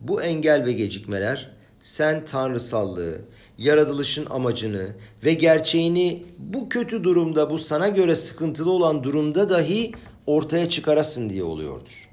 bu 0.00 0.22
engel 0.22 0.64
ve 0.64 0.72
gecikmeler 0.72 1.50
sen 1.80 2.24
tanrısallığı, 2.24 3.20
yaratılışın 3.58 4.26
amacını 4.26 4.86
ve 5.24 5.34
gerçeğini 5.34 6.24
bu 6.38 6.68
kötü 6.68 7.04
durumda, 7.04 7.50
bu 7.50 7.58
sana 7.58 7.88
göre 7.88 8.16
sıkıntılı 8.16 8.70
olan 8.70 9.04
durumda 9.04 9.50
dahi 9.50 9.92
ortaya 10.26 10.68
çıkarasın 10.68 11.28
diye 11.30 11.44
oluyordur. 11.44 12.08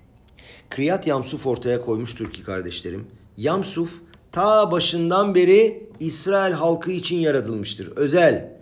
Kriyat 0.75 1.07
Yamsuf 1.07 1.47
ortaya 1.47 1.81
koymuştur 1.81 2.31
ki 2.31 2.43
kardeşlerim. 2.43 3.07
Yamsuf 3.37 4.01
ta 4.31 4.71
başından 4.71 5.35
beri 5.35 5.89
İsrail 5.99 6.53
halkı 6.53 6.91
için 6.91 7.17
yaratılmıştır. 7.17 7.87
Özel. 7.95 8.53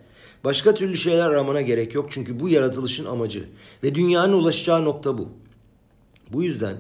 Başka 0.44 0.76
türlü 0.76 0.98
şeyler 0.98 1.30
aramana 1.30 1.62
gerek 1.62 1.96
yok 1.96 2.12
çünkü 2.12 2.40
bu 2.40 2.50
yaratılışın 2.50 3.06
amacı 3.06 3.50
ve 3.84 3.96
dünyanın 3.96 4.34
ulaşacağı 4.34 4.86
nokta 4.86 5.18
bu. 5.18 5.30
Bu 6.34 6.44
yüzden 6.44 6.76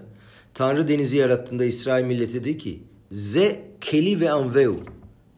Tanrı 0.53 0.87
denizi 0.87 1.17
yarattığında 1.17 1.65
İsrail 1.65 2.05
milleti 2.05 2.33
dedi 2.33 2.57
ki 2.57 2.83
Ze 3.11 3.61
keli 3.81 4.19
ve 4.19 4.31
anveu. 4.31 4.77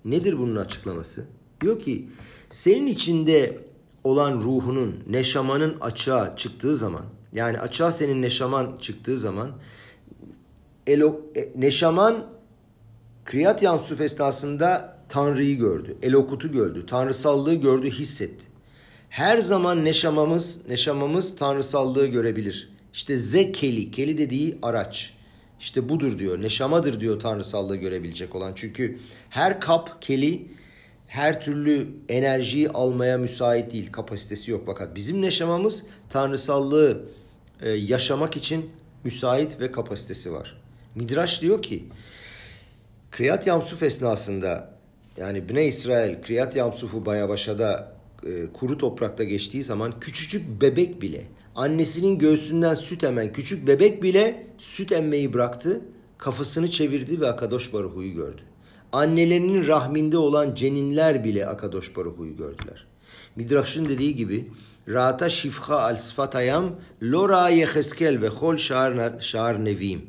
Nedir 0.06 0.40
bunun 0.40 0.56
açıklaması? 0.56 1.26
Diyor 1.62 1.80
ki 1.80 2.10
senin 2.50 2.88
içinde 2.88 3.60
olan 4.04 4.42
ruhunun, 4.42 4.96
neşamanın 5.10 5.80
açığa 5.82 6.36
çıktığı 6.36 6.78
zaman 6.78 7.06
yani 7.34 7.60
açığa 7.60 7.92
senin 7.92 8.22
neşaman 8.22 8.78
çıktığı 8.82 9.18
zaman 9.18 9.52
elo, 10.88 11.22
e, 11.36 11.52
neşaman 11.56 12.26
Kriyat 13.26 13.62
Yansuf 13.64 14.02
esnasında 14.02 14.98
Tanrı'yı 15.10 15.58
gördü, 15.58 15.98
Elokut'u 16.02 16.52
gördü, 16.52 16.86
tanrısallığı 16.86 17.56
gördü, 17.56 17.90
hissetti. 17.90 18.46
Her 19.10 19.38
zaman 19.38 19.86
neşamamız, 19.86 20.68
neşamamız 20.70 21.36
tanrısallığı 21.36 22.08
görebilir. 22.08 22.70
İşte 22.94 23.18
zekeli, 23.18 23.92
keli 23.92 24.18
dediği 24.18 24.58
araç. 24.62 25.14
İşte 25.60 25.90
budur 25.90 26.20
diyor, 26.20 26.42
neşamadır 26.42 27.00
diyor 27.00 27.20
tanrısallığı 27.20 27.76
görebilecek 27.76 28.36
olan. 28.36 28.52
Çünkü 28.56 28.98
her 29.30 29.62
kap, 29.62 30.02
keli 30.02 30.48
her 31.08 31.42
türlü 31.42 31.88
enerjiyi 32.10 32.70
almaya 32.70 33.18
müsait 33.18 33.74
değil, 33.74 33.92
kapasitesi 33.92 34.52
yok. 34.52 34.64
Fakat 34.66 34.96
bizim 34.96 35.22
neşamamız 35.22 35.86
tanrısallığı 36.10 37.06
e, 37.62 37.70
yaşamak 37.70 38.38
için 38.38 38.70
müsait 39.04 39.60
ve 39.60 39.72
kapasitesi 39.72 40.34
var. 40.34 40.63
Midraş 40.96 41.42
diyor 41.42 41.62
ki, 41.62 41.84
Kriyat 43.12 43.48
Yamsuf 43.48 43.84
esnasında 43.84 44.70
yani 45.18 45.50
Bne 45.50 45.66
İsrail 45.66 46.22
Kriyat 46.22 46.56
Yamsuf'u 46.56 47.06
Bayabaşa'da 47.06 47.94
e, 48.26 48.54
kuru 48.54 48.78
toprakta 48.78 49.24
geçtiği 49.24 49.64
zaman 49.64 50.00
küçücük 50.00 50.62
bebek 50.62 51.02
bile 51.02 51.28
Annesinin 51.56 52.20
göğsünden 52.20 52.76
süt 52.76 53.04
emen 53.04 53.34
küçük 53.34 53.68
bebek 53.68 54.04
bile 54.04 54.48
süt 54.58 54.92
emmeyi 54.92 55.34
bıraktı, 55.34 55.82
kafasını 56.18 56.72
çevirdi 56.72 57.22
ve 57.22 57.28
Akadosh 57.28 57.74
Baruhu'yu 57.74 58.14
gördü. 58.14 58.42
Annelerinin 58.92 59.68
rahminde 59.68 60.18
olan 60.18 60.56
ceninler 60.56 61.24
bile 61.24 61.48
Akadosh 61.48 61.96
Baruhu'yu 61.96 62.38
gördüler. 62.38 62.86
Midrash'ın 63.36 63.86
dediği 63.86 64.16
gibi 64.16 64.52
Rata 64.90 65.30
şifha 65.30 65.80
al 65.80 65.96
sfatayam 65.96 66.76
lora 67.04 67.50
yeheskel 67.50 68.22
ve 68.22 68.28
hol 68.28 68.58
şar 69.20 69.66
nevim. 69.66 70.02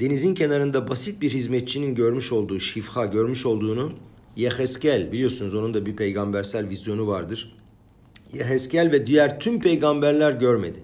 Denizin 0.00 0.34
kenarında 0.34 0.88
basit 0.88 1.22
bir 1.22 1.30
hizmetçinin 1.30 1.94
görmüş 1.94 2.32
olduğu 2.32 2.60
şifha 2.60 3.06
görmüş 3.06 3.46
olduğunu 3.46 3.92
Yeheskel 4.36 5.12
biliyorsunuz 5.12 5.54
onun 5.54 5.74
da 5.74 5.86
bir 5.86 5.96
peygambersel 5.96 6.68
vizyonu 6.68 7.06
vardır. 7.06 7.56
Yeheskel 8.32 8.92
ve 8.92 9.06
diğer 9.06 9.40
tüm 9.40 9.60
peygamberler 9.60 10.32
görmedi. 10.32 10.78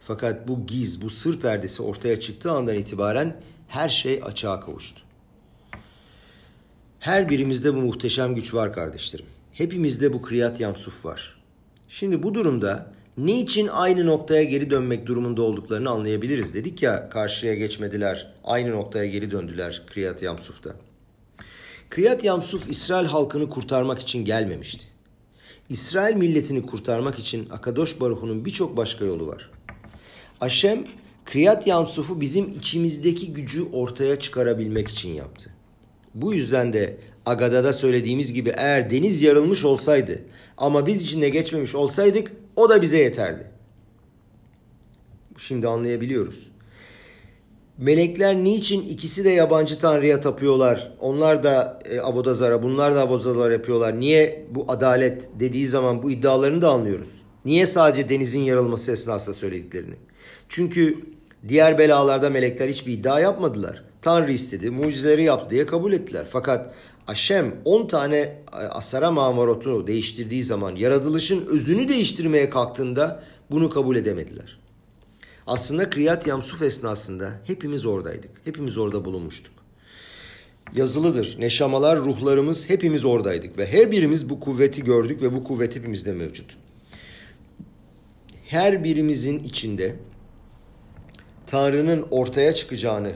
Fakat 0.00 0.48
bu 0.48 0.66
giz, 0.66 1.02
bu 1.02 1.10
sır 1.10 1.40
perdesi 1.40 1.82
ortaya 1.82 2.20
çıktığı 2.20 2.52
andan 2.52 2.74
itibaren 2.74 3.40
her 3.68 3.88
şey 3.88 4.20
açığa 4.24 4.60
kavuştu. 4.60 5.00
Her 7.00 7.28
birimizde 7.28 7.74
bu 7.74 7.78
muhteşem 7.78 8.34
güç 8.34 8.54
var 8.54 8.72
kardeşlerim. 8.72 9.26
Hepimizde 9.52 10.12
bu 10.12 10.22
kriyat 10.22 10.60
yamsuf 10.60 11.04
var. 11.04 11.42
Şimdi 11.88 12.22
bu 12.22 12.34
durumda 12.34 12.92
ne 13.18 13.40
için 13.40 13.66
aynı 13.66 14.06
noktaya 14.06 14.42
geri 14.42 14.70
dönmek 14.70 15.06
durumunda 15.06 15.42
olduklarını 15.42 15.90
anlayabiliriz. 15.90 16.54
Dedik 16.54 16.82
ya 16.82 17.08
karşıya 17.08 17.54
geçmediler, 17.54 18.32
aynı 18.44 18.70
noktaya 18.70 19.06
geri 19.06 19.30
döndüler 19.30 19.82
Kriyat 19.86 20.22
Yamsuf'ta. 20.22 20.76
Kriyat 21.90 22.24
Yamsuf 22.24 22.70
İsrail 22.70 23.06
halkını 23.06 23.50
kurtarmak 23.50 23.98
için 23.98 24.24
gelmemişti. 24.24 24.86
İsrail 25.68 26.16
milletini 26.16 26.66
kurtarmak 26.66 27.18
için 27.18 27.48
Akadosh 27.50 28.00
Baruhu'nun 28.00 28.44
birçok 28.44 28.76
başka 28.76 29.04
yolu 29.04 29.26
var. 29.26 29.50
Aşem 30.40 30.84
Kriyat 31.24 31.66
Yamsuf'u 31.66 32.20
bizim 32.20 32.48
içimizdeki 32.50 33.32
gücü 33.32 33.64
ortaya 33.72 34.18
çıkarabilmek 34.18 34.88
için 34.88 35.08
yaptı. 35.08 35.50
Bu 36.14 36.34
yüzden 36.34 36.72
de 36.72 36.96
Agada'da 37.26 37.72
söylediğimiz 37.72 38.32
gibi 38.32 38.52
eğer 38.56 38.90
deniz 38.90 39.22
yarılmış 39.22 39.64
olsaydı 39.64 40.22
ama 40.56 40.86
biz 40.86 41.02
içinde 41.02 41.28
geçmemiş 41.28 41.74
olsaydık 41.74 42.32
o 42.56 42.68
da 42.68 42.82
bize 42.82 42.98
yeterdi. 42.98 43.50
Şimdi 45.36 45.68
anlayabiliyoruz. 45.68 46.50
Melekler 47.78 48.36
niçin 48.36 48.82
ikisi 48.82 49.24
de 49.24 49.30
yabancı 49.30 49.78
tanrıya 49.78 50.20
tapıyorlar? 50.20 50.92
Onlar 51.00 51.42
da 51.42 51.78
e, 51.90 52.00
abodazara, 52.00 52.62
bunlar 52.62 52.94
da 52.94 53.00
abodazalar 53.00 53.50
yapıyorlar. 53.50 54.00
Niye 54.00 54.46
bu 54.50 54.64
adalet 54.68 55.28
dediği 55.40 55.66
zaman 55.66 56.02
bu 56.02 56.10
iddialarını 56.10 56.62
da 56.62 56.70
anlıyoruz. 56.70 57.22
Niye 57.44 57.66
sadece 57.66 58.08
denizin 58.08 58.40
yarılması 58.40 58.92
esnasında 58.92 59.34
söylediklerini? 59.34 59.94
Çünkü 60.48 60.98
diğer 61.48 61.78
belalarda 61.78 62.30
melekler 62.30 62.68
hiçbir 62.68 62.92
iddia 62.92 63.20
yapmadılar. 63.20 63.84
Tanrı 64.02 64.32
istedi, 64.32 64.70
mucizeleri 64.70 65.24
yaptı 65.24 65.50
diye 65.50 65.66
kabul 65.66 65.92
ettiler. 65.92 66.26
Fakat 66.30 66.74
Aşem 67.06 67.54
10 67.64 67.86
tane 67.86 68.16
e, 68.16 68.56
asara 68.56 69.10
mamarotu 69.10 69.86
değiştirdiği 69.86 70.42
zaman 70.42 70.76
yaratılışın 70.76 71.46
özünü 71.46 71.88
değiştirmeye 71.88 72.50
kalktığında 72.50 73.22
bunu 73.50 73.70
kabul 73.70 73.96
edemediler. 73.96 74.58
Aslında 75.46 75.90
Kriyat 75.90 76.26
Yamsuf 76.26 76.62
esnasında 76.62 77.40
hepimiz 77.44 77.86
oradaydık. 77.86 78.30
Hepimiz 78.44 78.78
orada 78.78 79.04
bulunmuştuk. 79.04 79.52
Yazılıdır. 80.74 81.36
Neşamalar, 81.40 81.98
ruhlarımız 81.98 82.70
hepimiz 82.70 83.04
oradaydık 83.04 83.58
ve 83.58 83.72
her 83.72 83.90
birimiz 83.92 84.30
bu 84.30 84.40
kuvveti 84.40 84.84
gördük 84.84 85.22
ve 85.22 85.34
bu 85.34 85.44
kuvvet 85.44 85.76
hepimizde 85.76 86.12
mevcut. 86.12 86.56
Her 88.46 88.84
birimizin 88.84 89.38
içinde 89.38 89.96
Tanrı'nın 91.46 92.06
ortaya 92.10 92.54
çıkacağını 92.54 93.12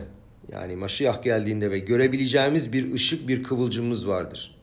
yani 0.52 0.76
Maşiyah 0.76 1.22
geldiğinde 1.22 1.70
ve 1.70 1.78
görebileceğimiz 1.78 2.72
bir 2.72 2.92
ışık, 2.92 3.28
bir 3.28 3.42
kıvılcımımız 3.42 4.08
vardır. 4.08 4.56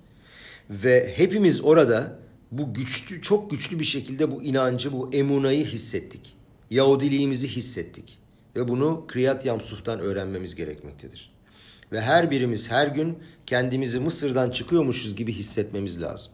Ve 0.70 1.14
hepimiz 1.16 1.62
orada 1.62 2.20
bu 2.52 2.74
güçlü, 2.74 3.22
çok 3.22 3.52
güçlü 3.52 3.80
bir 3.80 3.84
şekilde 3.84 4.32
bu 4.32 4.44
inancı, 4.44 4.94
bu 4.94 5.10
emunayı 5.14 5.66
hissettik. 5.66 6.36
Yahudiliğimizi 6.70 7.48
hissettik. 7.48 8.20
Ve 8.56 8.68
bunu 8.68 9.06
Kriyat 9.08 9.46
Yamsuf'tan 9.46 10.00
öğrenmemiz 10.00 10.56
gerekmektedir. 10.56 11.32
Ve 11.92 12.02
her 12.02 12.32
birimiz 12.32 12.72
her 12.72 12.88
gün 12.88 13.18
kendimizi 13.46 14.00
Mısır'dan 14.00 14.50
çıkıyormuşuz 14.50 15.16
gibi 15.16 15.34
hissetmemiz 15.34 16.02
lazım. 16.02 16.32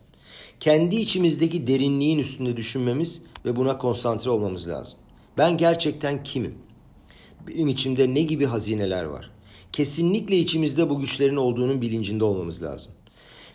Kendi 0.60 0.96
içimizdeki 0.96 1.68
derinliğin 1.68 2.20
üstünde 2.20 2.58
düşünmemiz 2.58 3.22
ve 3.46 3.56
buna 3.56 3.78
konsantre 3.78 4.30
olmamız 4.30 4.70
lazım. 4.70 4.98
Ben 5.38 5.58
gerçekten 5.58 6.24
kimim? 6.24 6.56
Benim 7.48 7.68
içimde 7.68 8.14
ne 8.14 8.22
gibi 8.22 8.46
hazineler 8.46 9.04
var? 9.04 9.33
Kesinlikle 9.74 10.38
içimizde 10.38 10.90
bu 10.90 11.00
güçlerin 11.00 11.36
olduğunun 11.36 11.82
bilincinde 11.82 12.24
olmamız 12.24 12.64
lazım. 12.64 12.92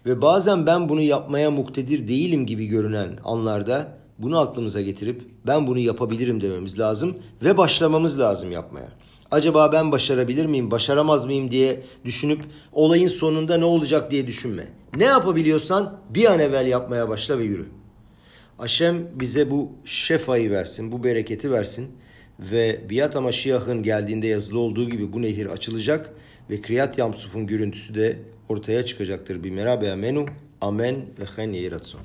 Ve 0.06 0.22
bazen 0.22 0.66
ben 0.66 0.88
bunu 0.88 1.02
yapmaya 1.02 1.50
muktedir 1.50 2.08
değilim 2.08 2.46
gibi 2.46 2.66
görünen 2.66 3.18
anlarda 3.24 3.98
bunu 4.18 4.38
aklımıza 4.38 4.80
getirip 4.80 5.22
ben 5.46 5.66
bunu 5.66 5.78
yapabilirim 5.78 6.40
dememiz 6.42 6.78
lazım 6.78 7.16
ve 7.42 7.56
başlamamız 7.56 8.20
lazım 8.20 8.52
yapmaya. 8.52 8.88
Acaba 9.30 9.72
ben 9.72 9.92
başarabilir 9.92 10.46
miyim, 10.46 10.70
başaramaz 10.70 11.24
mıyım 11.24 11.50
diye 11.50 11.82
düşünüp 12.04 12.44
olayın 12.72 13.08
sonunda 13.08 13.56
ne 13.56 13.64
olacak 13.64 14.10
diye 14.10 14.26
düşünme. 14.26 14.68
Ne 14.96 15.04
yapabiliyorsan 15.04 16.00
bir 16.10 16.32
an 16.32 16.38
evvel 16.38 16.66
yapmaya 16.66 17.08
başla 17.08 17.38
ve 17.38 17.44
yürü. 17.44 17.66
Aşem 18.58 19.08
bize 19.14 19.50
bu 19.50 19.72
şefayı 19.84 20.50
versin, 20.50 20.92
bu 20.92 21.04
bereketi 21.04 21.50
versin 21.50 21.88
ve 22.38 22.80
Biat 22.90 23.16
Amaşiyah'ın 23.16 23.82
geldiğinde 23.82 24.26
yazılı 24.26 24.58
olduğu 24.58 24.90
gibi 24.90 25.12
bu 25.12 25.22
nehir 25.22 25.46
açılacak 25.46 26.10
ve 26.50 26.60
Kriyat 26.60 26.98
Yamsuf'un 26.98 27.46
görüntüsü 27.46 27.94
de 27.94 28.18
ortaya 28.48 28.84
çıkacaktır. 28.84 29.44
Bir 29.44 29.50
merabe 29.50 29.92
amenu, 29.92 30.26
amen 30.60 30.94
ve 30.94 31.24
hen 31.36 31.52
yeratson. 31.52 32.00